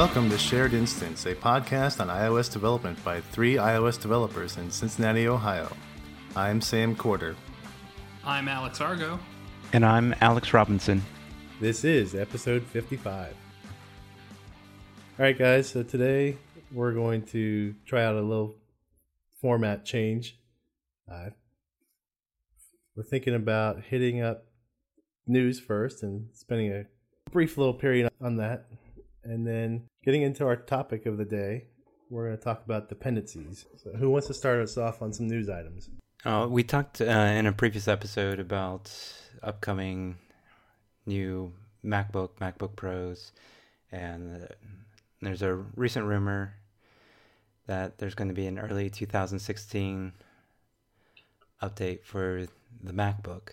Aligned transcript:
Welcome 0.00 0.30
to 0.30 0.38
Shared 0.38 0.72
Instance, 0.72 1.26
a 1.26 1.34
podcast 1.34 2.00
on 2.00 2.08
iOS 2.08 2.50
development 2.50 3.04
by 3.04 3.20
three 3.20 3.56
iOS 3.56 4.00
developers 4.00 4.56
in 4.56 4.70
Cincinnati, 4.70 5.28
Ohio. 5.28 5.70
I'm 6.34 6.62
Sam 6.62 6.96
Corder. 6.96 7.36
I'm 8.24 8.48
Alex 8.48 8.80
Argo. 8.80 9.20
And 9.74 9.84
I'm 9.84 10.14
Alex 10.22 10.54
Robinson. 10.54 11.02
This 11.60 11.84
is 11.84 12.14
episode 12.14 12.62
55. 12.62 13.28
All 13.28 13.34
right, 15.18 15.38
guys, 15.38 15.68
so 15.68 15.82
today 15.82 16.38
we're 16.72 16.94
going 16.94 17.20
to 17.26 17.74
try 17.84 18.02
out 18.02 18.14
a 18.14 18.22
little 18.22 18.54
format 19.42 19.84
change. 19.84 20.38
Uh, 21.12 21.28
we're 22.96 23.02
thinking 23.02 23.34
about 23.34 23.82
hitting 23.82 24.22
up 24.22 24.46
news 25.26 25.60
first 25.60 26.02
and 26.02 26.30
spending 26.32 26.72
a 26.72 26.86
brief 27.30 27.58
little 27.58 27.74
period 27.74 28.10
on 28.18 28.38
that. 28.38 28.64
And 29.22 29.46
then 29.46 29.84
getting 30.04 30.22
into 30.22 30.46
our 30.46 30.56
topic 30.56 31.06
of 31.06 31.18
the 31.18 31.24
day, 31.24 31.64
we're 32.08 32.26
going 32.26 32.38
to 32.38 32.42
talk 32.42 32.64
about 32.64 32.88
dependencies. 32.88 33.66
So, 33.82 33.92
who 33.92 34.10
wants 34.10 34.26
to 34.28 34.34
start 34.34 34.60
us 34.60 34.76
off 34.76 35.02
on 35.02 35.12
some 35.12 35.28
news 35.28 35.48
items? 35.48 35.90
Uh, 36.24 36.46
we 36.50 36.62
talked 36.62 37.00
uh, 37.00 37.04
in 37.04 37.46
a 37.46 37.52
previous 37.52 37.88
episode 37.88 38.40
about 38.40 38.92
upcoming 39.42 40.16
new 41.06 41.52
MacBook, 41.84 42.30
MacBook 42.40 42.76
Pros, 42.76 43.32
and 43.90 44.42
uh, 44.42 44.46
there's 45.22 45.42
a 45.42 45.54
recent 45.76 46.06
rumor 46.06 46.54
that 47.66 47.98
there's 47.98 48.14
going 48.14 48.28
to 48.28 48.34
be 48.34 48.46
an 48.46 48.58
early 48.58 48.90
2016 48.90 50.12
update 51.62 52.04
for 52.04 52.46
the 52.82 52.92
MacBook, 52.92 53.50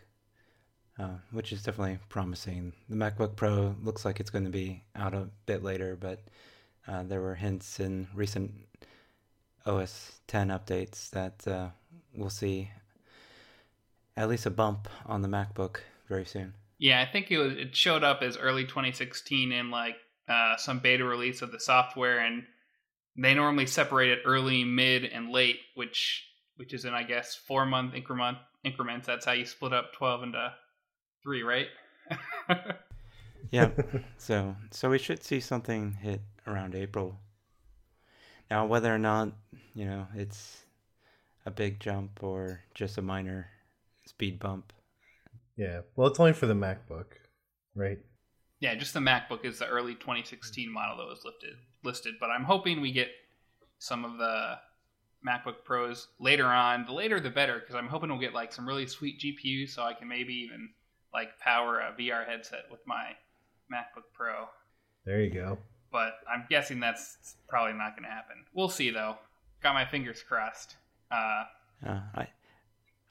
uh, 1.00 1.18
which 1.32 1.52
is 1.52 1.64
definitely 1.64 2.00
promising. 2.10 2.74
The 2.90 2.96
MacBook 2.96 3.36
Pro 3.36 3.76
looks 3.84 4.06
like 4.06 4.20
it's 4.20 4.30
going 4.30 4.46
to 4.46 4.50
be 4.50 4.84
out 4.96 5.14
a 5.14 5.28
bit 5.46 5.64
later, 5.64 5.96
but 6.00 6.20
uh, 6.88 7.04
there 7.04 7.22
were 7.22 7.36
hints 7.36 7.80
in 7.80 8.08
recent 8.14 8.52
OS 9.66 10.20
10 10.28 10.50
updates 10.50 11.10
that 11.12 11.48
uh, 11.48 11.70
we'll 12.16 12.30
see 12.30 12.72
at 14.16 14.30
least 14.30 14.46
a 14.46 14.50
bump 14.50 14.88
on 15.06 15.22
the 15.22 15.28
MacBook 15.28 15.78
very 16.08 16.26
soon. 16.26 16.54
Yeah, 16.80 17.02
I 17.02 17.06
think 17.06 17.32
it 17.32 17.38
was. 17.38 17.54
It 17.54 17.76
showed 17.76 18.04
up 18.04 18.22
as 18.22 18.38
early 18.38 18.64
2016 18.64 19.52
in 19.52 19.72
like 19.72 19.96
uh, 20.28 20.58
some 20.58 20.80
beta 20.80 21.04
release 21.04 21.42
of 21.42 21.52
the 21.52 21.60
software, 21.60 22.20
and 22.20 22.44
they 23.16 23.34
normally 23.34 23.66
separate 23.66 24.10
it 24.10 24.20
early, 24.26 24.64
mid, 24.64 25.04
and 25.06 25.32
late, 25.32 25.60
which 25.76 26.28
which 26.56 26.74
is 26.74 26.86
in 26.86 26.94
I 26.94 27.04
guess 27.04 27.36
four 27.36 27.66
month 27.66 27.96
increment 27.96 28.38
increments. 28.64 29.08
That's 29.08 29.26
how 29.26 29.32
you 29.32 29.46
split 29.46 29.74
up 29.74 29.94
12 29.94 30.24
into 30.24 30.54
three, 31.28 31.44
right? 31.44 31.68
yeah. 33.52 33.72
So 34.18 34.56
so 34.72 34.90
we 34.90 34.98
should 34.98 35.24
see 35.24 35.42
something 35.42 35.98
hit 36.02 36.22
around 36.48 36.74
April. 36.74 37.20
Now, 38.50 38.66
whether 38.66 38.94
or 38.96 38.98
not 38.98 39.34
you 39.76 39.84
know 39.84 40.08
it's 40.16 40.64
a 41.46 41.52
big 41.52 41.82
jump 41.82 42.24
or 42.24 42.62
just 42.74 42.98
a 42.98 43.02
minor 43.02 43.50
speed 44.06 44.40
bump. 44.40 44.72
Yeah. 45.58 45.82
Well, 45.98 46.08
it's 46.08 46.20
only 46.20 46.32
for 46.32 46.46
the 46.46 46.54
MacBook, 46.54 47.08
right? 47.76 48.00
Yeah, 48.62 48.76
just 48.76 48.94
the 48.94 49.02
MacBook 49.02 49.44
is 49.44 49.60
the 49.60 49.68
early 49.68 49.96
2016 49.96 50.72
model 50.72 50.98
that 50.98 51.08
was 51.08 51.26
listed. 51.26 51.56
Listed, 51.84 52.16
but 52.22 52.30
I'm 52.30 52.44
hoping 52.44 52.80
we 52.80 52.94
get 52.94 53.10
some 53.80 54.06
of 54.06 54.18
the 54.18 54.60
MacBook 55.28 55.66
Pros 55.66 56.08
later 56.20 56.46
on. 56.46 56.86
The 56.86 56.94
later, 56.94 57.20
the 57.20 57.30
better, 57.30 57.60
because 57.60 57.76
I'm 57.76 57.88
hoping 57.88 58.10
we'll 58.10 58.20
get 58.20 58.34
like 58.34 58.54
some 58.54 58.66
really 58.66 58.88
sweet 58.88 59.20
GPUs, 59.20 59.72
so 59.72 59.84
I 59.84 59.94
can 59.94 60.08
maybe 60.08 60.34
even 60.34 60.70
like 61.18 61.40
power 61.40 61.80
a 61.80 62.00
VR 62.00 62.28
headset 62.28 62.66
with 62.70 62.80
my 62.86 63.08
MacBook 63.74 64.04
Pro. 64.14 64.46
There 65.04 65.20
you 65.20 65.32
go. 65.32 65.58
But 65.92 66.20
I'm 66.32 66.46
guessing 66.48 66.80
that's 66.80 67.38
probably 67.50 67.74
not 67.74 67.96
going 67.96 68.04
to 68.04 68.10
happen. 68.10 68.46
We'll 68.54 68.70
see, 68.70 68.92
though. 68.92 69.16
Got 69.64 69.74
my 69.74 69.84
fingers 69.84 70.22
crossed. 70.22 70.76
Uh, 71.12 71.44
uh, 71.88 72.00
I, 72.14 72.28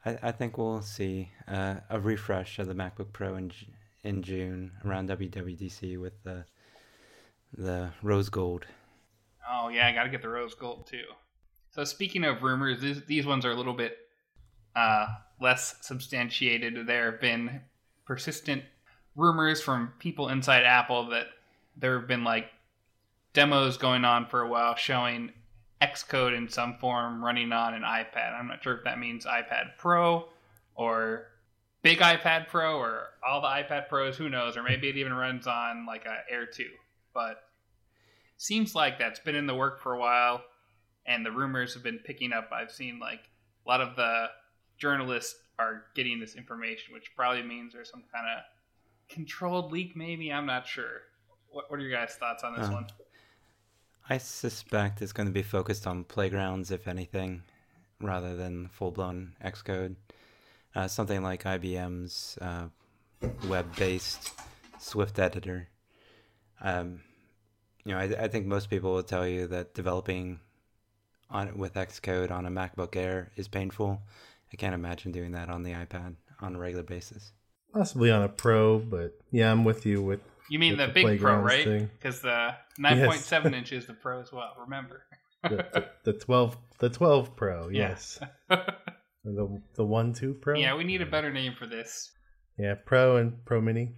I, 0.04 0.18
I 0.22 0.32
think 0.32 0.56
we'll 0.56 0.82
see 0.82 1.30
uh, 1.48 1.76
a 1.90 1.98
refresh 1.98 2.60
of 2.60 2.68
the 2.68 2.74
MacBook 2.74 3.12
Pro 3.12 3.34
in 3.34 3.50
in 4.04 4.22
June 4.22 4.70
around 4.84 5.08
WWDC 5.08 6.00
with 6.00 6.12
the 6.22 6.44
the 7.58 7.90
rose 8.04 8.28
gold. 8.28 8.66
Oh 9.50 9.68
yeah, 9.68 9.88
I 9.88 9.92
got 9.92 10.04
to 10.04 10.10
get 10.10 10.22
the 10.22 10.28
rose 10.28 10.54
gold 10.54 10.86
too. 10.86 11.06
So 11.70 11.82
speaking 11.82 12.22
of 12.22 12.44
rumors, 12.44 12.80
these, 12.80 13.04
these 13.06 13.26
ones 13.26 13.44
are 13.44 13.50
a 13.50 13.56
little 13.56 13.74
bit 13.74 13.96
uh, 14.76 15.06
less 15.40 15.74
substantiated. 15.80 16.86
There 16.86 17.10
have 17.10 17.20
been 17.20 17.62
persistent 18.06 18.62
rumors 19.14 19.60
from 19.60 19.92
people 19.98 20.28
inside 20.28 20.62
Apple 20.62 21.08
that 21.08 21.26
there 21.76 21.98
have 21.98 22.08
been 22.08 22.24
like 22.24 22.46
demos 23.32 23.76
going 23.76 24.04
on 24.04 24.26
for 24.26 24.40
a 24.40 24.48
while 24.48 24.76
showing 24.76 25.32
Xcode 25.82 26.36
in 26.36 26.48
some 26.48 26.78
form 26.78 27.22
running 27.22 27.52
on 27.52 27.74
an 27.74 27.82
iPad. 27.82 28.32
I'm 28.32 28.48
not 28.48 28.62
sure 28.62 28.78
if 28.78 28.84
that 28.84 28.98
means 28.98 29.26
iPad 29.26 29.76
Pro 29.78 30.28
or 30.74 31.26
big 31.82 31.98
iPad 31.98 32.48
Pro 32.48 32.78
or 32.78 33.08
all 33.26 33.42
the 33.42 33.48
iPad 33.48 33.88
Pros, 33.88 34.16
who 34.16 34.30
knows? 34.30 34.56
Or 34.56 34.62
maybe 34.62 34.88
it 34.88 34.96
even 34.96 35.12
runs 35.12 35.46
on 35.46 35.84
like 35.86 36.06
a 36.06 36.32
Air 36.32 36.46
2. 36.46 36.64
But 37.12 37.42
seems 38.38 38.74
like 38.74 38.98
that's 38.98 39.20
been 39.20 39.34
in 39.34 39.46
the 39.46 39.54
work 39.54 39.80
for 39.80 39.92
a 39.92 39.98
while 39.98 40.42
and 41.06 41.24
the 41.24 41.30
rumors 41.30 41.74
have 41.74 41.82
been 41.82 41.98
picking 41.98 42.32
up. 42.32 42.50
I've 42.52 42.70
seen 42.70 42.98
like 42.98 43.20
a 43.64 43.68
lot 43.68 43.80
of 43.80 43.96
the 43.96 44.26
journalists 44.78 45.36
are 45.58 45.84
getting 45.94 46.20
this 46.20 46.34
information, 46.34 46.92
which 46.94 47.14
probably 47.16 47.42
means 47.42 47.72
there's 47.72 47.90
some 47.90 48.04
kind 48.12 48.26
of 48.26 48.44
controlled 49.08 49.72
leak, 49.72 49.96
maybe. 49.96 50.32
I'm 50.32 50.46
not 50.46 50.66
sure. 50.66 51.02
What, 51.50 51.70
what 51.70 51.80
are 51.80 51.82
your 51.82 51.92
guys' 51.92 52.14
thoughts 52.14 52.44
on 52.44 52.56
this 52.56 52.68
uh, 52.68 52.72
one? 52.72 52.86
I 54.08 54.18
suspect 54.18 55.02
it's 55.02 55.12
going 55.12 55.26
to 55.26 55.32
be 55.32 55.42
focused 55.42 55.86
on 55.86 56.04
playgrounds, 56.04 56.70
if 56.70 56.86
anything, 56.86 57.42
rather 58.00 58.36
than 58.36 58.68
full 58.68 58.90
blown 58.90 59.32
Xcode. 59.44 59.96
Uh, 60.74 60.86
something 60.86 61.22
like 61.22 61.44
IBM's 61.44 62.38
uh, 62.40 62.66
web 63.48 63.74
based 63.76 64.32
Swift 64.78 65.18
editor. 65.18 65.68
Um, 66.60 67.00
you 67.84 67.92
know, 67.92 67.98
I, 67.98 68.24
I, 68.24 68.28
think 68.28 68.46
most 68.46 68.68
people 68.70 68.92
will 68.92 69.02
tell 69.02 69.26
you 69.26 69.46
that 69.48 69.74
developing 69.74 70.40
on 71.30 71.56
with 71.56 71.74
Xcode 71.74 72.30
on 72.30 72.46
a 72.46 72.50
MacBook 72.50 72.96
Air 72.96 73.30
is 73.36 73.48
painful. 73.48 74.02
I 74.56 74.58
can't 74.58 74.74
imagine 74.74 75.12
doing 75.12 75.32
that 75.32 75.50
on 75.50 75.64
the 75.64 75.72
iPad 75.72 76.14
on 76.40 76.56
a 76.56 76.58
regular 76.58 76.82
basis. 76.82 77.32
Possibly 77.74 78.10
on 78.10 78.22
a 78.22 78.28
Pro, 78.30 78.78
but 78.78 79.12
yeah, 79.30 79.52
I'm 79.52 79.64
with 79.64 79.84
you 79.84 80.00
with 80.00 80.20
you 80.48 80.58
mean 80.58 80.78
the, 80.78 80.86
the, 80.86 80.92
big 80.94 81.20
Pro, 81.20 81.40
right? 81.40 81.90
Because 81.92 82.22
the 82.22 82.54
9.7 82.80 83.30
yes. 83.30 83.44
inch 83.52 83.72
is 83.74 83.86
the 83.86 83.92
Pro 83.92 84.18
as 84.22 84.32
well. 84.32 84.54
Remember 84.58 85.02
the, 85.42 85.66
the, 85.74 85.88
the, 86.04 86.12
12 86.14 86.56
the 86.78 86.88
12 86.88 87.36
Pro. 87.36 87.68
Yes. 87.70 88.18
the 88.48 89.60
the 89.74 89.84
one 89.84 90.14
two 90.14 90.32
Pro. 90.32 90.56
Yeah, 90.56 90.74
we 90.74 90.84
need 90.84 91.02
a 91.02 91.06
better 91.06 91.30
name 91.30 91.52
for 91.52 91.66
this. 91.66 92.12
Yeah, 92.58 92.76
Pro 92.82 93.16
and 93.16 93.44
Pro 93.44 93.60
Mini. 93.60 93.90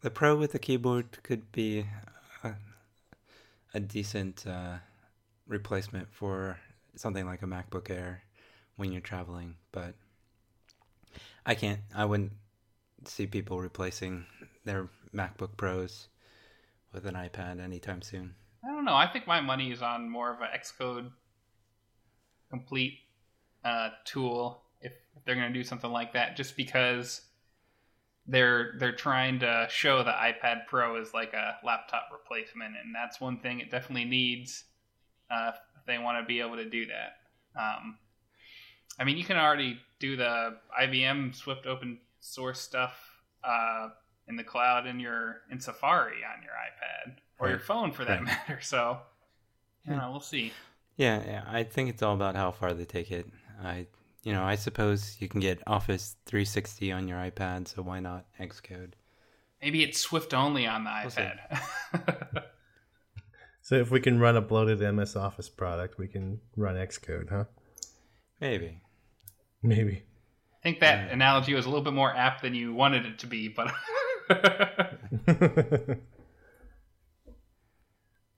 The 0.00 0.10
Pro 0.10 0.36
with 0.36 0.52
the 0.52 0.58
keyboard 0.58 1.22
could 1.22 1.52
be 1.52 1.84
a, 2.42 2.54
a 3.74 3.80
decent 3.80 4.46
uh, 4.46 4.76
replacement 5.46 6.10
for 6.14 6.56
something 6.96 7.26
like 7.26 7.42
a 7.42 7.46
MacBook 7.46 7.90
Air 7.90 8.22
when 8.82 8.90
you're 8.90 9.00
traveling, 9.00 9.54
but 9.70 9.94
I 11.46 11.54
can't. 11.54 11.78
I 11.94 12.04
wouldn't 12.04 12.32
see 13.04 13.28
people 13.28 13.60
replacing 13.60 14.26
their 14.64 14.88
MacBook 15.14 15.56
Pros 15.56 16.08
with 16.92 17.06
an 17.06 17.14
iPad 17.14 17.60
anytime 17.60 18.02
soon. 18.02 18.34
I 18.64 18.74
don't 18.74 18.84
know. 18.84 18.96
I 18.96 19.06
think 19.06 19.28
my 19.28 19.40
money 19.40 19.70
is 19.70 19.82
on 19.82 20.10
more 20.10 20.34
of 20.34 20.40
an 20.40 20.48
Xcode 20.52 21.12
complete 22.50 22.98
uh, 23.64 23.90
tool 24.04 24.62
if, 24.80 24.90
if 25.16 25.24
they're 25.24 25.36
going 25.36 25.52
to 25.52 25.56
do 25.56 25.62
something 25.62 25.92
like 25.92 26.14
that, 26.14 26.36
just 26.36 26.56
because 26.56 27.20
they're 28.26 28.72
they're 28.80 28.96
trying 28.96 29.38
to 29.38 29.68
show 29.70 30.02
the 30.02 30.10
iPad 30.10 30.66
Pro 30.66 31.00
as 31.00 31.14
like 31.14 31.34
a 31.34 31.54
laptop 31.64 32.08
replacement, 32.12 32.74
and 32.84 32.92
that's 32.92 33.20
one 33.20 33.38
thing 33.38 33.60
it 33.60 33.70
definitely 33.70 34.06
needs 34.06 34.64
uh, 35.30 35.52
if 35.54 35.86
they 35.86 35.98
want 35.98 36.20
to 36.20 36.26
be 36.26 36.40
able 36.40 36.56
to 36.56 36.68
do 36.68 36.86
that. 36.86 37.18
Um, 37.56 37.98
I 38.98 39.04
mean, 39.04 39.16
you 39.16 39.24
can 39.24 39.36
already 39.36 39.78
do 39.98 40.16
the 40.16 40.56
IBM 40.80 41.34
Swift 41.34 41.66
open 41.66 41.98
source 42.20 42.60
stuff 42.60 42.94
uh, 43.44 43.88
in 44.28 44.36
the 44.36 44.44
cloud 44.44 44.86
in 44.86 45.00
your 45.00 45.42
in 45.50 45.60
Safari 45.60 46.18
on 46.24 46.42
your 46.42 46.52
iPad 46.52 47.16
or 47.38 47.46
right. 47.46 47.50
your 47.50 47.58
phone 47.58 47.92
for 47.92 48.04
that 48.04 48.18
right. 48.18 48.24
matter. 48.24 48.58
So, 48.62 48.98
you 49.84 49.94
know, 49.94 50.10
we'll 50.10 50.20
see. 50.20 50.52
Yeah, 50.96 51.22
yeah, 51.26 51.44
I 51.48 51.64
think 51.64 51.88
it's 51.90 52.02
all 52.02 52.14
about 52.14 52.36
how 52.36 52.50
far 52.52 52.74
they 52.74 52.84
take 52.84 53.10
it. 53.10 53.26
I, 53.62 53.86
you 54.22 54.32
know, 54.32 54.44
I 54.44 54.54
suppose 54.54 55.16
you 55.20 55.28
can 55.28 55.40
get 55.40 55.60
Office 55.66 56.16
360 56.26 56.92
on 56.92 57.08
your 57.08 57.18
iPad, 57.18 57.66
so 57.66 57.82
why 57.82 57.98
not 57.98 58.26
Xcode? 58.40 58.92
Maybe 59.60 59.82
it's 59.82 59.98
Swift 59.98 60.34
only 60.34 60.66
on 60.66 60.84
the 60.84 60.90
iPad. 60.90 61.38
We'll 61.92 62.42
so 63.62 63.76
if 63.76 63.90
we 63.90 64.00
can 64.00 64.18
run 64.20 64.36
a 64.36 64.40
bloated 64.40 64.80
MS 64.80 65.16
Office 65.16 65.48
product, 65.48 65.98
we 65.98 66.08
can 66.08 66.40
run 66.56 66.76
Xcode, 66.76 67.30
huh? 67.30 67.44
Maybe. 68.42 68.82
Maybe. 69.62 70.02
I 70.52 70.62
think 70.64 70.80
that 70.80 71.08
uh, 71.08 71.12
analogy 71.12 71.54
was 71.54 71.64
a 71.64 71.68
little 71.68 71.84
bit 71.84 71.92
more 71.92 72.12
apt 72.14 72.42
than 72.42 72.56
you 72.56 72.74
wanted 72.74 73.06
it 73.06 73.20
to 73.20 73.28
be, 73.28 73.46
but 73.46 73.72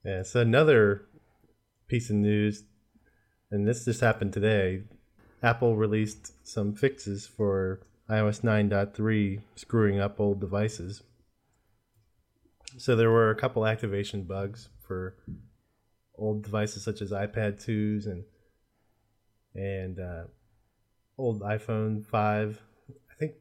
Yeah, 0.05 0.23
so 0.23 0.41
another 0.41 1.07
piece 1.89 2.11
of 2.11 2.17
news, 2.17 2.65
and 3.51 3.67
this 3.67 3.87
just 3.87 4.03
happened 4.03 4.35
today. 4.35 4.83
Apple 5.43 5.77
released 5.77 6.33
some 6.47 6.75
fixes 6.75 7.27
for 7.27 7.81
iOS 8.11 8.43
9.3 8.43 9.41
screwing 9.57 9.99
up 10.01 10.21
old 10.21 10.39
devices. 10.39 11.03
So 12.77 12.95
there 12.95 13.11
were 13.11 13.31
a 13.31 13.37
couple 13.37 13.67
activation 13.67 14.25
bugs 14.25 14.69
for 14.87 15.17
old 16.19 16.43
devices 16.43 16.85
such 16.85 17.01
as 17.01 17.11
iPad 17.11 17.65
2s 17.65 18.05
and 18.07 18.25
and 19.55 19.99
uh, 19.99 20.25
old 21.19 21.43
iPhone 21.43 22.05
5. 22.05 22.63
I 22.91 23.15
think 23.15 23.35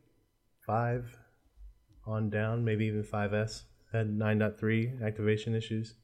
5 0.65 1.17
on 2.05 2.29
down, 2.29 2.63
maybe 2.63 2.85
even 2.85 3.03
5S 3.03 3.63
had 3.91 4.07
9.3 4.07 5.03
activation 5.03 5.55
issues. 5.55 5.95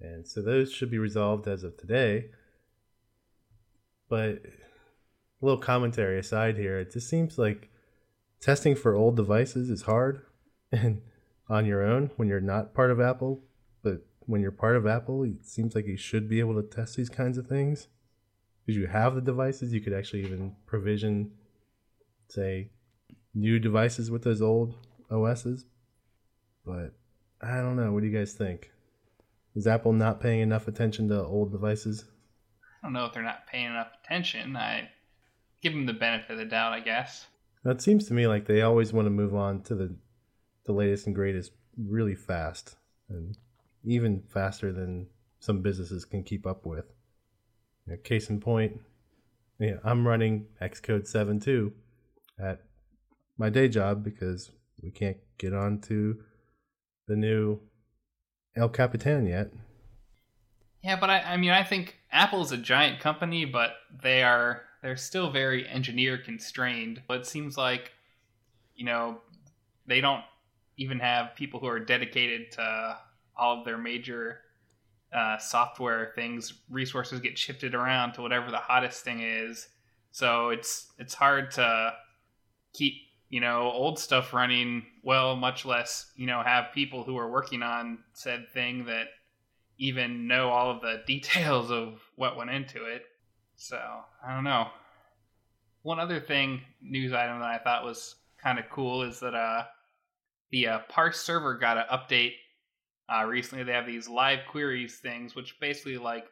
And 0.00 0.26
so 0.26 0.42
those 0.42 0.72
should 0.72 0.90
be 0.90 0.98
resolved 0.98 1.46
as 1.46 1.62
of 1.62 1.76
today. 1.76 2.26
But 4.08 4.42
a 4.44 5.44
little 5.44 5.60
commentary 5.60 6.18
aside 6.18 6.56
here, 6.56 6.78
it 6.78 6.92
just 6.92 7.08
seems 7.08 7.38
like 7.38 7.70
testing 8.40 8.74
for 8.74 8.94
old 8.94 9.16
devices 9.16 9.70
is 9.70 9.82
hard 9.82 10.22
and 10.72 11.00
on 11.48 11.66
your 11.66 11.82
own 11.82 12.10
when 12.16 12.28
you're 12.28 12.40
not 12.40 12.74
part 12.74 12.90
of 12.90 13.00
Apple. 13.00 13.42
But 13.82 14.06
when 14.20 14.40
you're 14.40 14.50
part 14.50 14.76
of 14.76 14.86
Apple, 14.86 15.22
it 15.24 15.44
seems 15.44 15.74
like 15.74 15.86
you 15.86 15.96
should 15.96 16.28
be 16.28 16.40
able 16.40 16.60
to 16.60 16.68
test 16.68 16.96
these 16.96 17.10
kinds 17.10 17.38
of 17.38 17.46
things. 17.46 17.88
Because 18.64 18.78
you 18.78 18.86
have 18.86 19.14
the 19.14 19.20
devices, 19.20 19.72
you 19.72 19.80
could 19.80 19.92
actually 19.92 20.22
even 20.22 20.54
provision, 20.66 21.32
say, 22.28 22.70
new 23.34 23.58
devices 23.58 24.10
with 24.10 24.22
those 24.22 24.40
old 24.40 24.74
OSs. 25.10 25.66
But 26.64 26.94
I 27.42 27.56
don't 27.56 27.76
know. 27.76 27.92
What 27.92 28.00
do 28.00 28.08
you 28.08 28.16
guys 28.16 28.32
think? 28.32 28.70
Is 29.54 29.66
Apple 29.66 29.92
not 29.92 30.20
paying 30.20 30.40
enough 30.40 30.66
attention 30.66 31.08
to 31.08 31.24
old 31.24 31.52
devices? 31.52 32.06
I 32.82 32.86
don't 32.86 32.92
know 32.92 33.04
if 33.04 33.12
they're 33.12 33.22
not 33.22 33.46
paying 33.46 33.66
enough 33.66 33.92
attention. 34.02 34.56
I 34.56 34.88
give 35.62 35.72
them 35.72 35.86
the 35.86 35.92
benefit 35.92 36.32
of 36.32 36.38
the 36.38 36.44
doubt, 36.44 36.72
I 36.72 36.80
guess. 36.80 37.26
It 37.64 37.80
seems 37.80 38.06
to 38.08 38.14
me 38.14 38.26
like 38.26 38.46
they 38.46 38.62
always 38.62 38.92
want 38.92 39.06
to 39.06 39.10
move 39.10 39.34
on 39.34 39.62
to 39.62 39.74
the 39.74 39.96
the 40.66 40.72
latest 40.72 41.06
and 41.06 41.14
greatest 41.14 41.52
really 41.76 42.14
fast, 42.14 42.76
and 43.08 43.36
even 43.84 44.22
faster 44.32 44.72
than 44.72 45.06
some 45.40 45.60
businesses 45.60 46.04
can 46.04 46.22
keep 46.22 46.46
up 46.46 46.64
with. 46.64 46.86
Case 48.02 48.30
in 48.30 48.40
point, 48.40 48.80
yeah, 49.58 49.76
I'm 49.84 50.06
running 50.06 50.46
Xcode 50.60 51.10
7.2 51.10 51.72
at 52.40 52.62
my 53.38 53.50
day 53.50 53.68
job 53.68 54.02
because 54.02 54.50
we 54.82 54.90
can't 54.90 55.18
get 55.38 55.52
on 55.52 55.80
to 55.82 56.18
the 57.06 57.16
new 57.16 57.60
El 58.56 58.68
Capitan 58.68 59.26
yet. 59.26 59.52
Yeah, 60.82 60.98
but 60.98 61.10
I, 61.10 61.20
I 61.20 61.36
mean, 61.36 61.50
I 61.50 61.62
think 61.62 61.98
Apple's 62.10 62.52
a 62.52 62.56
giant 62.56 63.00
company, 63.00 63.44
but 63.44 63.72
they 64.02 64.22
are 64.22 64.62
they're 64.82 64.96
still 64.96 65.30
very 65.30 65.66
engineer 65.66 66.18
constrained. 66.18 67.02
But 67.08 67.20
it 67.20 67.26
seems 67.26 67.56
like, 67.56 67.92
you 68.76 68.84
know, 68.84 69.18
they 69.86 70.00
don't 70.00 70.22
even 70.76 70.98
have 71.00 71.34
people 71.36 71.60
who 71.60 71.66
are 71.66 71.80
dedicated 71.80 72.52
to 72.52 72.98
all 73.36 73.58
of 73.58 73.64
their 73.64 73.78
major 73.78 74.40
uh, 75.14 75.38
software 75.38 76.12
things. 76.14 76.54
Resources 76.68 77.20
get 77.20 77.38
shifted 77.38 77.74
around 77.74 78.14
to 78.14 78.22
whatever 78.22 78.50
the 78.50 78.58
hottest 78.58 79.04
thing 79.04 79.20
is. 79.20 79.68
So 80.10 80.50
it's 80.50 80.92
it's 80.98 81.14
hard 81.14 81.50
to 81.52 81.92
keep 82.72 82.94
you 83.34 83.40
know 83.40 83.62
old 83.62 83.98
stuff 83.98 84.32
running 84.32 84.84
well 85.02 85.34
much 85.34 85.64
less 85.64 86.12
you 86.14 86.26
know 86.26 86.42
have 86.42 86.66
people 86.72 87.02
who 87.02 87.16
are 87.16 87.30
working 87.30 87.62
on 87.62 87.98
said 88.12 88.46
thing 88.52 88.84
that 88.84 89.06
even 89.78 90.28
know 90.28 90.50
all 90.50 90.70
of 90.70 90.80
the 90.82 91.02
details 91.06 91.70
of 91.70 92.00
what 92.16 92.36
went 92.36 92.50
into 92.50 92.84
it 92.84 93.02
so 93.56 93.76
i 94.24 94.32
don't 94.34 94.44
know 94.44 94.68
one 95.82 95.98
other 95.98 96.20
thing 96.20 96.60
news 96.80 97.12
item 97.12 97.40
that 97.40 97.50
i 97.50 97.58
thought 97.58 97.84
was 97.84 98.14
kind 98.42 98.58
of 98.58 98.64
cool 98.70 99.02
is 99.02 99.18
that 99.20 99.34
uh 99.34 99.64
the 100.50 100.68
uh, 100.68 100.78
parse 100.88 101.20
server 101.20 101.58
got 101.58 101.76
an 101.76 101.84
update 101.90 102.34
uh, 103.12 103.24
recently 103.24 103.64
they 103.64 103.72
have 103.72 103.86
these 103.86 104.08
live 104.08 104.40
queries 104.50 104.98
things 104.98 105.34
which 105.34 105.58
basically 105.60 105.98
like 105.98 106.24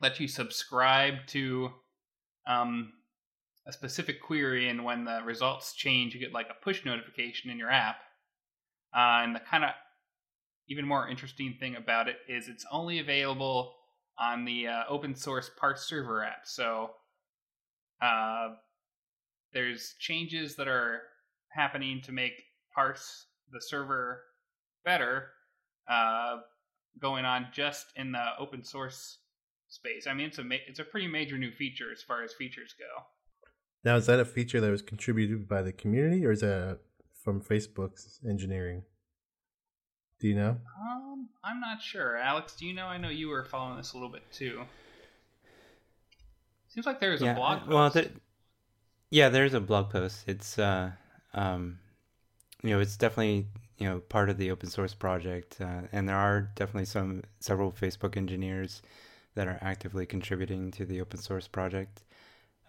let 0.00 0.20
you 0.20 0.28
subscribe 0.28 1.14
to 1.28 1.70
um, 2.46 2.92
a 3.66 3.72
specific 3.72 4.22
query, 4.22 4.68
and 4.68 4.84
when 4.84 5.04
the 5.04 5.20
results 5.24 5.74
change, 5.74 6.14
you 6.14 6.20
get 6.20 6.32
like 6.32 6.48
a 6.50 6.64
push 6.64 6.84
notification 6.84 7.50
in 7.50 7.58
your 7.58 7.70
app. 7.70 7.96
Uh, 8.94 9.22
and 9.24 9.34
the 9.34 9.40
kind 9.40 9.64
of 9.64 9.70
even 10.68 10.86
more 10.86 11.08
interesting 11.08 11.56
thing 11.58 11.76
about 11.76 12.08
it 12.08 12.16
is 12.28 12.48
it's 12.48 12.66
only 12.70 12.98
available 12.98 13.74
on 14.18 14.44
the 14.44 14.68
uh, 14.68 14.82
open 14.88 15.14
source 15.14 15.50
Parse 15.58 15.88
Server 15.88 16.22
app. 16.22 16.42
So 16.44 16.90
uh, 18.02 18.50
there's 19.52 19.94
changes 19.98 20.54
that 20.56 20.68
are 20.68 21.02
happening 21.48 22.02
to 22.02 22.12
make 22.12 22.34
Parse 22.74 23.26
the 23.50 23.60
server 23.60 24.22
better 24.84 25.28
uh, 25.88 26.38
going 27.00 27.24
on 27.24 27.48
just 27.52 27.86
in 27.96 28.12
the 28.12 28.24
open 28.38 28.64
source 28.64 29.18
space. 29.68 30.06
I 30.06 30.14
mean, 30.14 30.26
it's 30.26 30.38
a 30.38 30.44
ma- 30.44 30.56
it's 30.66 30.78
a 30.78 30.84
pretty 30.84 31.08
major 31.08 31.38
new 31.38 31.50
feature 31.52 31.90
as 31.92 32.02
far 32.02 32.22
as 32.22 32.32
features 32.32 32.74
go. 32.78 33.04
Now, 33.84 33.96
is 33.96 34.06
that 34.06 34.20
a 34.20 34.24
feature 34.24 34.60
that 34.60 34.70
was 34.70 34.82
contributed 34.82 35.48
by 35.48 35.62
the 35.62 35.72
community, 35.72 36.24
or 36.24 36.32
is 36.32 36.40
that 36.40 36.78
from 37.22 37.42
Facebook's 37.42 38.20
engineering? 38.28 38.82
Do 40.20 40.28
you 40.28 40.36
know? 40.36 40.56
Um, 40.80 41.28
I'm 41.42 41.60
not 41.60 41.82
sure. 41.82 42.16
Alex, 42.16 42.56
do 42.56 42.66
you 42.66 42.74
know? 42.74 42.86
I 42.86 42.96
know 42.96 43.10
you 43.10 43.28
were 43.28 43.44
following 43.44 43.76
this 43.76 43.92
a 43.92 43.96
little 43.96 44.10
bit 44.10 44.22
too. 44.32 44.62
Seems 46.68 46.86
like 46.86 46.98
there's 46.98 47.20
yeah, 47.20 47.32
a 47.32 47.34
blog 47.34 47.58
post. 47.60 47.70
Well, 47.70 47.90
there, 47.90 48.06
yeah, 49.10 49.28
there's 49.28 49.54
a 49.54 49.60
blog 49.60 49.90
post. 49.90 50.24
It's 50.26 50.58
uh, 50.58 50.92
um, 51.34 51.78
you 52.62 52.70
know, 52.70 52.80
it's 52.80 52.96
definitely 52.96 53.46
you 53.78 53.88
know 53.88 54.00
part 54.00 54.30
of 54.30 54.38
the 54.38 54.50
open 54.50 54.68
source 54.68 54.94
project, 54.94 55.58
uh, 55.60 55.82
and 55.92 56.08
there 56.08 56.16
are 56.16 56.50
definitely 56.54 56.84
some 56.84 57.22
several 57.40 57.72
Facebook 57.72 58.16
engineers 58.16 58.82
that 59.34 59.48
are 59.48 59.58
actively 59.60 60.06
contributing 60.06 60.70
to 60.72 60.84
the 60.84 61.00
open 61.00 61.20
source 61.20 61.48
project. 61.48 62.04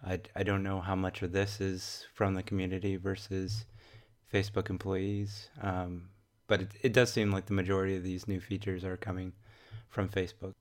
I, 0.04 0.20
I 0.34 0.42
don't 0.42 0.62
know 0.62 0.80
how 0.80 0.94
much 0.94 1.22
of 1.22 1.32
this 1.32 1.60
is 1.60 2.06
from 2.14 2.34
the 2.34 2.42
community 2.42 2.96
versus 2.96 3.64
Facebook 4.32 4.68
employees, 4.68 5.48
um, 5.62 6.10
but 6.48 6.62
it, 6.62 6.72
it 6.82 6.92
does 6.92 7.12
seem 7.12 7.30
like 7.30 7.46
the 7.46 7.54
majority 7.54 7.96
of 7.96 8.02
these 8.02 8.28
new 8.28 8.40
features 8.40 8.84
are 8.84 8.96
coming 8.96 9.32
from 9.88 10.08
Facebook. 10.08 10.54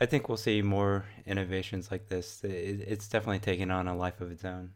I 0.00 0.06
think 0.06 0.28
we'll 0.28 0.36
see 0.36 0.60
more 0.60 1.06
innovations 1.24 1.90
like 1.90 2.08
this. 2.08 2.44
It, 2.44 2.84
it's 2.86 3.08
definitely 3.08 3.38
taken 3.38 3.70
on 3.70 3.88
a 3.88 3.96
life 3.96 4.20
of 4.20 4.30
its 4.30 4.44
own. 4.44 4.72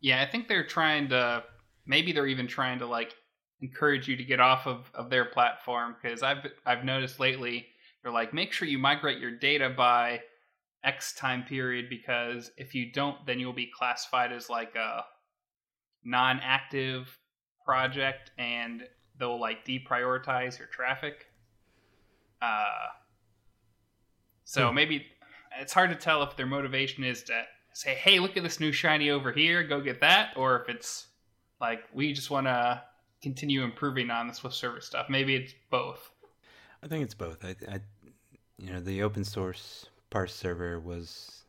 Yeah, 0.00 0.22
I 0.22 0.26
think 0.26 0.48
they're 0.48 0.66
trying 0.66 1.08
to. 1.08 1.44
Maybe 1.86 2.12
they're 2.12 2.28
even 2.28 2.46
trying 2.46 2.78
to 2.78 2.86
like 2.86 3.14
encourage 3.62 4.08
you 4.08 4.16
to 4.16 4.24
get 4.24 4.40
off 4.40 4.66
of, 4.66 4.90
of 4.94 5.08
their 5.08 5.24
platform 5.24 5.94
because 6.00 6.22
I've 6.22 6.46
I've 6.66 6.84
noticed 6.84 7.20
lately 7.20 7.66
they're 8.02 8.12
like 8.12 8.34
make 8.34 8.52
sure 8.52 8.68
you 8.68 8.78
migrate 8.78 9.18
your 9.18 9.30
data 9.30 9.70
by 9.70 10.20
X 10.84 11.14
time 11.14 11.44
period 11.44 11.88
because 11.88 12.50
if 12.56 12.74
you 12.74 12.90
don't, 12.90 13.24
then 13.24 13.38
you'll 13.38 13.52
be 13.52 13.70
classified 13.72 14.32
as 14.32 14.50
like 14.50 14.74
a 14.74 15.04
non-active 16.04 17.16
project 17.64 18.32
and 18.36 18.82
they'll 19.18 19.40
like 19.40 19.64
deprioritize 19.64 20.58
your 20.58 20.66
traffic. 20.66 21.26
Uh, 22.40 22.88
so 24.44 24.68
hmm. 24.68 24.74
maybe 24.74 25.06
it's 25.60 25.72
hard 25.72 25.90
to 25.90 25.96
tell 25.96 26.24
if 26.24 26.36
their 26.36 26.46
motivation 26.46 27.04
is 27.04 27.22
to 27.24 27.44
say, 27.72 27.94
"Hey, 27.94 28.18
look 28.18 28.36
at 28.36 28.42
this 28.42 28.58
new 28.58 28.72
shiny 28.72 29.10
over 29.10 29.30
here, 29.30 29.62
go 29.62 29.80
get 29.80 30.00
that," 30.00 30.32
or 30.36 30.60
if 30.60 30.68
it's 30.68 31.06
like 31.60 31.84
we 31.94 32.12
just 32.12 32.30
want 32.30 32.48
to 32.48 32.82
continue 33.22 33.62
improving 33.62 34.10
on 34.10 34.28
the 34.28 34.34
Swift 34.34 34.56
server 34.56 34.80
stuff. 34.80 35.06
Maybe 35.08 35.34
it's 35.34 35.54
both. 35.70 36.10
I 36.82 36.88
think 36.88 37.04
it's 37.04 37.14
both. 37.14 37.44
I, 37.44 37.54
I 37.70 37.80
you 38.58 38.72
know, 38.72 38.80
the 38.80 39.02
open 39.02 39.24
source 39.24 39.86
Parse 40.10 40.34
server 40.34 40.78
was 40.78 41.44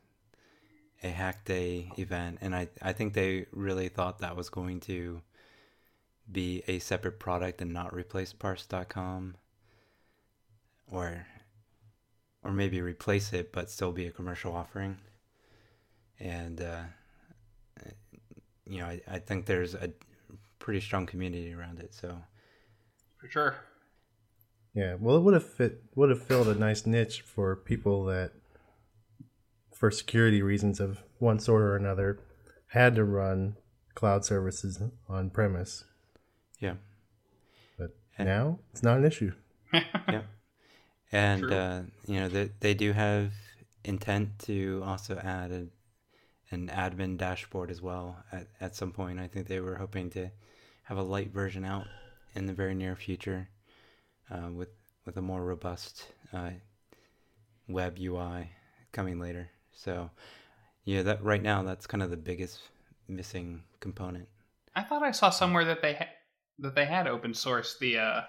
a 1.03 1.09
hack 1.09 1.43
day 1.45 1.91
event, 1.97 2.37
and 2.41 2.55
I 2.55 2.69
I 2.81 2.93
think 2.93 3.13
they 3.13 3.47
really 3.51 3.89
thought 3.89 4.19
that 4.19 4.35
was 4.35 4.49
going 4.49 4.79
to 4.81 5.21
be 6.31 6.63
a 6.67 6.79
separate 6.79 7.19
product 7.19 7.61
and 7.61 7.73
not 7.73 7.93
replace 7.93 8.31
Parse.com, 8.31 9.35
or 10.91 11.27
or 12.43 12.51
maybe 12.51 12.81
replace 12.81 13.33
it 13.33 13.51
but 13.51 13.69
still 13.69 13.91
be 13.91 14.05
a 14.05 14.11
commercial 14.11 14.53
offering. 14.53 14.97
And 16.19 16.61
uh, 16.61 16.83
you 18.65 18.79
know, 18.79 18.85
I, 18.85 19.01
I 19.09 19.19
think 19.19 19.45
there's 19.45 19.73
a 19.73 19.89
pretty 20.63 20.79
strong 20.79 21.05
community 21.05 21.53
around 21.53 21.79
it. 21.79 21.93
So 21.93 22.17
for 23.17 23.27
sure. 23.27 23.55
Yeah, 24.73 24.95
well, 24.99 25.17
it 25.17 25.19
would 25.19 25.35
have 25.35 25.47
fit 25.47 25.83
would 25.93 26.09
have 26.09 26.23
filled 26.23 26.47
a 26.47 26.55
nice 26.55 26.87
niche 26.87 27.21
for 27.21 27.55
people 27.55 28.05
that 28.05 28.31
for 29.71 29.91
security 29.91 30.41
reasons 30.41 30.79
of 30.79 31.03
one 31.19 31.39
sort 31.39 31.61
or 31.61 31.75
another, 31.75 32.19
had 32.67 32.95
to 32.95 33.03
run 33.03 33.57
cloud 33.93 34.25
services 34.25 34.81
on 35.07 35.29
premise. 35.29 35.83
Yeah. 36.59 36.75
But 37.77 37.91
and 38.17 38.27
now 38.27 38.59
it's 38.71 38.81
not 38.81 38.97
an 38.97 39.05
issue. 39.05 39.33
yeah. 39.73 40.21
And 41.11 41.51
uh, 41.51 41.81
you 42.07 42.19
know 42.19 42.29
they 42.29 42.49
they 42.61 42.73
do 42.73 42.93
have 42.93 43.33
intent 43.83 44.39
to 44.39 44.81
also 44.85 45.17
add 45.17 45.51
a, 45.51 45.67
an 46.49 46.69
admin 46.69 47.17
dashboard 47.17 47.69
as 47.69 47.81
well 47.81 48.23
at, 48.31 48.47
at 48.61 48.75
some 48.75 48.91
point. 48.91 49.19
I 49.19 49.27
think 49.27 49.47
they 49.47 49.59
were 49.59 49.75
hoping 49.75 50.09
to 50.11 50.31
have 50.83 50.97
a 50.97 51.03
light 51.03 51.31
version 51.31 51.65
out 51.65 51.87
in 52.35 52.45
the 52.45 52.53
very 52.53 52.75
near 52.75 52.95
future 52.95 53.49
uh, 54.29 54.49
with 54.51 54.69
with 55.05 55.17
a 55.17 55.21
more 55.21 55.43
robust 55.43 56.07
uh, 56.31 56.51
web 57.67 57.97
UI 57.99 58.49
coming 58.91 59.19
later. 59.19 59.49
So 59.73 60.09
yeah, 60.85 61.01
that 61.03 61.23
right 61.23 61.41
now 61.41 61.63
that's 61.63 61.87
kind 61.87 62.03
of 62.03 62.09
the 62.09 62.17
biggest 62.17 62.59
missing 63.07 63.63
component. 63.79 64.27
I 64.75 64.83
thought 64.83 65.03
I 65.03 65.11
saw 65.11 65.29
somewhere 65.29 65.65
that 65.65 65.81
they 65.81 65.93
ha- 65.95 66.13
that 66.59 66.75
they 66.75 66.85
had 66.85 67.07
open 67.07 67.33
source 67.33 67.77
the 67.79 67.97
uh, 67.97 68.21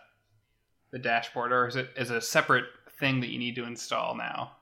the 0.90 0.98
dashboard, 0.98 1.52
or 1.52 1.66
is 1.66 1.76
it 1.76 1.90
is 1.96 2.10
a 2.10 2.20
separate 2.20 2.66
thing 2.98 3.20
that 3.20 3.28
you 3.30 3.38
need 3.38 3.56
to 3.56 3.64
install 3.64 4.16
now? 4.16 4.52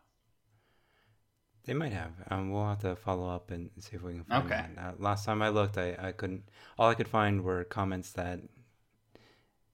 They 1.64 1.74
might 1.74 1.92
have. 1.92 2.10
Um, 2.28 2.50
we'll 2.50 2.66
have 2.66 2.80
to 2.80 2.96
follow 2.96 3.28
up 3.28 3.50
and 3.50 3.70
see 3.78 3.94
if 3.96 4.02
we 4.02 4.14
can 4.14 4.24
find 4.24 4.44
Okay. 4.46 4.64
that. 4.74 4.82
Uh, 4.84 4.92
last 4.98 5.24
time 5.24 5.42
I 5.42 5.48
looked, 5.48 5.78
I, 5.78 5.96
I 6.00 6.12
couldn't. 6.12 6.48
All 6.78 6.88
I 6.90 6.94
could 6.94 7.08
find 7.08 7.42
were 7.42 7.62
comments 7.64 8.10
that 8.12 8.40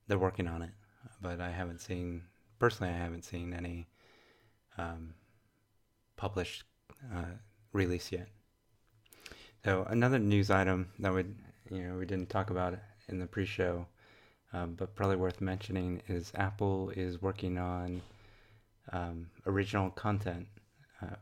they're 0.06 0.18
working 0.18 0.46
on 0.48 0.62
it, 0.62 0.70
but 1.22 1.40
I 1.40 1.50
haven't 1.50 1.80
seen 1.80 2.24
personally. 2.58 2.92
I 2.92 2.96
haven't 2.98 3.24
seen 3.24 3.54
any 3.54 3.86
um, 4.76 5.14
published 6.16 6.64
uh, 7.14 7.36
release 7.72 8.12
yet. 8.12 8.28
So 9.64 9.84
another 9.88 10.18
news 10.18 10.50
item 10.50 10.90
that 10.98 11.12
would 11.12 11.34
you 11.70 11.82
know 11.82 11.96
we 11.98 12.04
didn't 12.06 12.28
talk 12.28 12.50
about 12.50 12.78
in 13.08 13.18
the 13.18 13.26
pre-show, 13.26 13.86
um, 14.52 14.74
but 14.74 14.94
probably 14.94 15.16
worth 15.16 15.40
mentioning 15.40 16.02
is 16.08 16.32
Apple 16.34 16.90
is 16.90 17.22
working 17.22 17.56
on 17.58 18.02
um, 18.92 19.30
original 19.46 19.90
content. 19.90 20.46
Uh, 21.02 21.16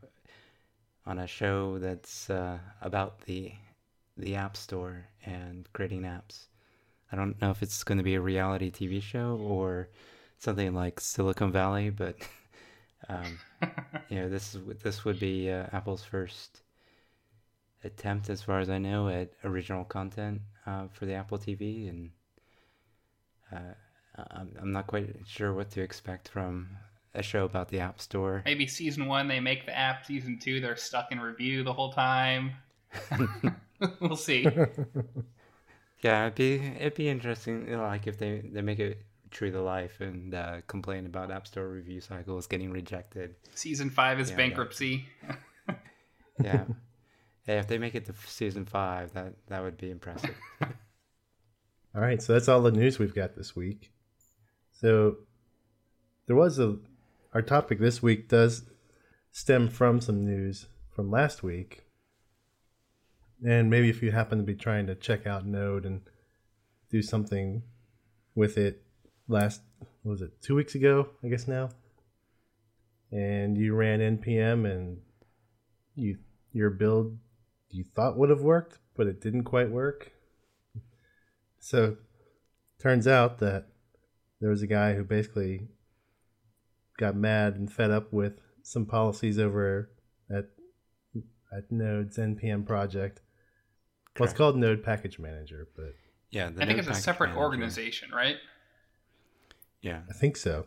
on 1.07 1.19
a 1.19 1.27
show 1.27 1.79
that's 1.79 2.29
uh, 2.31 2.59
about 2.83 3.21
the 3.23 3.53
the 4.17 4.35
App 4.35 4.57
Store 4.57 5.07
and 5.25 5.69
creating 5.73 6.03
apps. 6.03 6.47
I 7.13 7.17
don't 7.17 7.41
know 7.41 7.51
if 7.51 7.63
it's 7.63 7.85
going 7.85 7.99
to 7.99 8.05
be 8.05 8.15
a 8.15 8.21
reality 8.21 8.71
TV 8.71 9.01
show 9.03 9.39
or 9.41 9.91
something 10.39 10.75
like 10.75 11.01
Silicon 11.01 11.53
Valley, 11.53 11.91
but 11.91 12.17
um, 13.09 13.39
you 14.09 14.21
know 14.21 14.29
this 14.29 14.55
is 14.55 14.63
this 14.83 15.05
would 15.05 15.21
be 15.21 15.51
uh, 15.51 15.67
Apple's 15.73 16.03
first 16.03 16.63
attempt, 17.85 18.31
as 18.31 18.43
far 18.43 18.61
as 18.61 18.69
I 18.69 18.79
know, 18.79 19.09
at 19.09 19.33
original 19.45 19.85
content 19.85 20.41
uh, 20.67 20.89
for 20.93 21.07
the 21.07 21.15
Apple 21.15 21.39
TV, 21.39 21.89
and 21.89 22.11
uh, 23.53 23.75
I'm, 24.31 24.53
I'm 24.61 24.73
not 24.73 24.87
quite 24.87 25.15
sure 25.27 25.53
what 25.53 25.71
to 25.71 25.83
expect 25.83 26.29
from 26.29 26.69
a 27.17 27.23
show 27.23 27.45
about 27.45 27.69
the 27.69 27.81
App 27.81 28.01
Store. 28.01 28.43
Maybe 28.45 28.67
season 28.67 29.07
one 29.07 29.29
they 29.29 29.41
make 29.41 29.67
the 29.67 29.77
app. 29.77 30.05
Season 30.07 30.39
two 30.39 30.61
they're 30.61 30.77
stuck 30.77 31.13
in 31.13 31.21
review 31.21 31.63
the 31.63 31.73
whole 31.73 31.93
time. 31.93 32.53
we'll 34.01 34.17
see. 34.17 34.47
Yeah, 36.03 36.27
it'd 36.27 36.35
be 36.35 36.55
it'd 36.79 36.95
be 36.95 37.09
interesting. 37.09 37.67
You 37.69 37.77
know, 37.77 37.83
like 37.83 38.07
if 38.07 38.19
they 38.19 38.43
they 38.45 38.63
make 38.63 38.79
it 38.79 39.03
true 39.31 39.51
to 39.51 39.61
life 39.61 40.01
and 40.01 40.35
uh, 40.35 40.61
complain 40.67 41.07
about 41.07 41.31
App 41.31 41.47
Store 41.47 41.69
review 41.69 42.01
cycles 42.01 42.47
getting 42.47 42.71
rejected. 42.71 43.35
Season 43.55 43.91
five 43.91 44.21
is 44.21 44.31
Yeah, 44.31 44.37
bankruptcy. 44.37 45.07
Yeah, 46.39 46.65
yeah. 47.49 47.61
If 47.61 47.67
they 47.67 47.79
make 47.79 47.95
it 47.95 48.05
to 48.07 48.15
season 48.27 48.67
five, 48.67 49.15
that 49.15 49.33
that 49.47 49.63
would 49.63 49.79
be 49.79 49.91
impressive. 49.91 50.35
All 50.61 52.03
right, 52.03 52.21
so 52.21 52.35
that's 52.35 52.47
all 52.47 52.61
the 52.61 52.71
news 52.71 52.99
we've 52.99 53.15
got 53.15 53.35
this 53.35 53.57
week. 53.57 53.91
So 54.73 55.17
there 56.27 56.37
was 56.37 56.59
a 56.59 56.77
our 57.37 57.43
topic 57.43 57.79
this 57.79 58.03
week 58.03 58.31
does 58.31 58.63
stem 59.31 59.69
from 59.69 60.01
some 60.01 60.25
news 60.25 60.69
from 60.91 61.11
last 61.11 61.43
week. 61.43 61.85
And 63.47 63.69
maybe 63.69 63.91
if 63.91 64.03
you 64.03 64.11
happen 64.11 64.39
to 64.39 64.45
be 64.45 64.55
trying 64.55 64.87
to 64.87 64.95
check 64.95 65.27
out 65.27 65.45
Node 65.45 65.85
and 65.85 66.01
do 66.91 67.03
something 67.03 67.63
with 68.35 68.57
it 68.57 68.83
last 69.29 69.61
was 70.03 70.23
it 70.23 70.41
2 70.41 70.55
weeks 70.55 70.75
ago, 70.75 71.11
I 71.23 71.29
guess 71.29 71.47
now. 71.47 71.69
And 73.13 73.59
you 73.59 73.75
ran 73.75 74.01
npm 74.01 74.65
and 74.65 75.03
you 75.95 76.17
your 76.55 76.71
build 76.71 77.19
you 77.69 77.85
thought 77.95 78.17
would 78.17 78.31
have 78.31 78.41
worked, 78.41 78.79
but 78.97 79.07
it 79.07 79.21
didn't 79.21 79.45
quite 79.45 79.71
work. 79.71 80.11
So, 81.59 81.99
turns 82.79 83.07
out 83.07 83.41
that 83.41 83.67
there 84.41 84.49
was 84.49 84.63
a 84.63 84.67
guy 84.67 84.95
who 84.95 85.05
basically 85.05 85.69
got 86.99 87.17
mad 87.17 87.55
and 87.55 87.71
fed 87.73 87.91
up 87.91 88.13
with 88.13 88.41
some 88.63 88.87
policies 88.87 89.39
over 89.39 89.91
at 90.31 90.47
at 91.57 91.71
Node's 91.71 92.17
npm 92.19 92.67
project. 92.67 93.21
Well, 94.19 94.29
it's 94.29 94.37
called 94.37 94.57
Node 94.57 94.83
Package 94.83 95.19
Manager, 95.19 95.69
but 95.77 95.95
Yeah, 96.31 96.51
the 96.51 96.63
I 96.63 96.67
think 96.67 96.79
Node 96.79 96.89
it's 96.89 96.99
a 96.99 97.01
separate 97.01 97.29
Manager. 97.29 97.43
organization, 97.45 98.11
right? 98.13 98.37
Yeah, 99.83 100.01
I 100.09 100.13
think 100.15 100.37
so. 100.37 100.67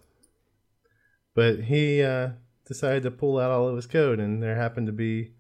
But 1.36 1.62
he 1.63 2.01
uh, 2.01 2.29
decided 2.65 3.03
to 3.03 3.12
pull 3.12 3.39
out 3.39 3.51
all 3.51 3.67
of 3.67 3.75
his 3.75 3.86
code, 3.88 4.19
and 4.19 4.41
there 4.41 4.55
happened 4.55 4.88
to 4.88 4.93
be 4.93 5.31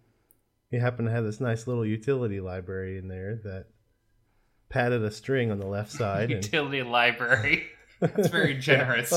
he 0.71 0.77
happened 0.77 1.07
to 1.07 1.11
have 1.11 1.23
this 1.23 1.39
nice 1.39 1.65
little 1.67 1.85
utility 1.85 2.39
library 2.39 2.97
in 2.97 3.07
there 3.07 3.39
that 3.43 3.67
padded 4.69 5.03
a 5.03 5.09
string 5.11 5.51
on 5.51 5.59
the 5.59 5.65
left 5.65 5.91
side 5.91 6.29
and 6.31 6.43
Utility 6.43 6.83
library. 6.83 7.67
That's 7.99 8.27
very 8.27 8.55
generous. 8.55 9.11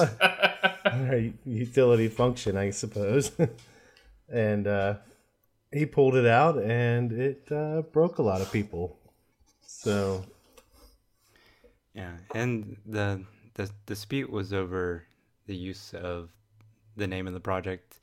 Utility 1.44 2.08
function, 2.08 2.56
I 2.56 2.70
suppose. 2.70 3.32
and 4.28 4.66
uh, 4.66 4.94
he 5.72 5.86
pulled 5.86 6.16
it 6.16 6.26
out, 6.26 6.58
and 6.58 7.12
it 7.12 7.50
uh, 7.50 7.82
broke 7.82 8.18
a 8.18 8.22
lot 8.22 8.40
of 8.40 8.52
people. 8.52 8.98
So 9.62 10.24
yeah, 11.94 12.12
and 12.34 12.76
the 12.86 13.22
the 13.54 13.70
dispute 13.86 14.30
was 14.30 14.52
over 14.52 15.04
the 15.46 15.56
use 15.56 15.94
of 15.94 16.30
the 16.96 17.06
name 17.06 17.26
of 17.26 17.34
the 17.34 17.40
project. 17.40 17.98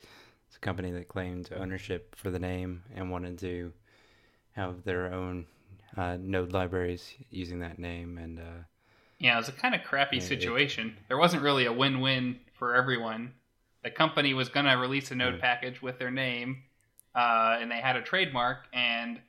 It's 0.47 0.57
a 0.57 0.59
company 0.59 0.91
that 0.91 1.07
claimed 1.07 1.49
ownership 1.55 2.15
for 2.15 2.31
the 2.31 2.39
name 2.39 2.83
and 2.95 3.11
wanted 3.11 3.37
to 3.39 3.71
have 4.51 4.83
their 4.83 5.13
own 5.13 5.45
uh, 5.95 6.17
node 6.19 6.53
libraries 6.53 7.13
using 7.29 7.59
that 7.59 7.79
name, 7.79 8.17
and 8.17 8.39
uh, 8.39 8.63
yeah, 9.19 9.33
it 9.35 9.37
was 9.37 9.49
a 9.49 9.53
kind 9.53 9.75
of 9.75 9.83
crappy 9.83 10.17
Yeah, 10.17 10.23
it- 10.23 10.27
situation. 10.27 10.97
There 11.07 11.17
wasn't 11.17 11.43
really 11.43 11.65
a 11.65 11.73
win-win 11.73 12.39
for 12.57 12.75
everyone. 12.75 13.33
The 13.83 13.91
company 13.91 14.33
was 14.33 14.49
going 14.49 14.65
to 14.65 14.73
release 14.73 15.11
a 15.11 15.15
node 15.15 15.35
Mm. 15.35 15.41
package 15.41 15.81
with 15.81 15.99
their 15.99 16.11
name, 16.11 16.63
uh, 17.15 17.57
and 17.61 17.71
they 17.71 17.79
had 17.79 17.95
a 17.95 18.01
trademark. 18.01 18.67
And 18.73 19.21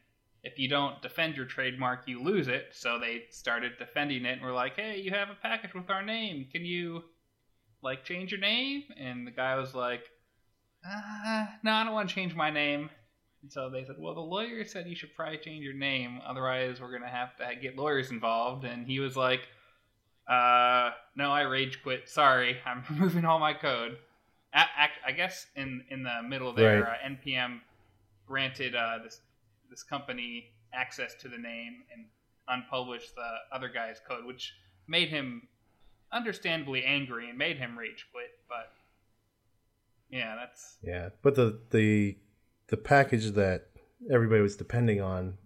if 0.43 0.59
you 0.59 0.69
don't 0.69 1.01
defend 1.03 1.37
your 1.37 1.45
trademark, 1.47 2.09
you 2.09 2.21
lose 2.23 2.49
it. 2.49 2.69
So 2.73 2.99
they 2.99 3.27
started 3.31 3.79
defending 3.79 4.25
it, 4.25 4.33
and 4.39 4.43
were 4.43 4.53
like, 4.53 4.77
"Hey, 4.77 5.01
you 5.01 5.11
have 5.11 5.29
a 5.31 5.35
package 5.35 5.75
with 5.75 5.91
our 5.91 6.03
name. 6.03 6.47
Can 6.51 6.65
you 6.65 7.05
like 7.83 8.05
change 8.05 8.31
your 8.33 8.41
name?" 8.41 8.85
And 8.97 9.27
the 9.27 9.31
guy 9.33 9.57
was 9.57 9.75
like, 9.75 10.09
uh, 10.85 11.47
"No, 11.63 11.73
I 11.73 11.85
don't 11.85 11.93
want 11.93 12.09
to 12.09 12.15
change 12.15 12.35
my 12.35 12.51
name." 12.51 12.91
And 13.43 13.53
so 13.53 13.71
they 13.71 13.85
said, 13.85 13.97
"Well, 13.99 14.15
the 14.15 14.21
lawyer 14.21 14.65
said 14.65 14.87
you 14.87 14.97
should 14.97 15.15
probably 15.15 15.39
change 15.39 15.65
your 15.65 15.75
name, 15.75 16.21
otherwise 16.25 16.81
we're 16.81 16.93
gonna 16.93 17.09
have 17.11 17.37
to 17.37 17.55
get 17.57 17.77
lawyers 17.77 18.11
involved." 18.11 18.65
And 18.65 18.87
he 18.87 19.01
was 19.01 19.17
like, 19.17 19.49
"Uh, 20.31 20.93
no, 21.17 21.31
I 21.33 21.43
rage 21.43 21.83
quit. 21.83 22.09
Sorry, 22.09 22.59
I'm 22.65 22.85
removing 22.91 23.25
all 23.25 23.39
my 23.39 23.53
code." 23.55 23.99
A- 24.55 24.89
I 25.07 25.13
guess 25.13 25.47
in 25.57 25.85
in 25.91 26.03
the 26.03 26.23
middle 26.27 26.53
there, 26.53 26.83
Right. 26.83 26.99
uh, 27.05 27.09
npm 27.09 27.61
granted 28.27 28.75
uh, 28.75 28.99
this 29.05 29.21
this 29.69 29.83
company 29.83 30.51
access 30.73 31.15
to 31.23 31.29
the 31.29 31.39
name 31.39 31.83
and 31.93 32.07
unpublished 32.49 33.15
the 33.15 33.31
other 33.57 33.69
guy's 33.69 34.01
code, 34.09 34.25
which 34.25 34.55
made 34.89 35.09
him 35.09 35.49
understandably 36.13 36.85
angry 36.85 37.29
and 37.29 37.39
made 37.39 37.59
him 37.59 37.79
rage 37.79 38.07
quit. 38.13 38.31
But 38.49 38.73
yeah, 40.11 40.35
that's 40.37 40.79
yeah, 40.83 41.11
but 41.23 41.35
the 41.37 41.61
the 41.71 42.17
the 42.69 42.77
package 42.77 43.33
that 43.33 43.67
everybody 44.11 44.41
was 44.43 44.57
depending 44.57 45.01
on 45.01 45.39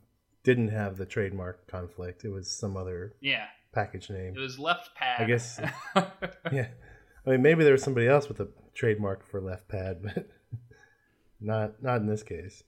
didn't 0.42 0.68
have 0.68 0.96
the 0.96 1.06
trademark 1.06 1.66
conflict. 1.66 2.24
It 2.24 2.30
was 2.30 2.50
some 2.50 2.76
other 2.76 3.14
yeah. 3.20 3.46
Package 3.74 4.08
name. 4.10 4.34
It 4.36 4.40
was 4.40 4.58
left 4.58 4.94
pad. 4.94 5.20
I 5.22 5.24
guess- 5.24 5.60
Yeah. 6.52 6.68
I 7.26 7.30
mean, 7.30 7.42
maybe 7.42 7.64
there 7.64 7.72
was 7.72 7.82
somebody 7.82 8.06
else 8.06 8.28
with 8.28 8.38
a 8.40 8.48
trademark 8.74 9.26
for 9.26 9.40
left 9.40 9.66
pad, 9.68 10.02
but 10.02 10.28
not 11.40 11.82
not 11.82 12.00
in 12.00 12.06
this 12.06 12.22
case. 12.22 12.62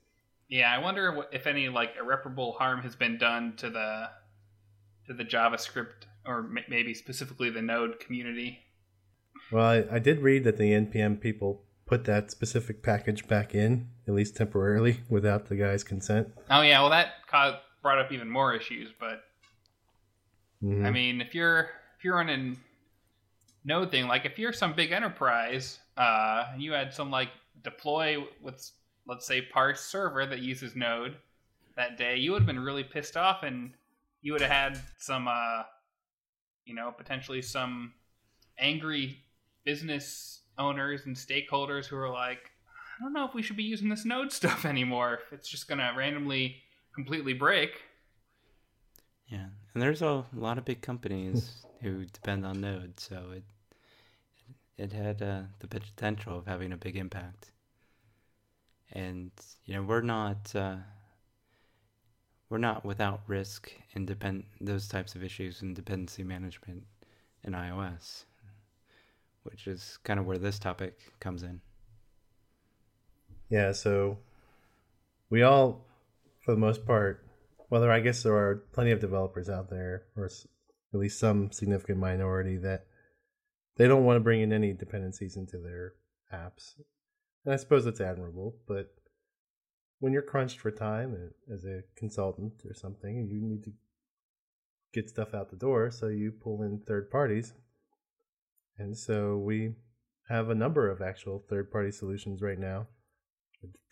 yeah, 0.49 0.71
I 0.73 0.79
wonder 0.79 1.11
what, 1.15 1.29
if 1.31 1.45
any 1.47 1.69
like 1.69 1.91
irreparable 1.99 2.53
harm 2.53 2.81
has 2.81 2.95
been 2.95 3.17
done 3.17 3.53
to 3.57 3.69
the 3.69 4.09
to 5.07 5.13
the 5.13 5.23
JavaScript 5.23 6.05
or 6.25 6.39
m- 6.39 6.57
maybe 6.69 6.93
specifically 6.93 7.49
the 7.49 7.61
Node 7.61 7.99
community. 7.99 8.59
Well, 9.51 9.65
I, 9.65 9.95
I 9.95 9.99
did 9.99 10.19
read 10.21 10.43
that 10.43 10.57
the 10.57 10.71
npm 10.71 11.21
people 11.21 11.63
put 11.85 12.03
that 12.05 12.31
specific 12.31 12.83
package 12.83 13.27
back 13.27 13.55
in, 13.55 13.87
at 14.07 14.13
least 14.13 14.35
temporarily, 14.35 15.01
without 15.09 15.47
the 15.47 15.55
guy's 15.55 15.83
consent. 15.83 16.29
Oh 16.49 16.61
yeah, 16.61 16.81
well 16.81 16.89
that 16.89 17.09
caused, 17.31 17.57
brought 17.83 17.99
up 17.99 18.11
even 18.11 18.29
more 18.29 18.53
issues. 18.55 18.89
But 18.99 19.21
Mhm. 20.63 20.85
I 20.85 20.91
mean, 20.91 21.21
if 21.21 21.35
you're 21.35 21.69
if 21.97 22.03
you're 22.03 22.15
running 22.15 22.57
node 23.67 23.91
thing. 23.91 24.07
Like 24.07 24.25
if 24.25 24.39
you're 24.39 24.53
some 24.53 24.73
big 24.73 24.91
enterprise 24.91 25.79
uh, 25.97 26.45
and 26.53 26.61
you 26.63 26.71
had 26.71 26.93
some 26.93 27.11
like 27.11 27.29
deploy 27.63 28.17
with 28.41 28.71
let's 29.07 29.27
say 29.27 29.41
parse 29.41 29.81
server 29.81 30.25
that 30.25 30.39
uses 30.39 30.75
node 30.75 31.17
that 31.75 31.97
day, 31.97 32.15
you 32.15 32.31
would 32.31 32.41
have 32.41 32.47
been 32.47 32.59
really 32.59 32.83
pissed 32.83 33.17
off 33.17 33.43
and 33.43 33.73
you 34.21 34.31
would 34.31 34.41
have 34.41 34.49
had 34.49 34.79
some 34.97 35.27
uh, 35.27 35.63
you 36.65 36.73
know 36.73 36.91
potentially 36.97 37.41
some 37.41 37.93
angry 38.57 39.19
business 39.63 40.41
owners 40.57 41.05
and 41.05 41.15
stakeholders 41.15 41.85
who 41.85 41.95
are 41.97 42.09
like, 42.09 42.49
I 42.97 43.03
don't 43.03 43.13
know 43.13 43.25
if 43.27 43.35
we 43.35 43.43
should 43.43 43.57
be 43.57 43.63
using 43.63 43.89
this 43.89 44.05
node 44.05 44.31
stuff 44.31 44.65
anymore. 44.73 45.19
If 45.27 45.33
it's 45.33 45.49
just 45.49 45.67
gonna 45.67 45.93
randomly 45.95 46.63
completely 46.95 47.33
break. 47.33 47.71
Yeah, 49.27 49.47
and 49.73 49.81
there's 49.81 50.01
a 50.01 50.25
lot 50.33 50.57
of 50.57 50.65
big 50.65 50.81
companies 50.81 51.65
who 51.81 52.05
depend 52.05 52.45
on 52.45 52.61
Node, 52.61 52.99
so 52.99 53.31
it 53.33 53.43
it 54.77 54.93
had 54.93 55.21
uh, 55.21 55.41
the 55.59 55.67
potential 55.67 56.37
of 56.37 56.45
having 56.45 56.71
a 56.71 56.77
big 56.77 56.95
impact. 56.95 57.51
And 58.91 59.31
you 59.65 59.75
know, 59.75 59.83
we're 59.83 60.01
not 60.01 60.55
uh, 60.55 60.77
we're 62.49 62.57
not 62.57 62.85
without 62.85 63.21
risk 63.27 63.71
in 63.93 64.05
depend 64.05 64.45
those 64.61 64.87
types 64.87 65.15
of 65.15 65.23
issues 65.23 65.61
in 65.61 65.73
dependency 65.73 66.23
management 66.23 66.83
in 67.43 67.53
iOS, 67.53 68.23
which 69.43 69.67
is 69.67 69.97
kind 70.03 70.19
of 70.19 70.25
where 70.25 70.37
this 70.37 70.59
topic 70.59 70.97
comes 71.19 71.43
in. 71.43 71.61
Yeah, 73.49 73.71
so 73.71 74.17
we 75.29 75.41
all, 75.41 75.85
for 76.39 76.51
the 76.51 76.59
most 76.59 76.85
part, 76.85 77.26
whether 77.69 77.91
I 77.91 77.99
guess 77.99 78.23
there 78.23 78.35
are 78.35 78.63
plenty 78.73 78.91
of 78.91 78.99
developers 78.99 79.49
out 79.49 79.69
there, 79.69 80.05
or 80.15 80.25
at 80.25 80.99
least 80.99 81.19
some 81.19 81.51
significant 81.51 81.99
minority 81.99 82.57
that 82.57 82.85
they 83.77 83.87
don't 83.87 84.05
want 84.05 84.17
to 84.17 84.23
bring 84.23 84.41
in 84.41 84.53
any 84.53 84.73
dependencies 84.73 85.35
into 85.35 85.57
their 85.57 85.93
apps. 86.33 86.73
And 87.45 87.53
I 87.53 87.57
suppose 87.57 87.85
that's 87.85 88.01
admirable, 88.01 88.55
but 88.67 88.93
when 89.99 90.13
you're 90.13 90.21
crunched 90.21 90.59
for 90.59 90.71
time 90.71 91.13
uh, 91.13 91.53
as 91.53 91.65
a 91.65 91.81
consultant 91.95 92.53
or 92.65 92.73
something, 92.73 93.17
and 93.17 93.31
you 93.31 93.41
need 93.41 93.63
to 93.63 93.71
get 94.93 95.09
stuff 95.09 95.33
out 95.33 95.49
the 95.49 95.57
door, 95.57 95.91
so 95.91 96.07
you 96.07 96.31
pull 96.31 96.61
in 96.61 96.79
third 96.79 97.09
parties. 97.11 97.53
And 98.77 98.97
so 98.97 99.37
we 99.37 99.73
have 100.29 100.49
a 100.49 100.55
number 100.55 100.89
of 100.89 101.01
actual 101.01 101.43
third 101.49 101.71
party 101.71 101.91
solutions 101.91 102.41
right 102.41 102.59
now, 102.59 102.87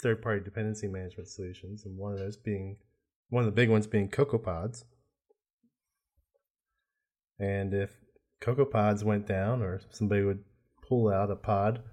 third 0.01 0.21
party 0.21 0.43
dependency 0.43 0.87
management 0.87 1.27
solutions, 1.27 1.85
and 1.85 1.97
one 1.97 2.13
of 2.13 2.19
those 2.19 2.37
being 2.37 2.77
one 3.35 3.43
of 3.43 3.47
the 3.47 3.61
big 3.61 3.69
ones 3.69 3.85
being 3.85 4.07
CocoaPods. 4.07 4.85
And 7.37 7.73
if 7.73 7.91
CocoaPods 8.41 9.03
went 9.03 9.27
down 9.27 9.61
or 9.61 9.81
somebody 9.91 10.23
would 10.23 10.45
pull 10.81 11.09
out 11.09 11.29
a 11.29 11.35
pod, 11.35 11.83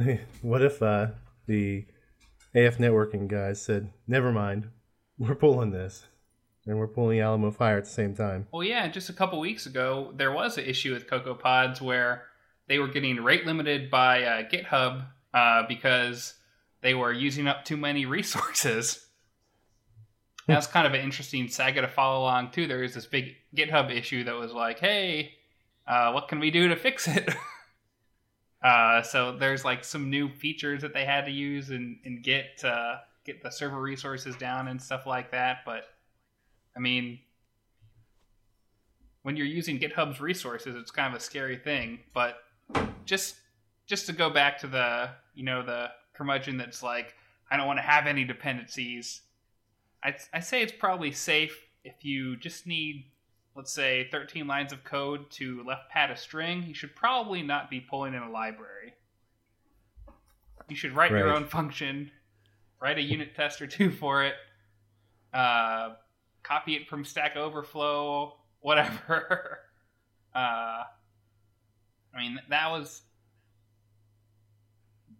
what 0.42 0.62
if 0.62 0.82
uh, 0.82 1.10
the 1.46 1.86
AFNetworking 2.56 3.28
guys 3.28 3.62
said, 3.62 3.92
never 4.08 4.32
mind, 4.32 4.68
we're 5.16 5.36
pulling 5.36 5.70
this. 5.70 6.06
And 6.66 6.76
we're 6.76 6.88
pulling 6.88 7.20
Alamofire 7.20 7.78
at 7.78 7.84
the 7.84 7.90
same 7.90 8.16
time. 8.16 8.48
Well, 8.50 8.64
yeah, 8.64 8.88
just 8.88 9.08
a 9.10 9.12
couple 9.12 9.38
weeks 9.38 9.66
ago, 9.66 10.12
there 10.16 10.32
was 10.32 10.58
an 10.58 10.64
issue 10.64 10.92
with 10.92 11.06
CocoaPods 11.06 11.80
where 11.80 12.24
they 12.66 12.80
were 12.80 12.88
getting 12.88 13.22
rate 13.22 13.46
limited 13.46 13.92
by 13.92 14.24
uh, 14.24 14.42
GitHub 14.42 15.06
uh, 15.32 15.62
because 15.68 16.34
they 16.82 16.94
were 16.94 17.12
using 17.12 17.46
up 17.46 17.64
too 17.64 17.76
many 17.76 18.06
resources. 18.18 19.07
That's 20.48 20.66
kind 20.66 20.86
of 20.86 20.94
an 20.94 21.00
interesting 21.00 21.46
saga 21.48 21.82
to 21.82 21.88
follow 21.88 22.22
along 22.22 22.52
too. 22.52 22.66
There 22.66 22.78
was 22.78 22.94
this 22.94 23.04
big 23.04 23.36
GitHub 23.54 23.94
issue 23.94 24.24
that 24.24 24.34
was 24.34 24.52
like, 24.52 24.78
"Hey, 24.78 25.34
uh, 25.86 26.10
what 26.12 26.28
can 26.28 26.40
we 26.40 26.50
do 26.50 26.68
to 26.68 26.76
fix 26.76 27.06
it?" 27.06 27.28
uh, 28.62 29.02
so 29.02 29.36
there's 29.36 29.66
like 29.66 29.84
some 29.84 30.08
new 30.08 30.30
features 30.30 30.80
that 30.80 30.94
they 30.94 31.04
had 31.04 31.26
to 31.26 31.30
use 31.30 31.68
and, 31.68 31.98
and 32.06 32.22
get 32.22 32.64
uh, 32.64 32.96
get 33.24 33.42
the 33.42 33.50
server 33.50 33.78
resources 33.78 34.36
down 34.36 34.68
and 34.68 34.80
stuff 34.80 35.06
like 35.06 35.30
that. 35.32 35.58
But 35.66 35.84
I 36.74 36.80
mean, 36.80 37.18
when 39.20 39.36
you're 39.36 39.46
using 39.46 39.78
GitHub's 39.78 40.18
resources, 40.18 40.74
it's 40.76 40.90
kind 40.90 41.14
of 41.14 41.20
a 41.20 41.22
scary 41.22 41.58
thing. 41.58 41.98
But 42.14 42.38
just 43.04 43.36
just 43.86 44.06
to 44.06 44.14
go 44.14 44.30
back 44.30 44.56
to 44.60 44.66
the 44.66 45.10
you 45.34 45.44
know 45.44 45.62
the 45.62 45.90
curmudgeon 46.14 46.56
that's 46.56 46.82
like, 46.82 47.14
I 47.50 47.58
don't 47.58 47.66
want 47.66 47.80
to 47.80 47.82
have 47.82 48.06
any 48.06 48.24
dependencies 48.24 49.20
I'd, 50.02 50.16
i 50.32 50.40
say 50.40 50.62
it's 50.62 50.72
probably 50.72 51.12
safe 51.12 51.64
if 51.84 52.04
you 52.04 52.36
just 52.36 52.66
need, 52.66 53.06
let's 53.56 53.72
say, 53.72 54.08
13 54.10 54.46
lines 54.46 54.72
of 54.72 54.84
code 54.84 55.30
to 55.32 55.64
left 55.64 55.90
pad 55.90 56.10
a 56.10 56.16
string. 56.16 56.64
You 56.66 56.74
should 56.74 56.94
probably 56.94 57.42
not 57.42 57.70
be 57.70 57.80
pulling 57.80 58.14
in 58.14 58.22
a 58.22 58.30
library. 58.30 58.94
You 60.68 60.76
should 60.76 60.94
write 60.94 61.12
right. 61.12 61.20
your 61.20 61.32
own 61.34 61.46
function, 61.46 62.10
write 62.80 62.98
a 62.98 63.02
unit 63.02 63.34
test 63.34 63.62
or 63.62 63.66
two 63.66 63.90
for 63.90 64.24
it, 64.24 64.34
uh, 65.32 65.94
copy 66.42 66.76
it 66.76 66.88
from 66.88 67.04
Stack 67.04 67.36
Overflow, 67.36 68.36
whatever. 68.60 69.60
uh, 70.34 70.38
I 72.14 72.18
mean, 72.18 72.38
that 72.50 72.70
was. 72.70 73.02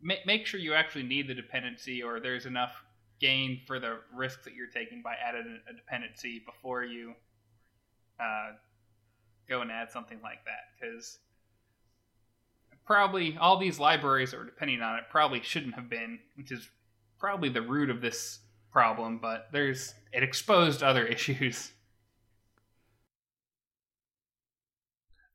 Make 0.01 0.47
sure 0.47 0.61
you 0.61 0.75
actually 0.75 1.03
need 1.03 1.27
the 1.27 1.35
dependency, 1.35 2.05
or 2.05 2.21
there's 2.21 2.47
enough 2.47 2.85
gain 3.21 3.61
for 3.67 3.79
the 3.79 3.99
risks 4.15 4.45
that 4.45 4.55
you're 4.55 4.69
taking 4.69 5.03
by 5.03 5.15
adding 5.15 5.61
a 5.69 5.75
dependency 5.75 6.43
before 6.47 6.85
you 6.85 7.15
uh, 8.21 8.53
go 9.49 9.61
and 9.61 9.71
add 9.71 9.91
something 9.91 10.19
like 10.23 10.45
that. 10.45 10.61
Because 10.79 11.19
probably 12.89 13.37
all 13.39 13.59
these 13.59 13.79
libraries 13.79 14.31
that 14.31 14.39
are 14.39 14.45
depending 14.45 14.81
on 14.81 14.99
it 14.99 15.05
probably 15.11 15.43
shouldn't 15.43 15.75
have 15.75 15.91
been 15.91 16.19
which 16.37 16.51
is 16.51 16.71
probably 17.21 17.51
the 17.51 17.61
root 17.61 17.91
of 17.91 18.01
this 18.01 18.39
problem 18.73 19.19
but 19.21 19.47
there's 19.53 19.93
it 20.11 20.23
exposed 20.23 20.83
other 20.83 21.05
issues. 21.15 21.73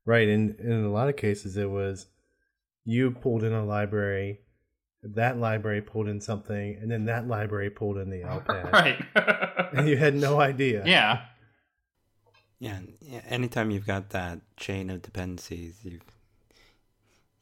Right 0.04 0.28
and 0.28 0.60
in 0.60 0.84
a 0.84 0.91
lot 0.91 1.10
of 1.10 1.15
cases 1.15 1.56
it 1.56 1.69
was 1.69 2.08
you 2.86 3.12
pulled 3.12 3.43
in 3.43 3.54
a 3.54 3.63
library 3.63 4.39
that 5.04 5.38
library 5.38 5.82
pulled 5.82 6.08
in 6.08 6.22
something, 6.22 6.78
and 6.82 6.89
then 6.89 7.06
that 7.06 7.28
library 7.28 7.70
pulled 7.70 7.98
in 7.98 8.10
the 8.10 8.22
LPAD. 8.22 8.72
right. 8.72 9.70
and 9.74 9.88
you 9.88 9.98
had 9.98 10.16
no 10.16 10.39
idea. 10.39 10.84
Yeah. 10.86 11.26
Yeah. 12.60 12.80
Anytime 13.28 13.72
you've 13.72 13.88
got 13.88 14.12
that 14.12 14.39
chain 14.56 14.89
of 14.89 15.02
dependencies, 15.02 15.80
you 15.84 16.00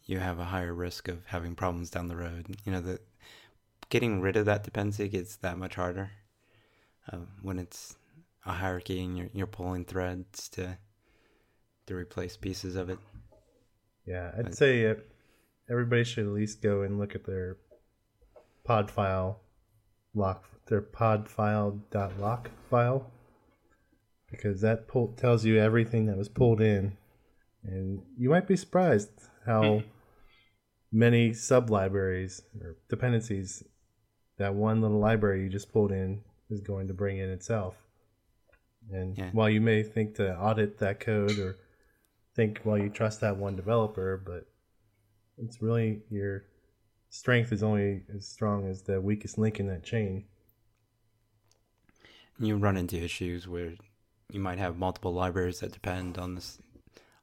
you 0.05 0.19
have 0.19 0.39
a 0.39 0.45
higher 0.45 0.73
risk 0.73 1.07
of 1.07 1.25
having 1.27 1.55
problems 1.55 1.91
down 1.91 2.07
the 2.07 2.15
road. 2.15 2.57
You 2.65 2.71
know, 2.71 2.81
the 2.81 2.99
getting 3.89 4.21
rid 4.21 4.35
of 4.35 4.45
that 4.45 4.63
dependency 4.63 5.07
gets 5.07 5.35
that 5.37 5.57
much 5.57 5.75
harder 5.75 6.11
uh, 7.11 7.17
when 7.41 7.59
it's 7.59 7.95
a 8.45 8.53
hierarchy 8.53 9.03
and 9.03 9.17
you're 9.17 9.29
you're 9.33 9.47
pulling 9.47 9.85
threads 9.85 10.49
to 10.49 10.77
to 11.85 11.95
replace 11.95 12.35
pieces 12.35 12.75
of 12.75 12.89
it. 12.89 12.97
Yeah, 14.05 14.31
I'd 14.35 14.45
but, 14.45 14.55
say 14.55 14.81
it 14.81 15.10
everybody 15.71 16.03
should 16.03 16.25
at 16.25 16.33
least 16.33 16.61
go 16.61 16.81
and 16.81 16.99
look 16.99 17.15
at 17.15 17.25
their 17.25 17.57
pod 18.63 18.91
file 18.91 19.39
lock 20.13 20.45
their 20.67 20.81
pod 20.81 21.29
file 21.29 21.79
dot 21.89 22.19
lock 22.19 22.49
file 22.69 23.09
because 24.29 24.61
that 24.61 24.87
pull, 24.87 25.09
tells 25.17 25.45
you 25.45 25.59
everything 25.59 26.05
that 26.05 26.17
was 26.17 26.29
pulled 26.29 26.61
in 26.61 26.97
and 27.63 28.01
you 28.17 28.29
might 28.29 28.47
be 28.47 28.55
surprised 28.55 29.09
how 29.45 29.79
hmm. 29.79 29.87
many 30.91 31.33
sub 31.33 31.69
libraries 31.69 32.41
or 32.61 32.75
dependencies 32.89 33.63
that 34.37 34.53
one 34.53 34.81
little 34.81 34.99
library 34.99 35.43
you 35.43 35.49
just 35.49 35.71
pulled 35.71 35.91
in 35.91 36.21
is 36.49 36.61
going 36.61 36.87
to 36.87 36.93
bring 36.93 37.17
in 37.17 37.29
itself 37.29 37.75
and 38.91 39.17
yeah. 39.17 39.29
while 39.31 39.49
you 39.49 39.61
may 39.61 39.83
think 39.83 40.15
to 40.15 40.35
audit 40.37 40.77
that 40.79 40.99
code 40.99 41.37
or 41.39 41.55
think 42.35 42.59
well 42.63 42.77
you 42.77 42.89
trust 42.89 43.21
that 43.21 43.37
one 43.37 43.55
developer 43.55 44.21
but 44.25 44.50
it's 45.37 45.61
really 45.61 46.01
your 46.09 46.45
strength 47.09 47.51
is 47.51 47.63
only 47.63 48.03
as 48.15 48.27
strong 48.27 48.67
as 48.67 48.81
the 48.81 48.99
weakest 48.99 49.37
link 49.37 49.59
in 49.59 49.67
that 49.67 49.83
chain. 49.83 50.25
You 52.39 52.57
run 52.57 52.77
into 52.77 52.97
issues 52.97 53.47
where 53.47 53.73
you 54.31 54.39
might 54.39 54.57
have 54.57 54.77
multiple 54.77 55.13
libraries 55.13 55.59
that 55.59 55.73
depend 55.73 56.17
on 56.17 56.35
this 56.35 56.57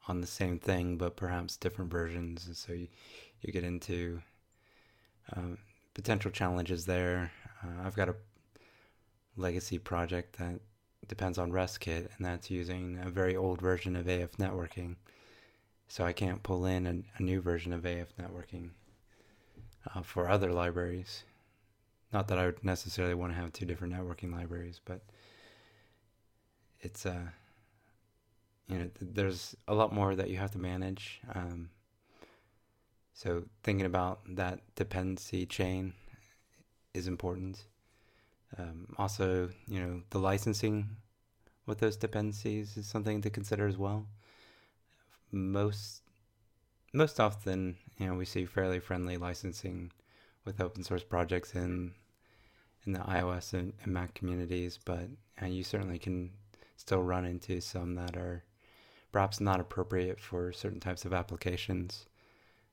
on 0.07 0.21
the 0.21 0.27
same 0.27 0.59
thing, 0.59 0.97
but 0.97 1.17
perhaps 1.17 1.57
different 1.57 1.91
versions, 1.91 2.47
and 2.47 2.57
so 2.57 2.73
you, 2.73 2.89
you 3.43 3.53
get 3.53 3.63
into 3.63 4.23
um, 5.37 5.59
potential 5.93 6.31
challenges 6.31 6.87
there. 6.87 7.31
Uh, 7.63 7.87
I've 7.87 7.95
got 7.95 8.09
a 8.09 8.15
legacy 9.37 9.79
project 9.79 10.39
that 10.39 10.61
depends 11.07 11.37
on 11.37 11.53
RESTKit, 11.53 12.09
and 12.17 12.25
that's 12.25 12.51
using 12.51 12.99
a 13.05 13.11
very 13.11 13.37
old 13.37 13.61
version 13.61 13.97
of 13.97 14.07
AFNetworking 14.07 14.97
so 15.89 16.05
I 16.05 16.13
can't 16.13 16.43
pull 16.43 16.67
in 16.67 16.87
a, 16.87 17.19
a 17.19 17.23
new 17.23 17.41
version 17.41 17.73
of 17.73 17.83
AFNetworking 17.83 18.71
uh, 19.95 20.03
for 20.03 20.29
other 20.29 20.53
libraries. 20.53 21.25
Not 22.13 22.29
that 22.29 22.39
I 22.39 22.47
would 22.47 22.65
necessarily 22.65 23.15
want 23.15 23.33
to 23.33 23.39
have 23.39 23.53
two 23.53 23.67
different 23.67 23.95
networking 23.95 24.33
libraries, 24.33 24.81
but 24.85 25.01
it's 26.81 27.05
uh, 27.05 27.29
you 28.69 28.79
know, 28.79 28.91
th- 28.99 29.13
there's 29.15 29.57
a 29.67 29.75
lot 29.75 29.93
more 29.93 30.15
that 30.15 30.31
you 30.31 30.37
have 30.37 30.51
to 30.53 30.59
manage. 30.59 31.21
Um, 31.35 31.71
so 33.15 33.45
thinking 33.63 33.87
about 33.87 34.21
that 34.37 34.61
dependency 34.77 35.47
chain 35.47 35.95
is 36.95 37.07
important. 37.07 37.65
Um, 38.57 38.95
also, 38.97 39.51
you 39.67 39.81
know, 39.81 40.03
the 40.11 40.19
licensing 40.19 40.89
with 41.67 41.79
those 41.79 41.97
dependencies 41.97 42.77
is 42.77 42.87
something 42.87 43.21
to 43.23 43.31
consider 43.31 43.67
as 43.67 43.77
well. 43.77 44.07
Most 45.31 46.03
most 46.93 47.21
often, 47.21 47.77
you 47.99 48.07
know, 48.07 48.15
we 48.15 48.25
see 48.25 48.47
fairly 48.47 48.81
friendly 48.81 49.19
licensing 49.19 49.93
with 50.45 50.61
open 50.61 50.83
source 50.83 51.05
projects 51.05 51.55
in 51.55 51.93
in 52.87 52.93
the 52.93 53.01
iOS 53.01 53.53
and, 53.53 53.75
and 53.83 53.93
Mac 53.93 54.15
communities, 54.15 54.79
but 54.83 55.09
uh, 55.43 55.47
you 55.47 55.63
certainly 55.63 55.99
can 55.99 56.31
still 56.77 57.03
run 57.03 57.25
into 57.27 57.61
some 57.61 57.95
that 57.97 58.17
are 58.17 58.45
perhaps 59.13 59.41
not 59.41 59.61
appropriate 59.61 60.21
for 60.21 60.53
certain 60.53 60.81
types 60.81 61.05
of 61.05 61.13
applications. 61.13 62.07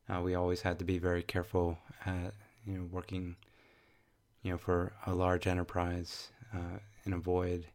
Uh, 0.08 0.22
we 0.22 0.36
always 0.36 0.62
had 0.62 0.80
to 0.80 0.86
be 0.86 0.98
very 0.98 1.24
careful 1.24 1.78
at 2.06 2.34
you 2.65 2.78
know 2.78 2.88
working 2.91 3.36
you 4.44 4.52
know 4.52 4.58
for 4.58 4.94
a 5.06 5.13
large 5.13 5.48
enterprise 5.48 6.30
uh, 6.54 6.80
and 7.04 7.13
avoid 7.13 7.65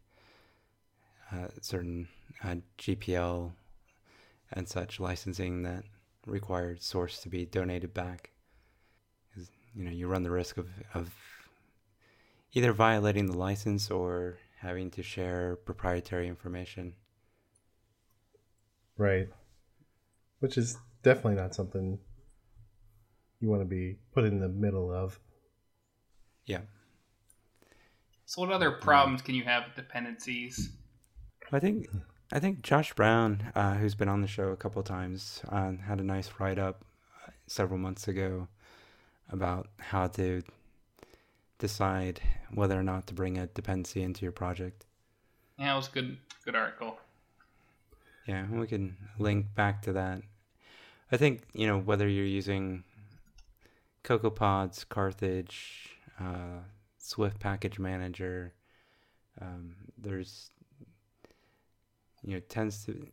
uh, 1.32 1.48
certain 1.60 2.08
uh, 2.44 2.56
GPL 2.78 3.52
and 4.52 4.68
such 4.68 5.00
licensing 5.00 5.62
that 5.62 5.84
required 6.26 6.82
source 6.82 7.20
to 7.20 7.28
be 7.28 7.46
donated 7.46 7.94
back. 7.94 8.30
You 9.74 9.84
know, 9.84 9.90
you 9.90 10.08
run 10.08 10.22
the 10.22 10.30
risk 10.30 10.56
of, 10.56 10.68
of 10.94 11.10
either 12.52 12.72
violating 12.72 13.26
the 13.26 13.36
license 13.36 13.90
or 13.90 14.38
having 14.58 14.90
to 14.90 15.02
share 15.02 15.56
proprietary 15.64 16.26
information. 16.28 16.94
Right. 18.96 19.28
Which 20.40 20.58
is 20.58 20.76
definitely 21.02 21.40
not 21.40 21.54
something 21.54 21.98
you 23.40 23.48
want 23.48 23.62
to 23.62 23.66
be 23.66 23.96
put 24.12 24.24
in 24.24 24.40
the 24.40 24.48
middle 24.48 24.92
of. 24.92 25.18
Yeah. 26.46 26.60
So, 28.26 28.42
what 28.42 28.52
other 28.52 28.70
mm-hmm. 28.70 28.82
problems 28.82 29.22
can 29.22 29.34
you 29.34 29.44
have 29.44 29.64
with 29.64 29.76
dependencies? 29.76 30.70
I 31.52 31.58
think 31.58 31.88
I 32.32 32.38
think 32.38 32.62
Josh 32.62 32.92
Brown, 32.92 33.50
uh, 33.56 33.74
who's 33.74 33.96
been 33.96 34.08
on 34.08 34.20
the 34.20 34.28
show 34.28 34.48
a 34.50 34.56
couple 34.56 34.82
times, 34.84 35.42
uh, 35.48 35.72
had 35.84 35.98
a 35.98 36.04
nice 36.04 36.30
write 36.38 36.60
up 36.60 36.84
uh, 37.26 37.32
several 37.48 37.78
months 37.78 38.06
ago 38.06 38.46
about 39.30 39.68
how 39.78 40.06
to 40.06 40.42
decide 41.58 42.20
whether 42.54 42.78
or 42.78 42.84
not 42.84 43.08
to 43.08 43.14
bring 43.14 43.36
a 43.36 43.46
dependency 43.48 44.02
into 44.02 44.22
your 44.22 44.30
project. 44.30 44.86
Yeah, 45.58 45.72
it 45.72 45.76
was 45.76 45.88
a 45.88 45.90
good 45.90 46.16
good 46.44 46.54
article. 46.54 46.98
Yeah, 48.26 48.46
we 48.48 48.68
can 48.68 48.96
link 49.18 49.46
back 49.56 49.82
to 49.82 49.92
that. 49.94 50.22
I 51.10 51.16
think 51.16 51.42
you 51.52 51.66
know 51.66 51.78
whether 51.78 52.06
you're 52.08 52.24
using 52.24 52.84
CocoaPods, 54.04 54.88
Carthage, 54.88 55.96
uh, 56.20 56.62
Swift 56.98 57.40
Package 57.40 57.80
Manager. 57.80 58.52
Um, 59.40 59.74
there's 59.98 60.50
you 62.22 62.34
know 62.34 62.40
tends 62.48 62.84
to 62.84 63.06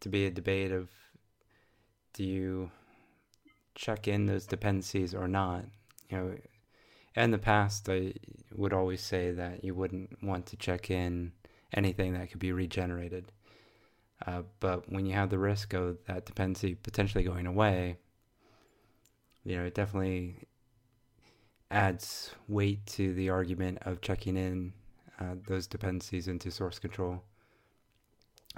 to 0.00 0.08
be 0.08 0.26
a 0.26 0.30
debate 0.30 0.72
of 0.72 0.88
do 2.12 2.24
you 2.24 2.70
check 3.80 4.06
in 4.06 4.26
those 4.26 4.46
dependencies 4.46 5.14
or 5.14 5.26
not. 5.26 5.64
You 6.10 6.16
know, 6.16 6.34
in 7.16 7.30
the 7.30 7.38
past, 7.38 7.88
I 7.88 8.12
would 8.54 8.72
always 8.72 9.00
say 9.00 9.32
that 9.32 9.64
you 9.64 9.74
wouldn't 9.74 10.22
want 10.22 10.46
to 10.46 10.56
check 10.56 10.90
in 10.90 11.32
anything 11.72 12.12
that 12.14 12.30
could 12.30 12.40
be 12.40 12.52
regenerated. 12.52 13.32
Uh, 14.26 14.42
but 14.60 14.90
when 14.92 15.06
you 15.06 15.14
have 15.14 15.30
the 15.30 15.38
risk 15.38 15.72
of 15.72 15.98
that 16.06 16.26
dependency 16.26 16.74
potentially 16.74 17.24
going 17.24 17.46
away, 17.46 17.96
you 19.44 19.56
know, 19.56 19.64
it 19.64 19.74
definitely 19.74 20.46
adds 21.70 22.34
weight 22.48 22.84
to 22.84 23.14
the 23.14 23.30
argument 23.30 23.78
of 23.82 24.02
checking 24.02 24.36
in 24.36 24.72
uh, 25.18 25.36
those 25.46 25.66
dependencies 25.66 26.28
into 26.28 26.50
source 26.50 26.78
control. 26.78 27.22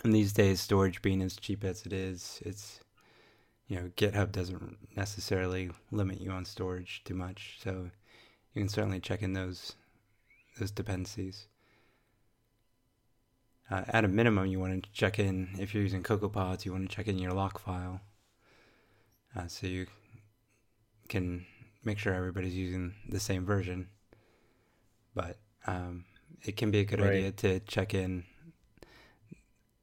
And 0.05 0.15
these 0.15 0.33
days, 0.33 0.61
storage 0.61 1.03
being 1.03 1.23
as 1.23 1.37
cheap 1.37 1.65
as 1.65 1.85
it 1.87 1.93
is, 1.93 2.43
it's 2.45 2.81
you 3.69 3.77
know 3.77 3.91
GitHub 3.97 4.33
doesn't 4.33 4.79
necessarily 4.97 5.71
limit 5.91 6.21
you 6.21 6.31
on 6.31 6.45
storage 6.45 7.03
too 7.05 7.15
much, 7.15 7.59
so 7.63 7.91
you 8.55 8.61
can 8.63 8.69
certainly 8.69 9.01
check 9.01 9.23
in 9.23 9.35
those 9.35 9.75
those 10.59 10.71
dependencies. 10.71 11.47
Uh, 13.71 13.85
at 13.89 14.05
a 14.05 14.09
minimum, 14.09 14.47
you 14.47 14.59
want 14.61 14.83
to 14.83 14.91
check 14.93 15.19
in 15.19 15.49
if 15.59 15.73
you're 15.75 15.83
using 15.83 16.03
CocoaPods. 16.03 16.65
You 16.65 16.73
want 16.73 16.89
to 16.91 16.95
check 16.95 17.09
in 17.09 17.19
your 17.19 17.33
lock 17.33 17.59
file, 17.59 18.01
uh, 19.37 19.47
so 19.47 19.67
you 19.67 19.87
can 21.09 21.47
make 21.85 21.99
sure 21.99 22.15
everybody's 22.15 22.55
using 22.57 22.95
the 23.09 23.21
same 23.21 23.45
version. 23.45 23.89
But 25.15 25.39
um, 25.67 26.05
it 26.43 26.57
can 26.57 26.71
be 26.71 26.81
a 26.81 26.85
good 26.85 27.01
Right. 27.01 27.15
idea 27.15 27.33
to 27.33 27.61
check 27.61 27.95
in 27.95 28.25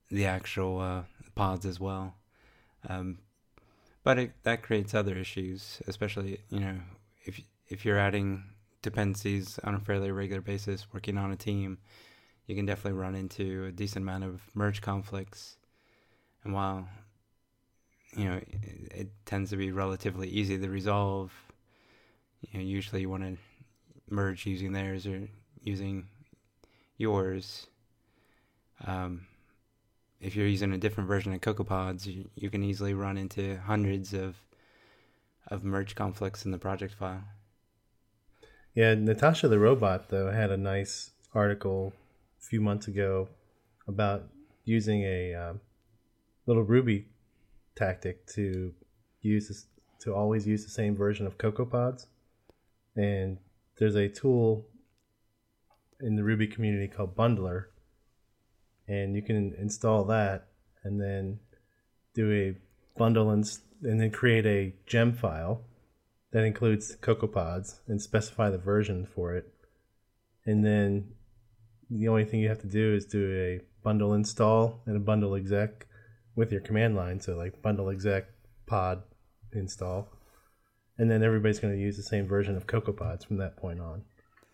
the 0.10 0.26
actual 0.26 0.80
uh, 0.80 1.04
pods 1.36 1.66
as 1.66 1.80
well. 1.80 2.16
Um, 2.88 3.20
but 4.04 4.18
it, 4.18 4.32
that 4.44 4.64
creates 4.64 4.94
other 4.94 5.16
issues, 5.16 5.82
especially 5.88 6.40
you 6.50 6.60
know 6.60 6.76
if 7.26 7.40
if 7.68 7.86
you're 7.86 8.00
adding 8.00 8.44
dependencies 8.82 9.60
on 9.64 9.76
a 9.76 9.80
fairly 9.80 10.12
regular 10.12 10.42
basis, 10.42 10.88
working 10.94 11.18
on 11.18 11.32
a 11.32 11.36
team, 11.36 11.78
you 12.48 12.56
can 12.56 12.66
definitely 12.66 13.00
run 13.00 13.16
into 13.16 13.66
a 13.66 13.72
decent 13.72 14.04
amount 14.04 14.24
of 14.24 14.42
merge 14.56 14.82
conflicts. 14.82 15.58
And 16.44 16.54
while 16.54 16.88
you 18.16 18.26
know 18.26 18.36
it, 18.36 18.92
it 18.92 19.10
tends 19.26 19.50
to 19.52 19.58
be 19.58 19.72
relatively 19.72 20.30
easy 20.30 20.58
to 20.58 20.70
resolve, 20.70 21.32
you 22.42 22.60
know 22.60 22.66
usually 22.66 23.02
you 23.02 23.10
want 23.10 23.24
to 23.24 23.38
merge 24.10 24.46
using 24.46 24.72
theirs 24.72 25.06
or 25.06 25.28
using 25.62 26.08
yours. 26.98 27.68
Um, 28.86 29.28
if 30.22 30.36
you're 30.36 30.48
using 30.48 30.74
a 30.74 30.78
different 30.78 31.08
version 31.08 31.34
of 31.34 31.42
CocoaPods, 31.42 32.06
you, 32.06 32.30
you 32.36 32.50
can 32.50 32.64
easily 32.64 32.94
run 32.94 33.18
into 33.18 33.58
hundreds 33.58 34.14
of 34.14 34.36
of 35.48 35.64
merge 35.64 35.96
conflicts 35.96 36.46
in 36.46 36.52
the 36.52 36.60
project 36.60 36.94
file. 36.94 37.24
Yeah, 38.76 38.94
Natasha 38.94 39.48
the 39.48 39.58
robot 39.58 40.10
though 40.10 40.32
had 40.32 40.52
a 40.52 40.58
nice 40.58 41.12
article 41.34 41.94
a 42.40 42.46
few 42.46 42.62
months 42.62 42.88
ago 42.88 43.30
about 43.88 44.28
using 44.64 45.04
a 45.04 45.34
um, 45.34 45.62
little 46.46 46.64
Ruby 46.64 47.08
tactic 47.76 48.28
to 48.28 48.74
use 49.22 49.66
to 50.02 50.14
always 50.14 50.48
use 50.48 50.64
the 50.64 50.72
same 50.72 50.96
version 50.96 51.26
of 51.26 51.38
CocoaPods. 51.38 52.06
And 52.96 53.38
there's 53.78 53.96
a 53.96 54.08
tool 54.08 54.66
in 56.00 56.16
the 56.16 56.24
Ruby 56.24 56.48
community 56.48 56.88
called 56.88 57.16
Bundler, 57.16 57.66
and 58.90 59.16
you 59.16 59.22
can 59.22 59.54
install 59.58 60.04
that 60.06 60.48
and 60.84 61.00
then 61.00 61.40
do 62.16 62.32
a 62.32 62.58
bundle 62.98 63.30
and, 63.30 63.46
and 63.84 64.02
then 64.02 64.12
create 64.12 64.46
a 64.46 64.74
gem 64.88 65.14
file 65.14 65.62
that 66.32 66.44
includes 66.44 66.98
CocoaPods 66.98 67.80
and 67.88 68.02
specify 68.02 68.50
the 68.50 68.58
version 68.58 69.06
for 69.06 69.36
it. 69.36 69.54
And 70.46 70.66
then 70.66 71.12
the 71.90 72.08
only 72.08 72.26
thing 72.26 72.40
you 72.40 72.50
have 72.50 72.62
to 72.62 72.68
do 72.68 72.94
is 72.94 73.06
do 73.06 73.32
a 73.32 73.62
bundle 73.84 74.14
install 74.14 74.82
and 74.86 74.98
a 74.98 75.00
bundle 75.00 75.36
exec 75.36 75.86
with 76.36 76.52
your 76.52 76.62
command 76.62 76.96
line. 76.96 77.20
So 77.20 77.36
like 77.36 77.62
bundle 77.62 77.90
exec 77.90 78.26
pod 78.66 79.04
install. 79.54 80.08
And 80.98 81.10
then 81.10 81.24
everybody's 81.24 81.60
going 81.60 81.74
to 81.74 81.80
use 81.80 81.96
the 81.96 82.04
same 82.04 82.28
version 82.28 82.58
of 82.58 82.68
CocoaPods 82.68 83.26
from 83.26 83.38
that 83.38 83.56
point 83.56 83.80
on, 83.80 84.04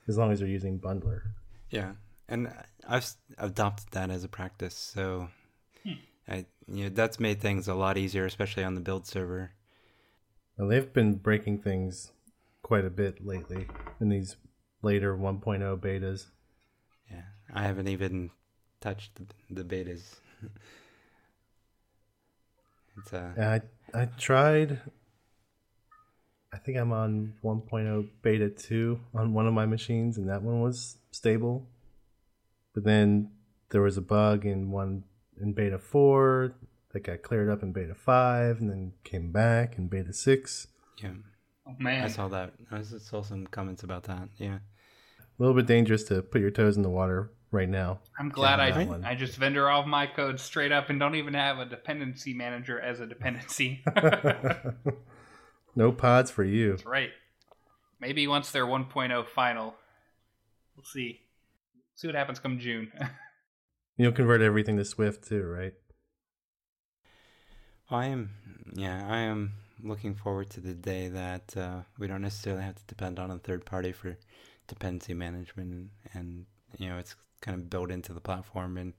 as 0.07 0.17
long 0.17 0.31
as 0.31 0.39
they're 0.39 0.47
using 0.47 0.79
Bundler. 0.79 1.21
Yeah, 1.71 1.93
and 2.27 2.51
I've 2.87 3.11
adopted 3.37 3.87
that 3.91 4.09
as 4.09 4.23
a 4.23 4.27
practice, 4.27 4.75
so 4.75 5.29
I 6.27 6.45
you 6.67 6.85
know 6.85 6.89
that's 6.89 7.19
made 7.19 7.39
things 7.39 7.67
a 7.67 7.75
lot 7.75 7.97
easier, 7.97 8.25
especially 8.25 8.63
on 8.63 8.75
the 8.75 8.81
build 8.81 9.07
server. 9.07 9.51
Now, 10.57 10.67
they've 10.67 10.91
been 10.91 11.15
breaking 11.15 11.59
things 11.59 12.11
quite 12.63 12.85
a 12.85 12.89
bit 12.89 13.25
lately 13.25 13.67
in 13.99 14.09
these 14.09 14.37
later 14.81 15.15
1.0 15.15 15.79
betas. 15.79 16.27
Yeah, 17.11 17.23
I 17.53 17.63
haven't 17.63 17.89
even 17.89 18.31
touched 18.79 19.11
the, 19.15 19.25
the 19.51 19.63
betas. 19.63 20.15
it's 22.97 23.13
uh, 23.13 23.31
Yeah, 23.37 23.51
I 23.51 23.61
I 24.01 24.05
tried. 24.05 24.79
I 26.51 26.57
think 26.57 26.77
I'm 26.77 26.93
on 26.93 27.33
1.0 27.43 28.07
beta 28.21 28.49
2 28.49 28.99
on 29.13 29.33
one 29.33 29.45
of 29.45 29.53
my 29.53 29.65
machines, 29.65 30.17
and 30.17 30.29
that 30.29 30.41
one 30.41 30.61
was 30.61 30.97
stable. 31.11 31.67
But 32.75 32.83
then 32.83 33.31
there 33.71 33.81
was 33.81 33.97
a 33.97 34.01
bug 34.01 34.45
in 34.45 34.69
one 34.69 35.05
in 35.41 35.53
beta 35.53 35.79
4 35.79 36.53
that 36.91 37.03
got 37.03 37.23
cleared 37.23 37.49
up 37.49 37.63
in 37.63 37.71
beta 37.71 37.95
5, 37.95 38.59
and 38.59 38.69
then 38.69 38.93
came 39.03 39.31
back 39.31 39.77
in 39.77 39.87
beta 39.87 40.13
6. 40.13 40.67
yeah, 41.01 41.09
Oh 41.67 41.75
man, 41.79 42.03
I 42.03 42.07
saw 42.09 42.27
that 42.27 42.53
i 42.71 42.81
saw 42.83 43.23
some 43.23 43.47
comments 43.47 43.81
about 43.81 44.03
that. 44.03 44.29
Yeah, 44.37 44.57
A 44.57 45.39
little 45.39 45.55
bit 45.55 45.65
dangerous 45.65 46.03
to 46.05 46.21
put 46.21 46.41
your 46.41 46.51
toes 46.51 46.77
in 46.77 46.83
the 46.83 46.89
water 46.89 47.31
right 47.49 47.67
now. 47.67 48.01
I'm 48.19 48.29
glad 48.29 48.59
I 48.59 48.71
that 48.71 48.87
one. 48.87 49.03
I 49.03 49.15
just 49.15 49.37
vendor 49.37 49.67
all 49.67 49.81
of 49.81 49.87
my 49.87 50.05
code 50.05 50.39
straight 50.39 50.71
up 50.71 50.89
and 50.89 50.99
don't 50.99 51.15
even 51.15 51.33
have 51.33 51.57
a 51.57 51.65
dependency 51.65 52.33
manager 52.33 52.79
as 52.79 52.99
a 52.99 53.07
dependency. 53.07 53.83
no 55.75 55.91
pods 55.91 56.29
for 56.29 56.43
you. 56.43 56.71
That's 56.71 56.85
right. 56.85 57.09
Maybe 57.99 58.27
once 58.27 58.51
they're 58.51 58.67
1.0 58.67 59.27
final, 59.27 59.73
we'll 60.75 60.85
see. 60.85 61.21
See 61.95 62.07
what 62.07 62.15
happens 62.15 62.39
come 62.39 62.59
June. 62.59 62.91
You'll 63.97 64.11
convert 64.11 64.41
everything 64.41 64.77
to 64.77 64.85
Swift 64.85 65.27
too, 65.27 65.43
right? 65.43 65.73
I 67.89 68.07
am, 68.07 68.31
yeah, 68.73 69.07
I 69.07 69.19
am 69.19 69.53
looking 69.81 70.15
forward 70.15 70.49
to 70.51 70.59
the 70.59 70.73
day 70.73 71.07
that 71.07 71.55
uh, 71.55 71.81
we 71.97 72.07
don't 72.07 72.21
necessarily 72.21 72.63
have 72.63 72.75
to 72.75 72.83
depend 72.87 73.19
on 73.19 73.31
a 73.31 73.37
third 73.37 73.65
party 73.65 73.91
for 73.91 74.17
dependency 74.67 75.13
management, 75.13 75.91
and 76.13 76.45
you 76.77 76.89
know, 76.89 76.97
it's 76.97 77.15
kind 77.41 77.57
of 77.57 77.69
built 77.69 77.91
into 77.91 78.11
the 78.11 78.19
platform 78.19 78.77
and 78.77 78.93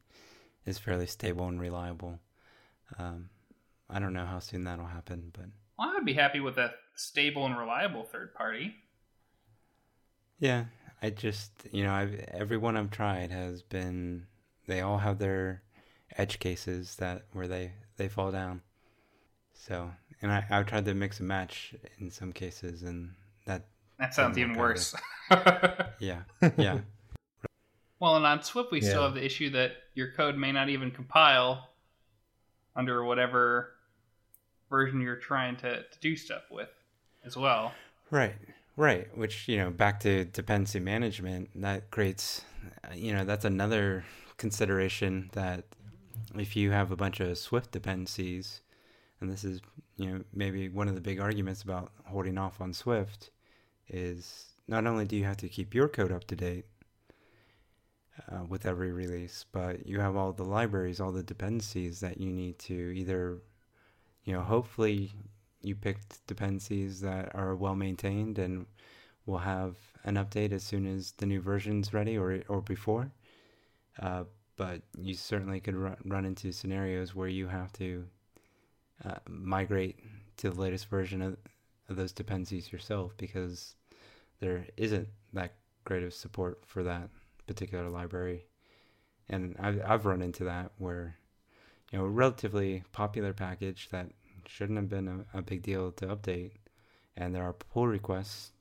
is 0.65 0.79
fairly 0.79 1.07
stable 1.07 1.49
and 1.49 1.61
reliable. 1.61 2.19
Um, 2.99 3.29
I 3.91 3.99
don't 3.99 4.13
know 4.15 4.25
how 4.27 4.39
soon 4.39 4.65
that'll 4.65 4.87
happen, 4.87 5.31
but 5.33 5.47
well, 5.79 5.91
I 5.91 5.95
would 5.95 6.07
be 6.07 6.15
happy 6.15 6.41
with 6.41 6.57
a 6.57 6.71
stable 6.95 7.45
and 7.45 7.59
reliable 7.59 8.05
third 8.05 8.35
party. 8.35 8.75
yeah, 10.39 10.65
I 11.07 11.11
just, 11.11 11.53
you 11.71 11.85
know, 11.85 11.93
I've 11.93 12.19
everyone 12.33 12.77
I've 12.77 12.91
tried 12.91 13.31
has 13.31 13.63
been, 13.63 14.27
they 14.67 14.81
all 14.81 14.99
have 14.99 15.21
their 15.21 15.63
edge 16.19 16.41
cases 16.41 16.97
that 16.97 17.23
where 17.33 17.47
they 17.47 17.73
they 17.97 18.09
fall 18.09 18.33
down. 18.33 18.63
So, 19.55 19.93
and 20.21 20.33
I 20.33 20.45
I've 20.51 20.67
tried 20.67 20.85
to 20.87 20.95
mix 20.95 21.21
and 21.21 21.29
match 21.29 21.77
in 22.01 22.11
some 22.11 22.33
cases, 22.33 22.83
and 22.83 23.15
that 23.45 23.67
That 24.01 24.15
sounds 24.15 24.37
even 24.37 24.55
worse. 24.55 24.97
yeah 26.01 26.23
yeah 26.57 26.81
well, 28.01 28.17
and 28.17 28.27
on 28.27 28.43
Swift, 28.43 28.73
we 28.73 28.81
still 28.81 29.05
have 29.05 29.15
the 29.15 29.25
issue 29.25 29.51
that 29.51 29.73
your 29.95 30.11
code 30.13 30.37
may 30.37 30.53
not 30.53 30.69
even 30.69 30.91
compile 30.91 31.71
under 32.75 33.05
whatever 33.05 33.75
version 34.69 35.01
you're 35.01 35.17
trying 35.17 35.57
to, 35.57 35.83
to 35.83 35.99
do 36.01 36.17
stuff 36.17 36.43
with 36.51 36.69
as 37.25 37.37
well. 37.37 37.73
right 38.11 38.35
right. 38.77 39.09
Which 39.17 39.49
you 39.49 39.59
know, 39.59 39.71
back 39.71 40.01
to 40.01 40.25
dependency 40.25 40.81
management, 40.81 41.51
that 41.57 41.91
creates, 41.91 42.43
uh, 42.85 42.95
you 42.95 43.13
know, 43.13 43.25
that's 43.25 43.45
another 43.45 44.05
consideration 44.37 45.31
that 45.33 45.65
if 46.35 46.57
you 46.57 46.71
have 46.71 46.91
a 46.91 46.97
bunch 46.97 47.21
of 47.21 47.39
Swift 47.39 47.71
dependencies, 47.71 48.61
and 49.21 49.31
this 49.31 49.45
is 49.45 49.61
you 49.97 50.11
know 50.11 50.25
maybe 50.35 50.69
one 50.69 50.89
of 50.89 50.95
the 50.95 51.01
big 51.01 51.21
arguments 51.21 51.63
about 51.63 51.91
holding 52.05 52.39
off 52.39 52.61
on 52.61 52.73
Swift 52.73 53.31
is 53.89 54.47
not 54.69 54.87
only 54.87 55.05
do 55.05 55.17
you 55.17 55.25
have 55.25 55.37
to 55.39 55.49
keep 55.49 55.75
your 55.75 55.89
code 55.89 56.13
up 56.13 56.25
to 56.25 56.37
date 56.37 56.67
uh, 58.31 58.45
with 58.49 58.67
every 58.67 58.93
release, 58.93 59.45
but 59.53 59.87
you 59.87 60.01
have 60.01 60.17
all 60.17 60.33
the 60.33 60.45
libraries, 60.45 61.01
all 61.01 61.13
the 61.13 61.23
dependencies 61.23 62.01
that 62.01 62.21
you 62.21 62.31
need 62.33 62.59
to 62.59 62.75
either, 62.97 63.39
you 64.25 64.33
know, 64.33 64.43
hopefully 64.43 65.13
you 65.63 65.75
picked 65.75 66.27
dependencies 66.27 67.01
that 67.01 67.35
are 67.35 67.55
well 67.55 67.75
maintained 67.75 68.39
and 68.39 68.67
we'll 69.25 69.39
have 69.39 69.77
an 70.05 70.15
update 70.15 70.53
as 70.53 70.63
soon 70.63 70.87
as 70.87 71.13
the 71.13 71.27
new 71.27 71.41
version's 71.41 71.93
ready 71.93 72.17
or 72.17 72.43
or 72.49 72.61
before. 72.61 73.11
Uh, 74.01 74.25
but 74.57 74.81
you 74.99 75.15
certainly 75.15 75.61
could 75.61 75.75
run, 75.75 75.97
run 76.05 76.25
into 76.25 76.53
scenarios 76.53 77.15
where 77.15 77.29
you 77.29 77.47
have 77.47 77.73
to 77.75 78.05
uh, 79.05 79.17
migrate 79.29 79.99
to 80.39 80.51
the 80.51 80.61
latest 80.61 80.89
version 80.89 81.21
of, 81.23 81.37
of 81.89 81.97
those 81.97 82.13
dependencies 82.13 82.73
yourself 82.73 83.13
because 83.17 83.75
there 84.41 84.67
isn't 84.77 85.09
that 85.33 85.53
great 85.85 86.03
of 86.03 86.15
support 86.15 86.61
for 86.67 86.83
that 86.83 87.09
particular 87.47 87.89
library. 87.89 88.47
And 89.29 89.57
I've, 89.59 89.81
I've 89.85 90.07
run 90.07 90.23
into 90.23 90.45
that 90.45 90.73
where, 90.79 91.17
you 91.91 91.99
know, 91.99 92.05
a 92.05 92.09
relatively 92.09 92.85
popular 92.93 93.33
package 93.33 93.89
that 93.91 94.11
shouldn't 94.49 94.79
have 94.79 94.89
been 94.89 95.09
a, 95.35 95.39
a 95.39 95.43
big 95.43 95.63
deal 95.63 95.93
to 95.93 96.07
update, 96.07 96.53
and 97.17 97.35
there 97.35 97.45
are 97.45 97.53
pull 97.53 97.87
requests 97.87 98.53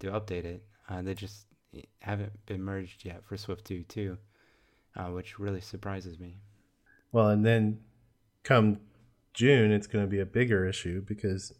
to 0.00 0.08
update 0.08 0.44
it. 0.44 0.64
Uh, 0.88 1.02
they 1.02 1.14
just 1.14 1.46
haven't 2.00 2.32
been 2.46 2.62
merged 2.62 3.04
yet 3.04 3.24
for 3.24 3.36
Swift 3.36 3.64
2 3.64 3.82
too, 3.84 4.18
uh, 4.96 5.06
which 5.06 5.38
really 5.38 5.60
surprises 5.60 6.18
me. 6.18 6.36
Well, 7.12 7.28
and 7.30 7.44
then 7.44 7.80
come 8.42 8.80
June, 9.32 9.72
it's 9.72 9.86
going 9.86 10.04
to 10.04 10.10
be 10.10 10.20
a 10.20 10.26
bigger 10.26 10.66
issue 10.66 11.00
because 11.02 11.52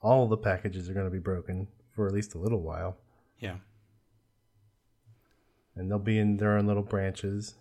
all 0.00 0.26
the 0.28 0.36
packages 0.36 0.88
are 0.88 0.94
going 0.94 1.04
to 1.06 1.10
be 1.10 1.18
broken 1.18 1.68
for 1.94 2.06
at 2.06 2.12
least 2.14 2.34
a 2.34 2.38
little 2.38 2.60
while, 2.62 2.96
Yeah. 3.38 3.56
and 5.76 5.90
they'll 5.90 5.98
be 5.98 6.18
in 6.18 6.36
their 6.38 6.56
own 6.56 6.66
little 6.66 6.82
branches. 6.82 7.54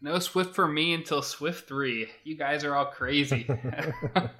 No 0.00 0.18
Swift 0.18 0.54
for 0.54 0.68
me 0.68 0.92
until 0.94 1.22
Swift 1.22 1.66
3. 1.68 2.08
You 2.24 2.36
guys 2.36 2.64
are 2.64 2.74
all 2.74 2.86
crazy. 2.86 3.48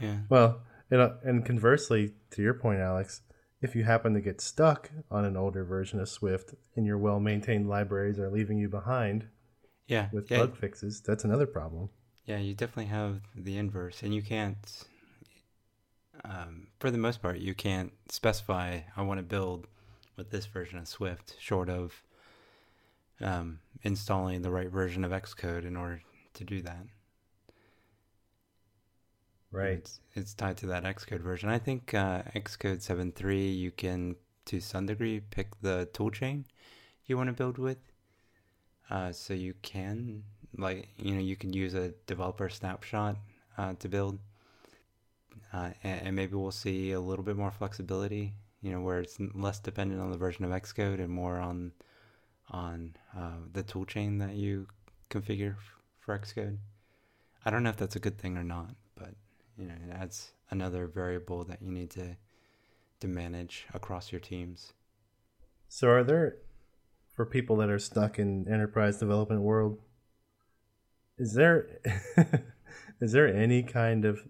Yeah. 0.00 0.16
Well, 0.28 0.60
and, 0.90 1.00
uh, 1.00 1.10
and 1.22 1.46
conversely, 1.46 2.14
to 2.32 2.42
your 2.42 2.54
point, 2.54 2.80
Alex, 2.80 3.22
if 3.62 3.76
you 3.76 3.84
happen 3.84 4.12
to 4.14 4.20
get 4.20 4.40
stuck 4.40 4.90
on 5.08 5.24
an 5.24 5.36
older 5.36 5.62
version 5.64 6.00
of 6.00 6.08
Swift 6.08 6.54
and 6.74 6.84
your 6.84 6.98
well 6.98 7.20
maintained 7.20 7.68
libraries 7.68 8.18
are 8.18 8.28
leaving 8.28 8.58
you 8.58 8.68
behind 8.68 9.28
Yeah. 9.86 10.08
with 10.12 10.28
yeah. 10.30 10.38
bug 10.38 10.56
fixes, 10.56 11.00
that's 11.00 11.22
another 11.22 11.46
problem. 11.46 11.90
Yeah, 12.24 12.38
you 12.38 12.54
definitely 12.54 12.86
have 12.86 13.20
the 13.36 13.56
inverse, 13.56 14.02
and 14.02 14.12
you 14.12 14.20
can't. 14.22 14.84
Um, 16.24 16.68
for 16.80 16.90
the 16.90 16.98
most 16.98 17.22
part, 17.22 17.38
you 17.38 17.54
can't 17.54 17.92
specify 18.08 18.80
I 18.96 19.02
want 19.02 19.18
to 19.18 19.24
build 19.24 19.68
with 20.16 20.30
this 20.30 20.46
version 20.46 20.78
of 20.78 20.88
Swift, 20.88 21.36
short 21.38 21.68
of 21.68 22.02
um, 23.24 23.58
installing 23.82 24.42
the 24.42 24.50
right 24.50 24.70
version 24.70 25.04
of 25.04 25.10
Xcode 25.10 25.64
in 25.64 25.76
order 25.76 26.00
to 26.34 26.44
do 26.44 26.62
that. 26.62 26.86
Right. 29.50 29.78
It's, 29.78 30.00
it's 30.14 30.34
tied 30.34 30.56
to 30.58 30.66
that 30.66 30.84
Xcode 30.84 31.20
version. 31.20 31.48
I 31.48 31.58
think 31.58 31.94
uh, 31.94 32.22
Xcode 32.34 32.84
7.3, 32.84 33.56
you 33.56 33.70
can, 33.70 34.16
to 34.46 34.60
some 34.60 34.86
degree, 34.86 35.20
pick 35.20 35.60
the 35.60 35.88
toolchain 35.92 36.44
you 37.06 37.16
want 37.16 37.28
to 37.28 37.32
build 37.32 37.58
with. 37.58 37.78
Uh, 38.90 39.12
so 39.12 39.32
you 39.32 39.54
can, 39.62 40.24
like, 40.58 40.88
you 40.98 41.14
know, 41.14 41.20
you 41.20 41.36
can 41.36 41.52
use 41.52 41.74
a 41.74 41.94
developer 42.06 42.48
snapshot 42.48 43.16
uh, 43.56 43.74
to 43.78 43.88
build. 43.88 44.18
Uh, 45.52 45.70
and, 45.84 46.08
and 46.08 46.16
maybe 46.16 46.34
we'll 46.34 46.50
see 46.50 46.92
a 46.92 47.00
little 47.00 47.24
bit 47.24 47.36
more 47.36 47.52
flexibility, 47.52 48.34
you 48.60 48.72
know, 48.72 48.80
where 48.80 49.00
it's 49.00 49.18
less 49.34 49.60
dependent 49.60 50.00
on 50.00 50.10
the 50.10 50.18
version 50.18 50.44
of 50.44 50.50
Xcode 50.50 50.98
and 50.98 51.08
more 51.08 51.38
on 51.38 51.72
on 52.50 52.94
uh, 53.16 53.38
the 53.52 53.62
toolchain 53.62 54.18
that 54.20 54.34
you 54.34 54.66
configure 55.10 55.56
for 56.00 56.18
Xcode. 56.18 56.58
I 57.44 57.50
don't 57.50 57.62
know 57.62 57.70
if 57.70 57.76
that's 57.76 57.96
a 57.96 58.00
good 58.00 58.18
thing 58.18 58.36
or 58.36 58.44
not, 58.44 58.74
but 58.96 59.14
you 59.56 59.66
know, 59.66 59.74
it 59.74 59.92
adds 59.92 60.32
another 60.50 60.86
variable 60.86 61.44
that 61.44 61.62
you 61.62 61.70
need 61.70 61.90
to 61.90 62.16
to 63.00 63.08
manage 63.08 63.66
across 63.74 64.12
your 64.12 64.20
teams. 64.20 64.72
So, 65.68 65.88
are 65.88 66.04
there, 66.04 66.36
for 67.14 67.26
people 67.26 67.56
that 67.56 67.68
are 67.68 67.78
stuck 67.78 68.18
in 68.18 68.48
enterprise 68.48 68.98
development 68.98 69.42
world, 69.42 69.80
is 71.18 71.34
there 71.34 71.80
is 73.00 73.12
there 73.12 73.26
any 73.26 73.62
kind 73.62 74.04
of 74.04 74.22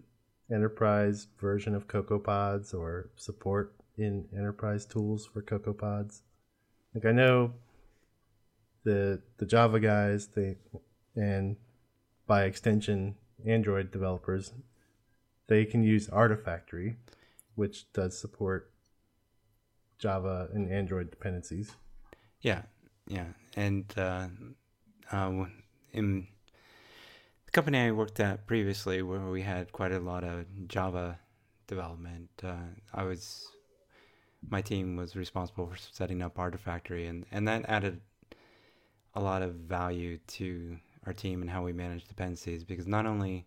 enterprise 0.51 1.27
version 1.39 1.73
of 1.73 1.87
CocoaPods 1.87 2.73
or 2.73 3.09
support 3.15 3.75
in 3.97 4.27
enterprise 4.35 4.85
tools 4.85 5.25
for 5.25 5.41
CocoaPods? 5.41 6.21
Like 6.93 7.05
I 7.05 7.11
know 7.11 7.53
the 8.85 9.21
the 9.37 9.45
Java 9.45 9.79
guys, 9.81 10.27
they 10.27 10.55
and 11.15 11.57
by 12.25 12.45
extension 12.45 13.15
Android 13.45 13.91
developers, 13.91 14.53
they 15.47 15.65
can 15.65 15.83
use 15.83 16.07
Artifactory, 16.07 16.95
which 17.55 17.91
does 17.91 18.17
support 18.17 18.71
Java 19.99 20.47
and 20.53 20.71
Android 20.71 21.11
dependencies. 21.11 21.75
Yeah, 22.41 22.61
yeah, 23.07 23.27
and 23.55 23.85
uh, 23.97 24.27
uh, 25.11 25.45
in 25.91 26.27
the 27.45 27.51
company 27.51 27.79
I 27.79 27.91
worked 27.91 28.19
at 28.19 28.47
previously, 28.47 29.01
where 29.01 29.19
we 29.29 29.41
had 29.41 29.71
quite 29.71 29.91
a 29.91 29.99
lot 29.99 30.23
of 30.23 30.45
Java 30.67 31.19
development, 31.67 32.29
uh, 32.43 32.69
I 32.93 33.03
was 33.03 33.47
my 34.47 34.61
team 34.61 34.95
was 34.95 35.15
responsible 35.15 35.65
for 35.65 35.77
setting 35.77 36.21
up 36.21 36.35
Artifactory, 36.35 37.09
and 37.09 37.25
and 37.31 37.47
that 37.47 37.65
added 37.67 38.01
a 39.15 39.21
lot 39.21 39.41
of 39.41 39.53
value 39.55 40.17
to 40.27 40.77
our 41.05 41.13
team 41.13 41.41
and 41.41 41.49
how 41.49 41.63
we 41.63 41.73
manage 41.73 42.05
dependencies 42.05 42.63
because 42.63 42.87
not 42.87 43.05
only 43.05 43.45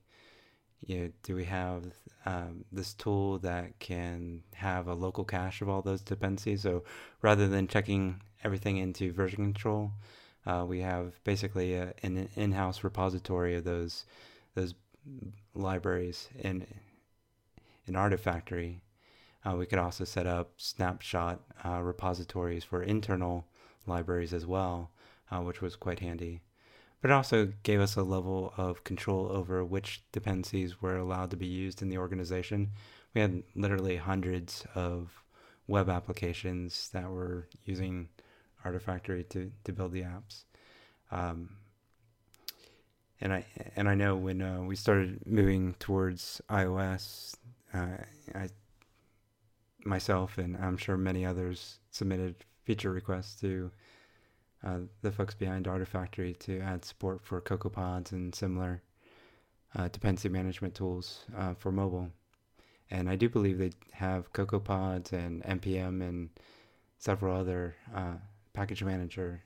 you 0.87 0.98
know, 0.98 1.11
do 1.24 1.35
we 1.35 1.44
have 1.44 1.85
um, 2.24 2.64
this 2.70 2.94
tool 2.94 3.38
that 3.40 3.78
can 3.81 4.42
have 4.54 4.87
a 4.87 4.94
local 4.94 5.24
cache 5.24 5.61
of 5.61 5.68
all 5.68 5.83
those 5.83 6.02
dependencies 6.02 6.62
so 6.62 6.85
rather 7.20 7.48
than 7.48 7.66
checking 7.66 8.20
everything 8.44 8.76
into 8.76 9.12
version 9.12 9.44
control 9.44 9.90
uh, 10.46 10.64
we 10.66 10.81
have 10.81 11.22
basically 11.24 11.74
a, 11.74 11.92
an 12.02 12.28
in-house 12.37 12.85
repository 12.85 13.57
of 13.57 13.64
those 13.64 14.04
those 14.54 14.74
libraries 15.54 16.28
in 16.38 16.66
in 17.87 17.94
artifactory. 17.94 18.81
Uh, 19.44 19.57
we 19.57 19.66
could 19.66 19.78
also 19.78 20.04
set 20.04 20.26
up 20.26 20.50
snapshot 20.57 21.40
uh, 21.64 21.81
repositories 21.81 22.64
for 22.64 22.83
internal 22.83 23.46
libraries 23.87 24.35
as 24.35 24.46
well 24.46 24.90
uh, 25.30 25.40
which 25.40 25.60
was 25.60 25.76
quite 25.76 26.00
handy. 26.00 26.42
But 27.00 27.10
it 27.10 27.14
also 27.14 27.52
gave 27.62 27.80
us 27.80 27.96
a 27.96 28.02
level 28.02 28.52
of 28.56 28.84
control 28.84 29.30
over 29.30 29.64
which 29.64 30.02
dependencies 30.10 30.82
were 30.82 30.96
allowed 30.96 31.30
to 31.30 31.36
be 31.36 31.46
used 31.46 31.80
in 31.80 31.88
the 31.88 31.98
organization. 31.98 32.72
We 33.14 33.20
had 33.20 33.42
literally 33.54 33.96
hundreds 33.96 34.66
of 34.74 35.22
web 35.68 35.88
applications 35.88 36.88
that 36.92 37.08
were 37.08 37.46
using 37.64 38.08
Artifactory 38.64 39.28
to, 39.28 39.52
to 39.64 39.72
build 39.72 39.92
the 39.92 40.02
apps. 40.02 40.44
Um, 41.12 41.50
and 43.20 43.32
I 43.32 43.46
and 43.76 43.88
I 43.88 43.94
know 43.94 44.16
when 44.16 44.42
uh, 44.42 44.62
we 44.62 44.76
started 44.76 45.20
moving 45.26 45.74
towards 45.78 46.40
iOS, 46.50 47.34
uh, 47.72 47.98
I 48.34 48.48
myself 49.84 50.38
and 50.38 50.56
I'm 50.56 50.76
sure 50.76 50.96
many 50.96 51.24
others 51.24 51.78
submitted 51.90 52.36
feature 52.64 52.90
requests 52.90 53.40
to 53.40 53.70
uh, 54.64 54.78
the 55.02 55.12
folks 55.12 55.34
behind 55.34 55.66
Artifactory 55.66 56.38
to 56.40 56.60
add 56.60 56.84
support 56.84 57.24
for 57.24 57.40
CocoaPods 57.40 58.12
and 58.12 58.34
similar 58.34 58.82
uh, 59.76 59.88
dependency 59.88 60.28
management 60.28 60.74
tools 60.74 61.24
uh, 61.36 61.54
for 61.54 61.70
mobile. 61.70 62.10
And 62.90 63.08
I 63.08 63.16
do 63.16 63.28
believe 63.28 63.58
they 63.58 63.72
have 63.92 64.32
CocoaPods 64.32 65.12
and 65.12 65.42
npm 65.44 66.02
and 66.02 66.30
several 66.98 67.36
other 67.36 67.76
uh, 67.94 68.14
package 68.54 68.82
manager 68.82 69.42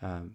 um, 0.00 0.34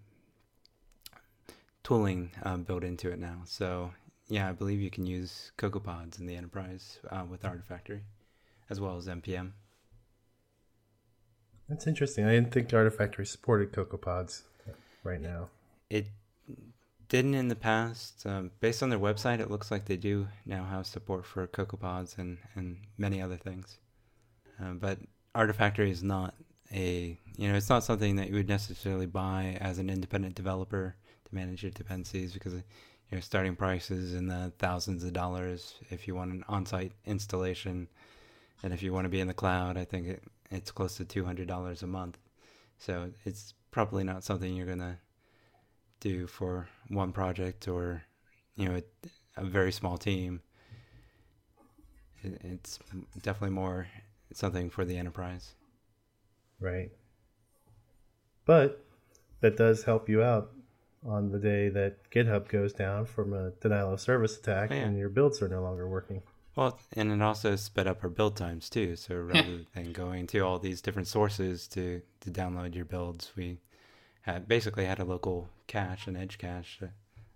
tooling 1.84 2.32
um, 2.44 2.64
built 2.64 2.84
into 2.84 3.10
it 3.10 3.20
now. 3.20 3.42
So 3.46 3.92
yeah, 4.28 4.50
I 4.50 4.52
believe 4.52 4.80
you 4.80 4.92
can 4.92 5.06
use 5.06 5.52
CocoaPods 5.58 6.20
in 6.20 6.26
the 6.26 6.36
enterprise 6.36 7.00
uh, 7.10 7.24
with 7.30 7.44
Artifactory, 7.44 8.02
as 8.70 8.80
well 8.80 8.98
as 8.98 9.08
npm. 9.08 9.52
That's 11.72 11.88
interesting. 11.88 12.26
I 12.26 12.34
didn't 12.34 12.52
think 12.52 12.68
Artifactory 12.68 13.26
supported 13.26 13.72
CocoaPods 13.72 14.42
right 15.06 15.22
now. 15.22 15.48
It 15.90 16.08
didn't 17.08 17.34
in 17.34 17.48
the 17.48 17.56
past. 17.56 18.26
Um, 18.26 18.52
based 18.60 18.84
on 18.84 18.90
their 18.90 19.00
website, 19.00 19.40
it 19.40 19.50
looks 19.50 19.72
like 19.72 19.86
they 19.86 19.96
do 19.96 20.28
now 20.46 20.66
have 20.66 20.86
support 20.86 21.26
for 21.26 21.48
CocoaPods 21.48 22.18
and, 22.18 22.40
and 22.56 22.76
many 22.98 23.22
other 23.22 23.38
things. 23.38 23.78
Uh, 24.62 24.74
but 24.74 25.00
Artifactory 25.34 25.90
is 25.90 26.04
not 26.04 26.34
a, 26.74 27.18
you 27.38 27.50
know, 27.50 27.56
it's 27.56 27.70
not 27.70 27.86
something 27.86 28.18
that 28.18 28.28
you 28.28 28.36
would 28.36 28.50
necessarily 28.50 29.06
buy 29.06 29.58
as 29.62 29.80
an 29.80 29.90
independent 29.90 30.36
developer 30.36 30.94
to 31.24 31.34
manage 31.34 31.64
your 31.64 31.72
dependencies 31.72 32.34
because 32.34 32.54
you 32.54 32.64
know 33.14 33.22
starting 33.22 33.56
prices 33.56 34.14
in 34.14 34.28
the 34.28 34.52
thousands 34.60 35.06
of 35.06 35.14
dollars 35.14 35.76
if 35.90 36.06
you 36.06 36.16
want 36.16 36.34
an 36.34 36.44
on-site 36.50 36.92
installation, 37.06 37.88
and 38.62 38.74
if 38.74 38.84
you 38.84 38.92
want 38.92 39.06
to 39.06 39.10
be 39.10 39.22
in 39.22 39.28
the 39.28 39.34
cloud, 39.34 39.78
I 39.78 39.86
think 39.86 40.08
it, 40.08 40.24
it's 40.52 40.72
close 40.72 40.98
to 40.98 41.06
two 41.06 41.26
hundred 41.26 41.48
dollars 41.48 41.84
a 41.84 41.88
month. 41.88 42.18
So 42.78 43.12
it's 43.26 43.54
probably 43.72 44.04
not 44.04 44.24
something 44.24 44.54
you're 44.54 44.68
gonna 44.68 45.00
do 46.00 46.28
for 46.28 46.68
one 46.90 47.12
project 47.12 47.68
or 47.68 48.04
you 48.56 48.68
know 48.68 48.76
a, 48.76 49.42
a 49.42 49.46
very 49.46 49.72
small 49.72 49.98
team. 49.98 50.42
It, 52.24 52.42
it's 52.44 52.80
definitely 53.22 53.56
more 53.56 53.88
something 54.34 54.70
for 54.70 54.86
the 54.86 54.98
enterprise. 54.98 55.54
Right. 56.60 56.92
But 58.46 58.84
that 59.42 59.58
does 59.58 59.84
help 59.84 60.08
you 60.08 60.22
out 60.22 60.52
on 61.06 61.32
the 61.32 61.40
day 61.40 61.70
that 61.70 62.10
GitHub 62.12 62.48
goes 62.48 62.74
down 62.74 63.06
from 63.06 63.34
a 63.34 63.52
denial 63.62 63.94
of 63.94 64.00
service 64.00 64.38
attack 64.38 64.70
oh, 64.72 64.76
yeah. 64.76 64.82
and 64.82 64.98
your 64.98 65.10
builds 65.10 65.42
are 65.42 65.48
no 65.48 65.62
longer 65.62 65.88
working. 65.88 66.22
Well, 66.56 66.80
and 66.94 67.12
it 67.12 67.22
also 67.22 67.56
sped 67.56 67.88
up 67.88 68.04
our 68.04 68.10
build 68.10 68.36
times 68.36 68.70
too. 68.70 68.96
So 68.96 69.16
rather 69.34 69.62
than 69.74 69.94
going 69.94 70.28
to 70.28 70.40
all 70.40 70.60
these 70.60 70.82
different 70.82 71.08
sources 71.08 71.68
to, 71.70 72.02
to 72.22 72.32
download 72.32 72.76
your 72.76 72.86
builds, 72.86 73.32
we 73.36 73.60
had 74.22 74.48
basically 74.48 74.86
had 74.86 75.00
a 75.00 75.06
local 75.06 75.50
cache, 75.68 76.08
an 76.08 76.16
edge 76.16 76.38
cache 76.38 76.82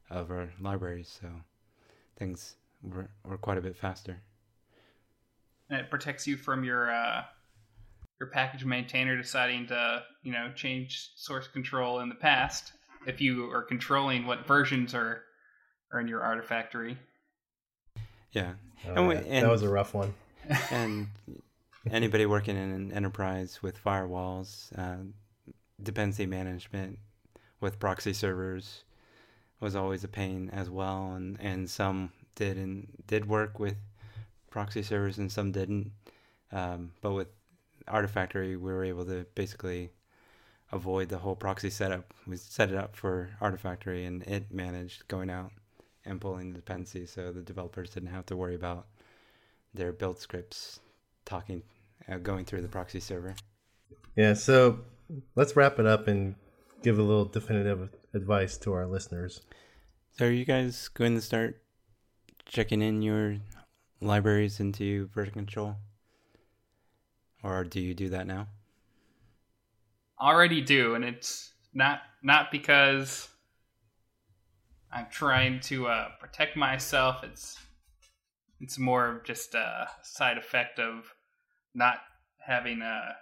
of 0.10 0.32
our 0.32 0.50
libraries. 0.60 1.18
So 1.22 1.30
things 2.18 2.56
were, 2.84 3.10
were 3.24 3.38
quite 3.38 3.58
a 3.58 3.62
bit 3.62 3.76
faster. 3.76 4.22
And 5.70 5.80
it 5.80 5.90
protects 5.90 6.28
you 6.28 6.38
from 6.38 6.64
your 6.64 6.92
uh, 6.92 7.24
your 8.20 8.30
package 8.30 8.64
maintainer 8.64 9.18
deciding 9.18 9.68
to 9.68 10.04
you 10.22 10.32
know 10.32 10.52
change 10.56 11.12
source 11.16 11.48
control 11.48 12.02
in 12.02 12.10
the 12.10 12.16
past 12.16 12.72
if 13.08 13.20
you 13.20 13.52
are 13.52 13.64
controlling 13.64 14.28
what 14.28 14.46
versions 14.46 14.94
are 14.94 15.24
are 15.92 16.00
in 16.00 16.08
your 16.08 16.22
artifactory. 16.22 16.98
Yeah, 18.36 18.52
oh, 18.90 19.10
and, 19.12 19.26
and, 19.28 19.46
that 19.46 19.52
was 19.52 19.64
a 19.64 19.70
rough 19.70 19.94
one. 19.94 20.14
And 20.70 21.08
anybody 21.90 22.26
working 22.26 22.58
in 22.58 22.72
an 22.72 22.92
enterprise 22.92 23.64
with 23.64 23.82
firewalls, 23.82 24.78
uh, 24.78 25.06
dependency 25.82 26.26
management 26.26 27.00
with 27.62 27.80
proxy 27.80 28.12
servers 28.12 28.84
was 29.62 29.74
always 29.74 30.04
a 30.04 30.10
pain 30.10 30.50
as 30.52 30.70
well, 30.70 31.14
and 31.14 31.38
and 31.40 31.70
some 31.70 32.12
did 32.36 32.58
and 32.58 32.88
did 33.08 33.26
work 33.26 33.58
with 33.58 33.78
proxy 34.50 34.84
servers 34.84 35.18
and 35.18 35.32
some 35.32 35.54
didn't. 35.54 35.92
Um, 36.52 36.92
but 37.00 37.14
with 37.14 37.30
Artifactory, 37.88 38.60
we 38.60 38.74
were 38.74 38.84
able 38.84 39.06
to 39.06 39.26
basically 39.34 39.92
avoid 40.74 41.08
the 41.08 41.20
whole 41.20 41.38
proxy 41.38 41.70
setup. 41.70 42.14
We 42.28 42.36
set 42.36 42.70
it 42.70 42.76
up 42.76 42.98
for 42.98 43.30
Artifactory, 43.42 44.06
and 44.06 44.24
it 44.24 44.52
managed 44.52 45.08
going 45.08 45.30
out 45.30 45.52
and 46.06 46.22
pulling 46.22 46.52
the 46.52 46.60
dependencies, 46.60 47.12
so 47.12 47.32
the 47.32 47.42
developers 47.42 47.90
didn't 47.90 48.10
have 48.10 48.26
to 48.28 48.36
worry 48.36 48.56
about 48.56 48.88
their 49.74 49.92
build 49.92 50.20
scripts 50.20 50.80
talking, 51.26 51.64
uh, 52.10 52.18
going 52.18 52.46
through 52.46 52.62
the 52.62 52.68
proxy 52.68 53.00
server. 53.00 53.36
Yeah. 54.16 54.34
So 54.34 54.80
let's 55.36 55.56
wrap 55.56 55.80
it 55.80 55.86
up 55.86 56.08
and 56.08 56.36
give 56.84 57.00
a 57.00 57.04
little 57.04 57.26
definitive 57.26 57.90
advice 58.14 58.58
to 58.60 58.74
our 58.74 58.88
listeners. 58.88 59.42
So, 60.18 60.28
are 60.28 60.32
you 60.32 60.46
guys 60.46 60.88
going 60.88 61.16
to 61.16 61.22
start 61.22 61.62
checking 62.46 62.82
in 62.82 63.02
your 63.02 63.38
libraries 64.02 64.60
into 64.60 65.08
version 65.08 65.34
control? 65.34 65.76
Or 67.44 67.64
do 67.64 67.82
you 67.82 67.94
do 67.94 68.10
that 68.10 68.26
now? 68.26 68.48
Already 70.20 70.62
do, 70.62 70.96
and 70.96 71.04
it's 71.04 71.54
not 71.74 72.02
not 72.24 72.52
because 72.52 73.28
I'm 74.96 75.08
trying 75.12 75.60
to 75.62 75.88
uh, 75.88 76.10
protect 76.22 76.56
myself. 76.56 77.22
It's 77.24 77.60
it's 78.62 78.80
more 78.80 79.10
of 79.10 79.26
just 79.26 79.54
a 79.54 79.90
side 80.02 80.38
effect 80.38 80.80
of 80.80 81.14
not 81.74 81.98
having 82.38 82.82
a 82.82 83.16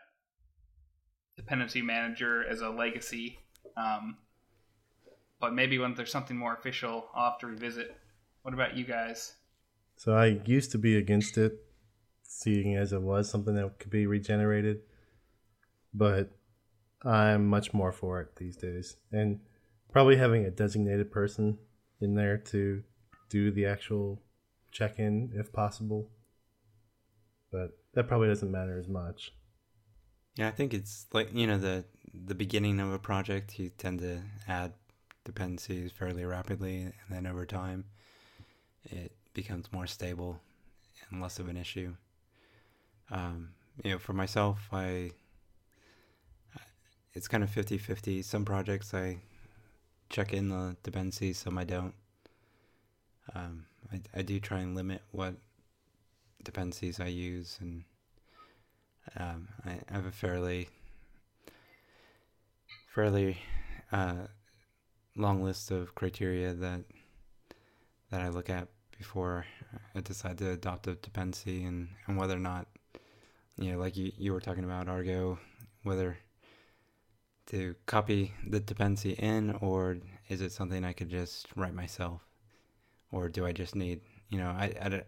dependency 1.36 1.82
manager 1.82 2.48
as 2.48 2.62
a 2.62 2.70
legacy. 2.70 3.40
Um, 3.76 4.18
but 5.42 5.56
maybe 5.56 5.80
when 5.80 5.96
there's 5.96 6.12
something 6.12 6.38
more 6.38 6.54
official, 6.54 7.10
I'll 7.16 7.32
have 7.32 7.40
to 7.40 7.48
revisit. 7.48 7.98
What 8.44 8.54
about 8.54 8.78
you 8.78 8.86
guys? 8.86 9.34
So 9.98 10.14
I 10.14 10.40
used 10.46 10.72
to 10.74 10.78
be 10.78 10.96
against 10.96 11.40
it, 11.40 11.54
seeing 12.22 12.76
as 12.76 12.94
it 12.94 13.02
was 13.02 13.32
something 13.32 13.56
that 13.56 13.80
could 13.80 13.90
be 13.90 14.06
regenerated, 14.06 14.82
but 15.92 16.30
I'm 17.04 17.48
much 17.48 17.74
more 17.74 17.92
for 17.92 18.22
it 18.22 18.36
these 18.36 18.58
days, 18.58 18.98
and 19.12 19.40
probably 19.94 20.18
having 20.18 20.44
a 20.44 20.52
designated 20.52 21.12
person 21.12 21.60
in 22.02 22.16
there 22.16 22.38
to 22.38 22.84
do 23.30 23.52
the 23.52 23.66
actual 23.66 24.22
check-in 24.72 25.32
if 25.36 25.54
possible. 25.54 26.10
But 27.52 27.78
that 27.94 28.08
probably 28.08 28.28
doesn't 28.28 28.52
matter 28.52 28.78
as 28.78 28.90
much. 28.90 29.32
Yeah, 30.36 30.48
I 30.48 30.52
think 30.52 30.74
it's 30.74 31.06
like 31.14 31.30
you 31.32 31.46
know 31.46 31.60
the 31.60 31.86
the 32.12 32.34
beginning 32.34 32.80
of 32.80 32.92
a 32.92 32.98
project. 32.98 33.60
You 33.60 33.70
tend 33.70 34.00
to 34.00 34.22
add 34.48 34.74
dependencies 35.24 35.92
fairly 35.92 36.26
rapidly, 36.26 36.82
and 36.82 36.94
then 37.10 37.28
over 37.28 37.46
time, 37.46 37.86
it 38.86 39.12
becomes 39.36 39.72
more 39.72 39.86
stable 39.86 40.42
and 41.12 41.22
less 41.22 41.38
of 41.38 41.48
an 41.50 41.58
issue. 41.58 41.94
Um, 43.12 43.50
you 43.84 43.92
know, 43.92 44.00
for 44.00 44.14
myself, 44.14 44.60
I 44.72 45.12
it's 47.14 47.28
kind 47.28 47.44
of 47.44 47.52
50-50. 47.52 48.24
Some 48.24 48.44
projects 48.44 48.92
I 48.92 49.20
check 50.14 50.32
in 50.32 50.50
the 50.50 50.78
dependencies, 50.84 51.40
some 51.40 51.58
I 51.58 51.64
don't. 51.64 51.96
Um, 53.34 53.66
I, 53.92 54.00
I 54.16 54.22
do 54.22 54.40
try 54.40 54.60
and 54.60 54.76
limit 54.76 55.02
what 55.12 55.34
dependencies 56.44 57.00
I 57.00 57.08
use 57.08 57.58
and 57.62 57.84
um, 59.18 59.48
I 59.66 59.80
have 59.92 60.06
a 60.06 60.12
fairly 60.12 60.68
fairly 62.94 63.38
uh, 63.92 64.28
long 65.16 65.42
list 65.42 65.72
of 65.72 65.96
criteria 65.96 66.54
that 66.54 66.82
that 68.12 68.22
I 68.22 68.30
look 68.30 68.50
at 68.50 68.68
before 68.98 69.46
I 69.96 70.02
decide 70.02 70.38
to 70.40 70.52
adopt 70.52 70.88
a 70.88 70.96
dependency 70.96 71.64
and, 71.64 71.88
and 72.08 72.18
whether 72.18 72.36
or 72.36 72.40
not 72.40 72.68
you 73.58 73.72
know 73.72 73.80
like 73.80 73.96
you, 73.98 74.12
you 74.18 74.34
were 74.34 74.42
talking 74.42 74.66
about 74.66 74.90
Argo 74.90 75.40
whether 75.84 76.18
to 77.48 77.76
copy 77.86 78.34
the 78.48 78.60
dependency 78.60 79.12
in 79.12 79.52
or 79.62 79.98
is 80.30 80.42
it 80.42 80.52
something 80.52 80.84
I 80.84 80.94
could 80.94 81.10
just 81.10 81.48
write 81.56 81.74
myself 81.74 82.22
or 83.12 83.30
do 83.30 83.46
I 83.46 83.52
just 83.52 83.76
need 83.76 84.02
you 84.30 84.40
know 84.40 84.48
I, 84.48 84.74
I 84.82 85.04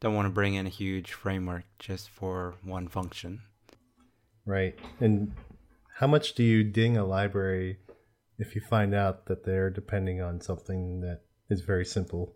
don't 0.00 0.14
want 0.14 0.26
to 0.26 0.30
bring 0.30 0.54
in 0.54 0.66
a 0.66 0.70
huge 0.70 1.12
framework 1.12 1.64
just 1.78 2.10
for 2.10 2.54
one 2.62 2.88
function. 2.88 3.42
Right. 4.46 4.78
And 5.00 5.32
how 5.98 6.06
much 6.06 6.34
do 6.34 6.42
you 6.42 6.64
ding 6.64 6.96
a 6.96 7.04
library 7.04 7.78
if 8.38 8.54
you 8.54 8.60
find 8.60 8.94
out 8.94 9.26
that 9.26 9.44
they're 9.44 9.70
depending 9.70 10.22
on 10.22 10.40
something 10.40 11.00
that 11.02 11.20
is 11.50 11.60
very 11.60 11.84
simple, 11.84 12.34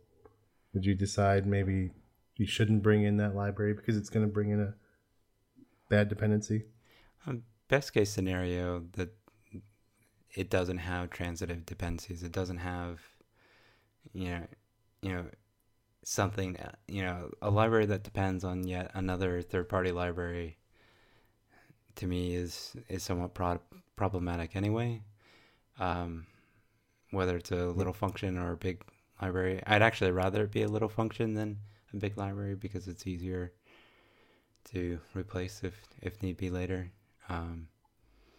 would 0.75 0.85
you 0.85 0.95
decide 0.95 1.47
maybe 1.47 1.93
you 2.37 2.47
shouldn't 2.47 2.83
bring 2.83 3.05
in 3.05 3.17
that 3.17 3.35
library 3.35 3.73
because 3.73 3.97
it's 3.97 4.11
going 4.11 4.27
to 4.27 4.33
bring 4.33 4.51
in 4.51 4.61
a 4.61 4.75
bad 5.89 6.09
dependency? 6.09 6.65
Um, 7.27 7.45
best 7.69 7.95
case 7.95 8.11
scenario 8.11 8.85
that 8.93 9.15
it 10.35 10.51
doesn't 10.51 10.79
have 10.79 11.11
transitive 11.11 11.65
dependencies. 11.65 12.23
It 12.23 12.33
doesn't 12.33 12.59
have, 12.59 13.01
you 14.13 14.29
know, 14.31 14.47
you 15.03 15.13
know, 15.13 15.25
something, 16.03 16.57
you 16.89 17.03
know, 17.03 17.31
a 17.41 17.51
library 17.51 17.87
that 17.87 18.03
depends 18.03 18.45
on 18.45 18.67
yet 18.67 18.91
another 18.95 19.43
third-party 19.43 19.93
library. 19.93 20.59
To 21.97 22.07
me, 22.07 22.35
is 22.35 22.75
is 22.89 23.03
somewhat 23.05 23.35
pro- 23.35 23.61
problematic 23.95 24.57
anyway. 24.57 25.03
Um, 25.79 26.27
whether 27.11 27.37
it's 27.37 27.53
a 27.53 27.67
little 27.67 27.93
function 27.93 28.37
or 28.37 28.53
a 28.53 28.57
big 28.57 28.83
library, 29.23 29.63
I'd 29.67 29.83
actually 29.83 30.11
rather 30.11 30.45
it 30.45 30.51
be 30.51 30.63
a 30.63 30.69
little 30.69 30.89
function 30.89 31.35
than 31.35 31.59
a 31.93 31.97
big 31.97 32.19
library 32.19 32.57
because 32.57 32.89
it's 32.89 33.07
easier 33.07 33.53
to 34.73 34.99
replace 35.15 35.63
if 35.63 35.81
if 36.03 36.21
need 36.23 36.37
be 36.37 36.51
later. 36.51 36.91
Um, 37.29 37.69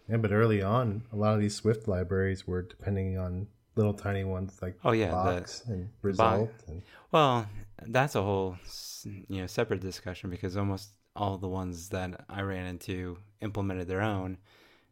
yeah, 0.08 0.16
but 0.16 0.32
early 0.32 0.62
on, 0.62 1.02
a 1.12 1.16
lot 1.16 1.34
of 1.34 1.40
these 1.40 1.54
Swift 1.54 1.88
libraries 1.88 2.46
were 2.46 2.62
depending 2.62 3.18
on 3.18 3.48
little 3.76 3.94
tiny 3.94 4.24
ones 4.24 4.58
like 4.62 4.76
oh 4.84 4.92
yeah, 4.92 5.10
box 5.10 5.60
the, 5.60 5.74
and 5.74 5.88
result. 6.02 6.50
And... 6.66 6.82
Well, 7.12 7.46
that's 7.86 8.14
a 8.14 8.22
whole 8.22 8.56
you 9.04 9.40
know 9.40 9.46
separate 9.46 9.80
discussion 9.80 10.30
because 10.30 10.56
almost 10.56 10.90
all 11.14 11.38
the 11.38 11.48
ones 11.48 11.90
that 11.90 12.24
I 12.28 12.42
ran 12.42 12.66
into 12.66 13.18
implemented 13.40 13.88
their 13.88 14.02
own, 14.02 14.38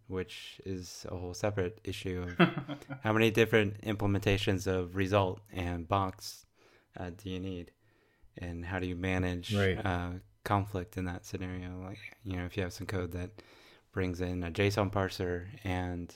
which 0.06 0.60
is 0.64 1.06
a 1.10 1.16
whole 1.16 1.34
separate 1.34 1.80
issue 1.84 2.26
of 2.38 2.48
how 3.02 3.12
many 3.12 3.30
different 3.30 3.80
implementations 3.82 4.66
of 4.66 4.96
result 4.96 5.40
and 5.52 5.88
box 5.88 6.46
uh, 6.98 7.10
do 7.16 7.30
you 7.30 7.40
need, 7.40 7.72
and 8.38 8.64
how 8.64 8.78
do 8.78 8.86
you 8.86 8.96
manage 8.96 9.54
right. 9.54 9.84
uh, 9.84 10.10
conflict 10.44 10.96
in 10.96 11.04
that 11.04 11.24
scenario? 11.24 11.80
Like 11.82 11.98
you 12.24 12.36
know, 12.36 12.44
if 12.44 12.56
you 12.56 12.62
have 12.62 12.72
some 12.72 12.86
code 12.86 13.12
that 13.12 13.30
brings 13.94 14.20
in 14.20 14.42
a 14.42 14.50
JSON 14.50 14.92
parser 14.92 15.46
and 15.64 16.14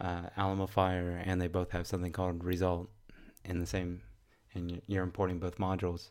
uh, 0.00 0.28
and 0.36 1.40
they 1.40 1.48
both 1.48 1.70
have 1.72 1.86
something 1.86 2.12
called 2.12 2.44
result 2.44 2.88
in 3.44 3.58
the 3.58 3.66
same, 3.66 4.00
and 4.54 4.80
you're 4.86 5.02
importing 5.02 5.38
both 5.38 5.58
modules. 5.58 6.10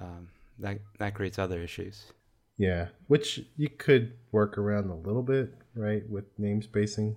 Um, 0.00 0.28
that 0.58 0.78
that 0.98 1.14
creates 1.14 1.38
other 1.38 1.60
issues. 1.60 2.12
Yeah, 2.56 2.88
which 3.08 3.40
you 3.56 3.68
could 3.68 4.14
work 4.30 4.56
around 4.56 4.90
a 4.90 4.94
little 4.94 5.22
bit, 5.22 5.52
right, 5.74 6.08
with 6.08 6.38
namespacing. 6.38 7.16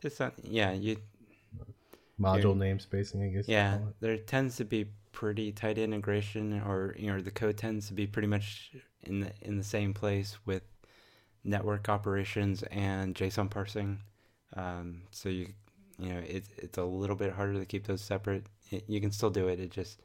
Just 0.00 0.20
uh, 0.20 0.30
yeah, 0.42 0.72
you 0.72 0.98
module 2.20 2.56
namespacing, 2.56 3.24
I 3.24 3.34
guess. 3.34 3.48
Yeah, 3.48 3.78
there 4.00 4.16
tends 4.18 4.56
to 4.56 4.64
be 4.64 4.86
pretty 5.12 5.52
tight 5.52 5.78
integration, 5.78 6.60
or 6.60 6.94
you 6.98 7.12
know, 7.12 7.20
the 7.20 7.30
code 7.30 7.56
tends 7.56 7.88
to 7.88 7.94
be 7.94 8.06
pretty 8.06 8.28
much 8.28 8.72
in 9.04 9.20
the 9.20 9.32
in 9.40 9.56
the 9.56 9.64
same 9.64 9.94
place 9.94 10.38
with 10.44 10.62
network 11.46 11.88
operations 11.88 12.62
and 12.64 13.14
JSON 13.14 13.50
parsing. 13.50 14.00
Um, 14.54 15.02
so 15.10 15.28
you 15.28 15.48
you 15.98 16.12
know 16.12 16.20
it's 16.26 16.48
it's 16.56 16.78
a 16.78 16.84
little 16.84 17.16
bit 17.16 17.32
harder 17.32 17.54
to 17.54 17.64
keep 17.64 17.86
those 17.86 18.02
separate. 18.02 18.44
It, 18.70 18.84
you 18.88 19.00
can 19.00 19.12
still 19.12 19.30
do 19.30 19.48
it. 19.48 19.60
It 19.60 19.70
just 19.70 20.00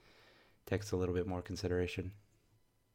takes 0.66 0.92
a 0.92 0.96
little 0.96 1.16
bit 1.16 1.28
more 1.28 1.42
consideration. 1.42 2.12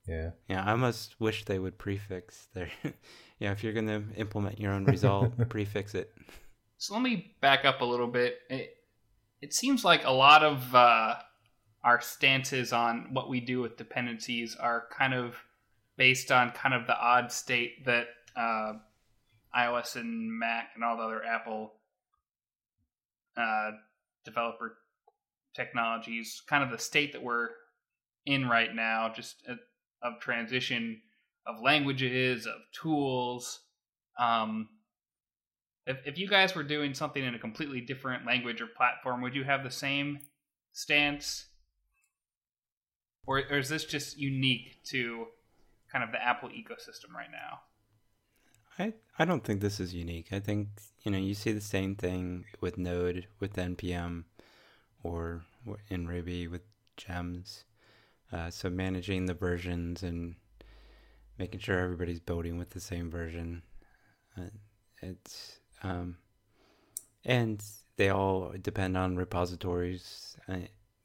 Yeah. 0.06 0.30
Yeah, 0.48 0.64
I 0.64 0.70
almost 0.70 1.16
wish 1.20 1.44
they 1.44 1.58
would 1.58 1.78
prefix 1.78 2.46
their. 2.54 2.70
yeah, 3.38 3.52
if 3.52 3.64
you're 3.64 3.72
going 3.72 3.88
to 3.88 4.02
implement 4.16 4.60
your 4.60 4.72
own 4.72 4.84
result, 4.84 5.32
prefix 5.48 5.94
it. 5.94 6.12
So 6.78 6.94
let 6.94 7.02
me 7.02 7.34
back 7.40 7.64
up 7.64 7.80
a 7.80 7.84
little 7.84 8.06
bit. 8.06 8.38
It, 8.48 8.76
it 9.42 9.52
seems 9.52 9.84
like 9.84 10.04
a 10.04 10.12
lot 10.12 10.44
of 10.44 10.74
uh, 10.74 11.16
our 11.82 12.00
stances 12.00 12.72
on 12.72 13.08
what 13.12 13.28
we 13.28 13.40
do 13.40 13.60
with 13.60 13.76
dependencies 13.76 14.54
are 14.54 14.86
kind 14.96 15.14
of 15.14 15.36
based 15.96 16.30
on 16.30 16.50
kind 16.50 16.74
of 16.74 16.86
the 16.86 16.98
odd 16.98 17.32
state 17.32 17.84
that 17.86 18.08
uh, 18.36 18.74
iOS 19.56 19.96
and 19.96 20.38
Mac 20.38 20.70
and 20.74 20.84
all 20.84 20.96
the 20.96 21.02
other 21.02 21.24
Apple 21.24 21.72
uh, 23.36 23.70
developer 24.24 24.78
technologies, 25.54 26.42
kind 26.46 26.62
of 26.62 26.70
the 26.70 26.78
state 26.78 27.12
that 27.12 27.22
we're 27.22 27.48
in 28.26 28.48
right 28.48 28.74
now, 28.74 29.12
just 29.14 29.36
a, 29.48 29.56
of 30.06 30.20
transition 30.20 31.00
of 31.46 31.62
languages, 31.62 32.46
of 32.46 32.54
tools. 32.72 33.60
Um, 34.18 34.68
if, 35.86 35.98
if 36.04 36.18
you 36.18 36.28
guys 36.28 36.54
were 36.54 36.64
doing 36.64 36.92
something 36.92 37.22
in 37.22 37.34
a 37.34 37.38
completely 37.38 37.80
different 37.80 38.26
language 38.26 38.60
or 38.60 38.66
platform, 38.66 39.22
would 39.22 39.34
you 39.34 39.44
have 39.44 39.62
the 39.62 39.70
same 39.70 40.18
stance? 40.72 41.46
Or, 43.26 43.42
or 43.50 43.58
is 43.58 43.68
this 43.68 43.84
just 43.84 44.18
unique 44.18 44.82
to 44.86 45.26
kind 45.90 46.04
of 46.04 46.12
the 46.12 46.22
Apple 46.22 46.48
ecosystem 46.48 47.14
right 47.14 47.30
now? 47.30 47.60
I, 48.78 48.92
I 49.18 49.24
don't 49.24 49.42
think 49.42 49.60
this 49.60 49.80
is 49.80 49.94
unique. 49.94 50.28
I 50.32 50.40
think 50.40 50.68
you 51.02 51.10
know 51.10 51.18
you 51.18 51.34
see 51.34 51.52
the 51.52 51.60
same 51.60 51.94
thing 51.94 52.44
with 52.60 52.76
Node 52.76 53.26
with 53.40 53.56
npm, 53.56 54.24
or 55.02 55.44
in 55.88 56.06
Ruby 56.06 56.46
with 56.46 56.62
gems. 56.96 57.64
Uh, 58.32 58.50
so 58.50 58.68
managing 58.68 59.26
the 59.26 59.34
versions 59.34 60.02
and 60.02 60.34
making 61.38 61.60
sure 61.60 61.78
everybody's 61.78 62.20
building 62.20 62.58
with 62.58 62.70
the 62.70 62.80
same 62.80 63.10
version. 63.10 63.62
Uh, 64.36 64.50
it's 65.00 65.58
um, 65.82 66.16
and 67.24 67.62
they 67.96 68.10
all 68.10 68.52
depend 68.60 68.96
on 68.96 69.16
repositories 69.16 70.36
uh, 70.48 70.56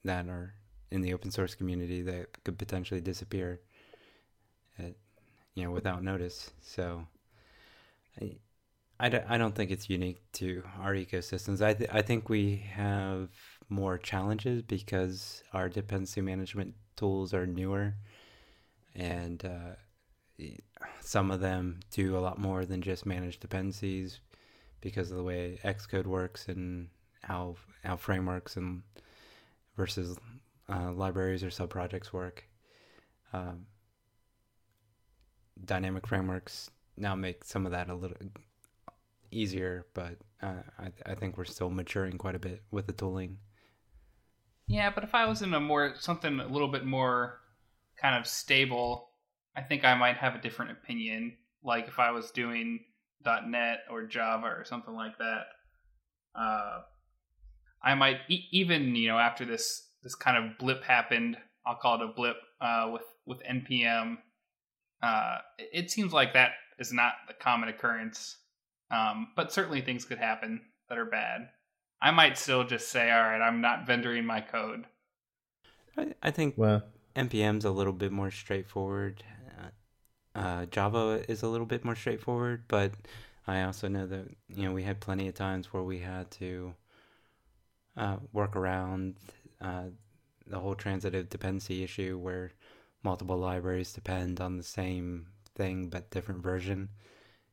that 0.03 0.27
are 0.27 0.53
in 0.89 1.01
the 1.01 1.13
open 1.13 1.31
source 1.31 1.55
community 1.55 2.01
that 2.01 2.43
could 2.43 2.57
potentially 2.57 2.99
disappear, 3.01 3.61
at, 4.77 4.93
you 5.55 5.63
know, 5.63 5.71
without 5.71 6.03
notice. 6.03 6.51
So 6.61 7.07
I, 8.19 8.37
I, 8.99 9.09
don't, 9.09 9.25
I 9.29 9.37
don't 9.37 9.55
think 9.55 9.71
it's 9.71 9.89
unique 9.89 10.21
to 10.33 10.63
our 10.79 10.93
ecosystems. 10.93 11.61
I, 11.61 11.73
th- 11.73 11.89
I 11.91 12.01
think 12.01 12.29
we 12.29 12.65
have 12.73 13.29
more 13.69 13.97
challenges 13.97 14.61
because 14.63 15.43
our 15.53 15.69
dependency 15.69 16.21
management 16.21 16.75
tools 16.95 17.33
are 17.33 17.45
newer 17.47 17.95
and 18.95 19.43
uh, 19.45 20.45
some 20.99 21.31
of 21.31 21.39
them 21.39 21.79
do 21.91 22.17
a 22.17 22.19
lot 22.19 22.37
more 22.37 22.65
than 22.65 22.81
just 22.81 23.05
manage 23.05 23.39
dependencies 23.39 24.19
because 24.81 25.11
of 25.11 25.17
the 25.17 25.23
way 25.23 25.59
Xcode 25.63 26.05
works 26.05 26.47
and 26.47 26.89
how 27.21 27.55
how 27.83 27.95
frameworks 27.95 28.57
and 28.57 28.81
versus 29.77 30.17
uh, 30.69 30.91
libraries 30.91 31.43
or 31.43 31.49
subprojects 31.49 32.11
work. 32.11 32.43
Um, 33.33 33.65
dynamic 35.65 36.07
frameworks 36.07 36.69
now 37.01 37.15
make 37.15 37.43
some 37.43 37.65
of 37.65 37.71
that 37.71 37.89
a 37.89 37.95
little 37.95 38.17
easier, 39.31 39.85
but 39.93 40.17
uh, 40.41 40.61
I, 40.79 40.91
I 41.05 41.15
think 41.15 41.37
we're 41.37 41.45
still 41.45 41.69
maturing 41.69 42.17
quite 42.17 42.35
a 42.35 42.39
bit 42.39 42.61
with 42.71 42.87
the 42.87 42.93
tooling. 42.93 43.37
Yeah, 44.67 44.91
but 44.93 45.03
if 45.03 45.15
I 45.15 45.25
was 45.25 45.41
in 45.41 45.53
a 45.53 45.59
more 45.59 45.95
something 45.99 46.39
a 46.39 46.47
little 46.47 46.67
bit 46.67 46.85
more 46.85 47.39
kind 47.99 48.15
of 48.15 48.27
stable, 48.27 49.09
I 49.55 49.61
think 49.61 49.83
I 49.83 49.95
might 49.95 50.17
have 50.17 50.35
a 50.35 50.41
different 50.41 50.71
opinion. 50.71 51.37
Like 51.63 51.87
if 51.87 51.99
I 51.99 52.11
was 52.11 52.31
doing 52.31 52.79
.NET 53.25 53.79
or 53.89 54.05
Java 54.05 54.47
or 54.47 54.63
something 54.63 54.93
like 54.93 55.17
that, 55.17 55.43
uh, 56.39 56.81
I 57.83 57.95
might 57.95 58.19
e- 58.29 58.47
even 58.51 58.95
you 58.95 59.09
know 59.09 59.17
after 59.17 59.43
this 59.43 59.89
this 60.03 60.15
kind 60.15 60.37
of 60.37 60.57
blip 60.57 60.83
happened, 60.83 61.37
I'll 61.65 61.75
call 61.75 61.95
it 61.95 62.09
a 62.09 62.13
blip 62.13 62.37
uh, 62.61 62.89
with 62.93 63.03
with 63.25 63.39
npm. 63.43 64.17
Uh, 65.03 65.37
it 65.57 65.89
seems 65.89 66.13
like 66.13 66.33
that 66.33 66.51
is 66.81 66.91
not 66.91 67.13
the 67.27 67.33
common 67.33 67.69
occurrence. 67.69 68.37
Um, 68.89 69.29
but 69.37 69.53
certainly 69.53 69.79
things 69.79 70.03
could 70.03 70.17
happen 70.17 70.61
that 70.89 70.97
are 70.97 71.05
bad. 71.05 71.49
I 72.01 72.11
might 72.11 72.37
still 72.37 72.65
just 72.65 72.89
say, 72.89 73.09
all 73.11 73.21
right, 73.21 73.41
I'm 73.41 73.61
not 73.61 73.87
vendoring 73.87 74.25
my 74.25 74.41
code. 74.41 74.85
I, 75.97 76.13
I 76.21 76.31
think 76.31 76.55
well, 76.57 76.83
npm's 77.15 77.63
a 77.63 77.71
little 77.71 77.93
bit 77.93 78.11
more 78.11 78.31
straightforward. 78.31 79.23
Uh, 79.57 80.39
uh, 80.39 80.65
Java 80.65 81.23
is 81.29 81.43
a 81.43 81.47
little 81.47 81.65
bit 81.65 81.85
more 81.85 81.95
straightforward, 81.95 82.63
but 82.67 82.93
I 83.47 83.63
also 83.63 83.87
know 83.87 84.07
that 84.07 84.27
you 84.49 84.65
know 84.65 84.73
we 84.73 84.83
had 84.83 84.99
plenty 84.99 85.27
of 85.27 85.35
times 85.35 85.71
where 85.71 85.83
we 85.83 85.99
had 85.99 86.31
to 86.31 86.73
uh, 87.95 88.17
work 88.33 88.55
around 88.55 89.15
uh, 89.61 89.85
the 90.47 90.59
whole 90.59 90.75
transitive 90.75 91.29
dependency 91.29 91.83
issue, 91.83 92.17
where 92.17 92.51
multiple 93.03 93.37
libraries 93.37 93.93
depend 93.93 94.41
on 94.41 94.57
the 94.57 94.63
same 94.63 95.27
thing 95.55 95.89
but 95.89 96.09
different 96.11 96.43
version. 96.43 96.89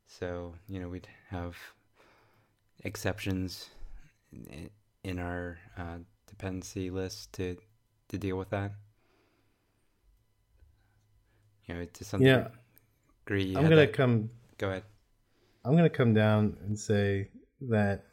So 0.06 0.54
you 0.68 0.80
know 0.80 0.88
we'd 0.88 1.08
have 1.30 1.56
exceptions 2.84 3.68
in, 4.32 4.70
in 5.04 5.18
our 5.18 5.58
uh, 5.76 5.98
dependency 6.26 6.90
list 6.90 7.32
to 7.34 7.56
to 8.08 8.18
deal 8.18 8.36
with 8.36 8.50
that. 8.50 8.72
You 11.66 11.74
know, 11.74 11.84
to 11.84 12.04
some 12.04 12.22
yeah. 12.22 12.48
degree. 13.24 13.54
I'm 13.54 13.64
gonna 13.64 13.76
that. 13.76 13.92
come. 13.92 14.30
Go 14.56 14.70
ahead. 14.70 14.84
I'm 15.64 15.76
gonna 15.76 15.90
come 15.90 16.14
down 16.14 16.56
and 16.64 16.78
say 16.78 17.28
that 17.68 18.06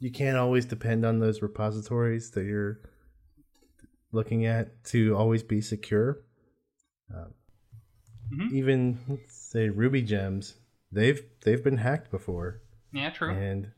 you 0.00 0.10
can't 0.10 0.36
always 0.36 0.64
depend 0.64 1.06
on 1.06 1.20
those 1.20 1.42
repositories 1.42 2.32
that 2.32 2.44
you're 2.44 2.80
looking 4.10 4.46
at 4.46 4.82
to 4.84 5.16
always 5.16 5.42
be 5.44 5.60
secure. 5.60 6.22
Um, 7.14 7.34
Mhm. 8.32 8.52
Even 8.52 9.18
say 9.28 9.68
Ruby 9.68 10.02
gems, 10.02 10.56
they've 10.90 11.22
they've 11.42 11.62
been 11.62 11.76
hacked 11.78 12.10
before, 12.10 12.60
Yeah, 12.92 13.10
true. 13.10 13.30
and 13.30 13.72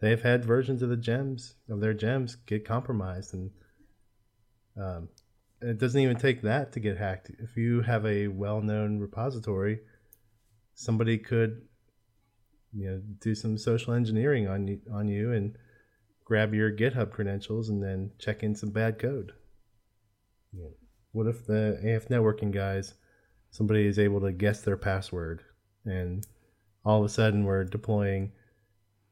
they've 0.00 0.22
had 0.22 0.44
versions 0.44 0.82
of 0.82 0.88
the 0.90 0.96
gems 0.96 1.56
of 1.68 1.80
their 1.80 1.94
gems 1.94 2.36
get 2.36 2.64
compromised, 2.64 3.34
and 3.34 3.50
um, 4.76 5.08
it 5.60 5.78
doesn't 5.78 6.00
even 6.00 6.16
take 6.16 6.42
that 6.42 6.72
to 6.72 6.80
get 6.80 6.96
hacked. 6.98 7.30
If 7.40 7.56
you 7.56 7.80
have 7.82 8.06
a 8.06 8.28
well-known 8.28 9.00
repository, 9.00 9.80
somebody 10.74 11.18
could 11.18 11.66
you 12.72 12.88
know 12.90 13.02
do 13.20 13.34
some 13.34 13.58
social 13.58 13.94
engineering 13.94 14.46
on 14.46 14.68
you 14.68 14.80
on 14.92 15.08
you 15.08 15.32
and 15.32 15.56
grab 16.24 16.54
your 16.54 16.70
GitHub 16.70 17.10
credentials 17.10 17.68
and 17.70 17.82
then 17.82 18.12
check 18.18 18.42
in 18.42 18.54
some 18.54 18.70
bad 18.70 18.98
code. 18.98 19.32
Know, 20.52 20.74
what 21.12 21.26
if 21.26 21.46
the 21.46 21.80
AFNetworking 21.82 22.52
guys 22.52 22.94
somebody 23.50 23.86
is 23.86 23.98
able 23.98 24.20
to 24.20 24.32
guess 24.32 24.62
their 24.62 24.76
password 24.76 25.42
and 25.84 26.26
all 26.84 27.00
of 27.00 27.04
a 27.04 27.08
sudden 27.08 27.44
we're 27.44 27.64
deploying 27.64 28.32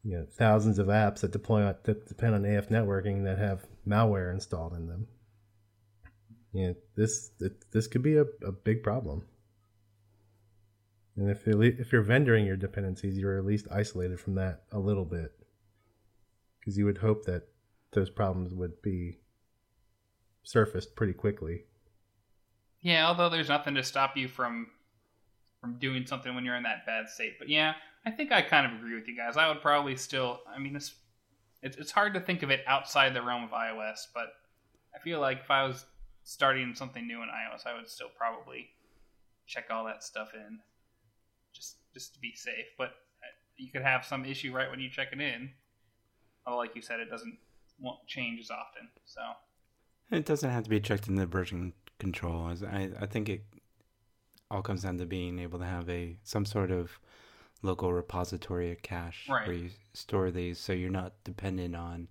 you 0.07 0.17
know 0.17 0.27
thousands 0.39 0.79
of 0.79 0.87
apps 0.87 1.21
that 1.21 1.33
deploy 1.33 1.75
that 1.83 2.07
depend 2.07 2.35
on 2.35 2.43
AFNetworking 2.43 3.25
that 3.25 3.39
have 3.39 3.67
malware 3.87 4.33
installed 4.33 4.75
in 4.75 4.87
them. 4.87 5.09
You 6.53 6.69
know, 6.69 6.75
this 6.97 7.31
this 7.73 7.89
could 7.89 8.03
be 8.03 8.17
a, 8.17 8.25
a 8.45 8.53
big 8.53 8.83
problem. 8.83 9.27
And 11.17 11.29
if 11.29 11.47
if 11.47 11.93
you're 11.93 12.05
vendoring 12.05 12.47
your 12.47 12.57
dependencies, 12.57 13.19
you're 13.19 13.37
at 13.37 13.45
least 13.45 13.67
isolated 13.71 14.21
from 14.21 14.37
that 14.37 14.63
a 14.71 14.79
little 14.79 15.05
bit, 15.05 15.33
because 16.61 16.79
you 16.79 16.85
would 16.85 16.99
hope 16.99 17.25
that 17.25 17.49
those 17.93 18.11
problems 18.11 18.55
would 18.55 18.81
be 18.83 19.19
surfaced 20.45 20.95
pretty 20.95 21.15
quickly. 21.15 21.65
Yeah, 22.87 23.09
although 23.09 23.29
there's 23.29 23.49
nothing 23.49 23.75
to 23.75 23.83
stop 23.83 24.17
you 24.17 24.29
from 24.29 24.69
from 25.61 25.77
doing 25.81 26.07
something 26.07 26.37
when 26.37 26.45
you're 26.45 26.55
in 26.55 26.63
that 26.63 26.87
bad 26.87 27.09
state. 27.09 27.37
But 27.37 27.49
yeah, 27.49 27.75
I 28.05 28.13
think 28.13 28.31
I 28.31 28.43
kind 28.43 28.65
of 28.65 28.79
agree 28.79 28.95
with 28.95 29.09
you 29.09 29.17
guys. 29.17 29.37
I 29.37 29.49
would 29.49 29.61
probably 29.61 29.97
still. 29.97 30.39
I 30.49 30.61
mean, 30.61 30.77
it's 30.77 30.95
it's, 31.63 31.91
hard 31.91 32.15
to 32.15 32.21
think 32.21 32.45
of 32.45 32.51
it 32.51 32.61
outside 32.65 33.13
the 33.13 33.23
realm 33.23 33.43
of 33.43 33.51
iOS, 33.51 34.07
but 34.15 34.35
I 34.95 35.01
feel 35.03 35.19
like 35.19 35.41
if 35.41 35.51
I 35.51 35.65
was 35.65 35.85
starting 36.23 36.77
something 36.77 37.05
new 37.09 37.25
in 37.25 37.29
iOS, 37.29 37.67
I 37.67 37.75
would 37.75 37.89
still 37.89 38.11
probably 38.17 38.69
check 39.49 39.65
all 39.69 39.85
that 39.87 40.05
stuff 40.05 40.31
in, 40.35 40.61
just 41.53 41.79
just 41.93 42.15
to 42.15 42.21
be 42.21 42.35
safe. 42.37 42.67
But 42.79 42.91
uh, 42.91 43.35
you 43.57 43.69
could 43.73 43.83
have 43.83 44.05
some 44.05 44.25
issue 44.25 44.55
right 44.55 44.71
when 44.71 44.79
you 44.79 44.91
check 44.91 45.09
it 45.11 45.21
in. 45.21 45.51
Although, 46.47 46.59
like 46.59 46.77
you 46.77 46.83
said, 46.83 47.01
it 47.01 47.11
doesn't 47.11 47.37
won't 47.81 48.07
change 48.07 48.39
as 48.39 48.53
often. 48.53 48.91
So 49.07 49.23
It 50.13 50.25
doesn't 50.25 50.51
have 50.51 50.63
to 50.63 50.71
be 50.71 50.79
checked 50.79 51.09
in 51.09 51.17
the 51.17 51.27
version 51.27 51.73
control. 51.99 52.49
As 52.49 52.63
I, 52.63 52.91
I 53.01 53.07
think 53.07 53.29
it 53.29 53.45
all 54.51 54.63
comes 54.63 54.83
down 54.83 54.99
to 54.99 55.07
being 55.07 55.39
able 55.39 55.59
to 55.59 55.65
have 55.65 55.89
a 55.91 56.17
some 56.23 56.45
sort 56.45 56.71
of 56.71 56.99
local 57.63 57.93
repository 57.93 58.71
of 58.71 58.83
cache 58.83 59.27
Right. 59.29 59.47
where 59.47 59.57
you 59.57 59.71
store 59.95 60.31
these, 60.31 60.59
so 60.59 60.73
you're 60.73 60.91
not 60.91 61.13
dependent 61.25 61.75
on 61.75 62.09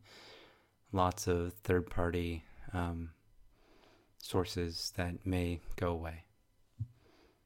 lots 0.92 1.28
of 1.28 1.54
third 1.64 1.90
party 1.90 2.44
um, 2.74 3.12
sources 4.18 4.92
that 4.98 5.26
may 5.26 5.60
go 5.76 5.90
away. 5.92 6.24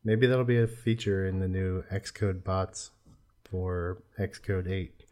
Maybe 0.03 0.27
that'll 0.27 0.45
be 0.45 0.61
a 0.61 0.67
feature 0.67 1.27
in 1.27 1.39
the 1.39 1.47
new 1.47 1.83
Xcode 1.91 2.43
bots 2.43 2.91
for 3.43 4.01
Xcode 4.17 4.69
8. 4.69 5.03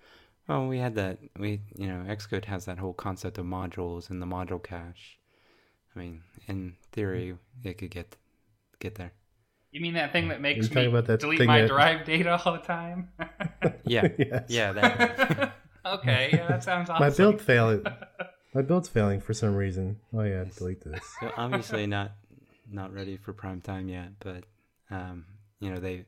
Well, 0.48 0.68
we 0.68 0.78
had 0.80 0.96
that. 0.96 1.18
We 1.38 1.60
you 1.76 1.88
know 1.88 2.06
Xcode 2.08 2.46
has 2.46 2.66
that 2.66 2.80
whole 2.80 2.94
concept 2.94 3.38
of 3.38 3.46
modules 3.46 4.10
and 4.10 4.22
the 4.22 4.26
module 4.26 4.64
cache. 4.64 5.20
I 5.98 6.00
mean, 6.00 6.22
in 6.48 6.76
theory, 6.92 7.36
it 7.64 7.78
could 7.80 7.90
get 7.90 8.16
get 8.80 8.96
there. 8.96 9.12
you 9.72 9.82
mean 9.82 9.96
that 9.96 10.12
thing 10.12 10.28
that 10.28 10.42
makes 10.42 10.70
me 10.70 10.86
about 10.86 11.06
that 11.08 11.20
delete 11.22 11.42
my 11.48 11.62
that- 11.62 11.68
derived 11.68 12.06
data 12.06 12.40
all 12.46 12.54
the 12.54 12.60
time? 12.60 13.10
Yeah, 13.86 14.08
Yes. 14.18 14.46
yeah. 14.50 14.72
That, 14.74 15.54
okay, 15.86 16.30
yeah, 16.34 16.48
that 16.48 16.64
sounds 16.64 16.90
awesome. 16.90 17.04
My 17.06 17.10
build 17.10 17.42
failed. 17.42 17.88
My 18.54 18.62
build's 18.62 18.88
failing 18.90 19.20
for 19.22 19.34
some 19.34 19.56
reason. 19.56 20.00
Oh 20.14 20.22
yeah, 20.24 20.46
delete 20.58 20.82
this. 20.84 21.04
So 21.20 21.32
obviously 21.38 21.86
not 21.88 22.12
not 22.70 22.94
ready 22.94 23.18
for 23.18 23.34
prime 23.34 23.62
time 23.62 23.88
yet, 23.90 24.10
but 24.20 24.44
um, 24.92 25.26
you 25.60 25.70
know 25.72 25.80
they 25.80 26.06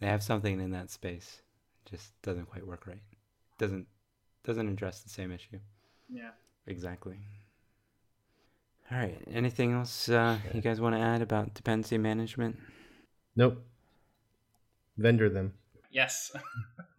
they 0.00 0.06
have 0.06 0.22
something 0.22 0.60
in 0.60 0.70
that 0.72 0.90
space. 0.90 1.42
Just 1.90 2.12
doesn't 2.22 2.46
quite 2.46 2.66
work 2.66 2.86
right. 2.86 3.02
Doesn't 3.58 3.86
doesn't 4.44 4.68
address 4.68 5.00
the 5.00 5.10
same 5.10 5.30
issue 5.32 5.58
Yeah. 6.10 6.30
exactly. 6.66 7.18
All 8.92 8.98
right. 8.98 9.18
Anything 9.32 9.72
else 9.72 10.10
uh, 10.10 10.36
you 10.52 10.60
guys 10.60 10.78
want 10.78 10.94
to 10.94 11.00
add 11.00 11.22
about 11.22 11.54
dependency 11.54 11.96
management? 11.96 12.58
Nope. 13.36 13.64
Vendor 14.98 15.30
them. 15.30 15.54
Yes. 15.90 16.30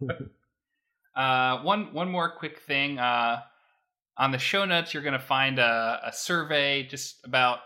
uh, 1.16 1.58
one 1.60 1.92
one 1.94 2.10
more 2.10 2.30
quick 2.30 2.58
thing. 2.58 2.98
Uh, 2.98 3.42
on 4.16 4.32
the 4.32 4.38
show 4.38 4.64
notes, 4.64 4.92
you're 4.92 5.04
going 5.04 5.12
to 5.12 5.20
find 5.20 5.60
a, 5.60 6.00
a 6.04 6.12
survey 6.12 6.82
just 6.82 7.24
about 7.24 7.60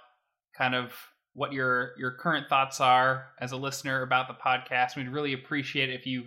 kind 0.55 0.75
of 0.75 0.93
what 1.33 1.55
your 1.55 1.93
your 1.97 2.11
current 2.11 2.49
thoughts 2.49 2.81
are 2.81 3.29
as 3.41 3.53
a 3.53 3.57
listener 3.57 4.03
about 4.03 4.29
the 4.29 4.35
podcast. 4.35 4.95
We'd 4.95 5.09
really 5.09 5.33
appreciate 5.33 5.89
it 5.89 5.95
if 5.95 6.07
you 6.07 6.25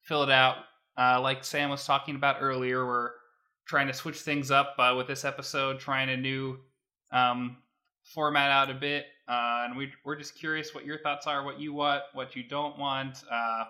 fill 0.00 0.22
it 0.22 0.30
out. 0.30 0.56
Uh, 0.96 1.20
like 1.20 1.44
Sam 1.44 1.68
was 1.68 1.84
talking 1.84 2.16
about 2.16 2.36
earlier, 2.40 2.86
we're 2.86 3.10
trying 3.66 3.88
to 3.88 3.94
switch 3.94 4.20
things 4.20 4.50
up 4.50 4.74
uh, 4.78 4.94
with 4.96 5.06
this 5.06 5.26
episode, 5.26 5.80
trying 5.80 6.08
a 6.08 6.16
new 6.16 6.58
um, 7.12 7.56
format 8.02 8.50
out 8.50 8.70
a 8.70 8.74
bit, 8.74 9.06
uh, 9.28 9.64
and 9.64 9.76
we, 9.76 9.92
we're 10.04 10.16
just 10.16 10.34
curious 10.34 10.74
what 10.74 10.84
your 10.84 10.98
thoughts 10.98 11.26
are, 11.26 11.44
what 11.44 11.60
you 11.60 11.72
want, 11.72 12.02
what 12.12 12.34
you 12.34 12.42
don't 12.42 12.78
want. 12.78 13.22
Uh, 13.30 13.64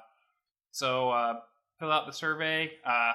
so 0.71 1.11
uh, 1.11 1.41
fill 1.79 1.93
out 1.93 2.07
the 2.07 2.13
survey. 2.13 2.73
Uh, 2.85 3.13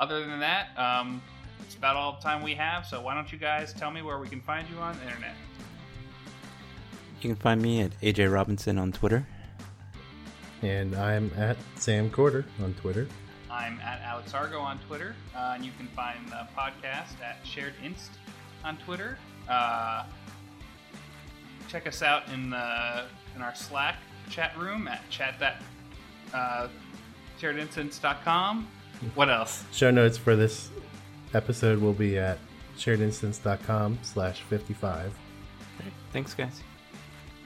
other 0.00 0.20
than 0.26 0.40
that, 0.40 0.76
um, 0.76 1.22
it's 1.60 1.76
about 1.76 1.96
all 1.96 2.12
the 2.14 2.22
time 2.22 2.42
we 2.42 2.54
have. 2.54 2.86
So 2.86 3.00
why 3.00 3.14
don't 3.14 3.30
you 3.30 3.38
guys 3.38 3.72
tell 3.72 3.90
me 3.90 4.02
where 4.02 4.18
we 4.18 4.28
can 4.28 4.40
find 4.40 4.68
you 4.68 4.76
on 4.78 4.96
the 4.98 5.04
internet? 5.04 5.34
You 7.20 7.30
can 7.30 7.36
find 7.36 7.62
me 7.62 7.82
at 7.82 8.00
AJ 8.00 8.32
Robinson 8.32 8.78
on 8.78 8.90
Twitter. 8.90 9.26
And 10.62 10.94
I'm 10.96 11.30
at 11.36 11.56
Sam 11.76 12.10
Quarter 12.10 12.44
on 12.62 12.74
Twitter. 12.74 13.06
I'm 13.50 13.78
at 13.80 14.00
Alex 14.02 14.32
Argo 14.32 14.58
on 14.60 14.78
Twitter, 14.80 15.14
uh, 15.36 15.52
and 15.54 15.64
you 15.64 15.72
can 15.76 15.86
find 15.88 16.26
the 16.28 16.48
podcast 16.56 17.20
at 17.22 17.38
Shared 17.44 17.74
Inst 17.84 18.12
on 18.64 18.76
Twitter. 18.78 19.18
Uh, 19.48 20.04
check 21.68 21.86
us 21.86 22.02
out 22.02 22.28
in 22.32 22.50
the 22.50 23.04
in 23.34 23.42
our 23.42 23.54
Slack 23.54 23.96
chat 24.30 24.56
room 24.58 24.88
at 24.88 25.08
chat 25.10 25.34
that 25.40 25.62
uh, 26.34 26.68
sharedinstance.com. 27.40 28.68
What 29.14 29.30
else? 29.30 29.64
Show 29.72 29.90
notes 29.90 30.16
for 30.16 30.36
this 30.36 30.70
episode 31.34 31.80
will 31.80 31.92
be 31.92 32.18
at 32.18 32.38
sharedinstance.com 32.78 33.98
slash 34.02 34.40
55. 34.42 35.12
Thanks, 36.12 36.34
guys. 36.34 36.62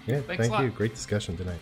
Yeah, 0.06 0.20
Thanks 0.20 0.48
thank 0.48 0.62
you. 0.62 0.70
Great 0.70 0.94
discussion 0.94 1.36
tonight. 1.36 1.60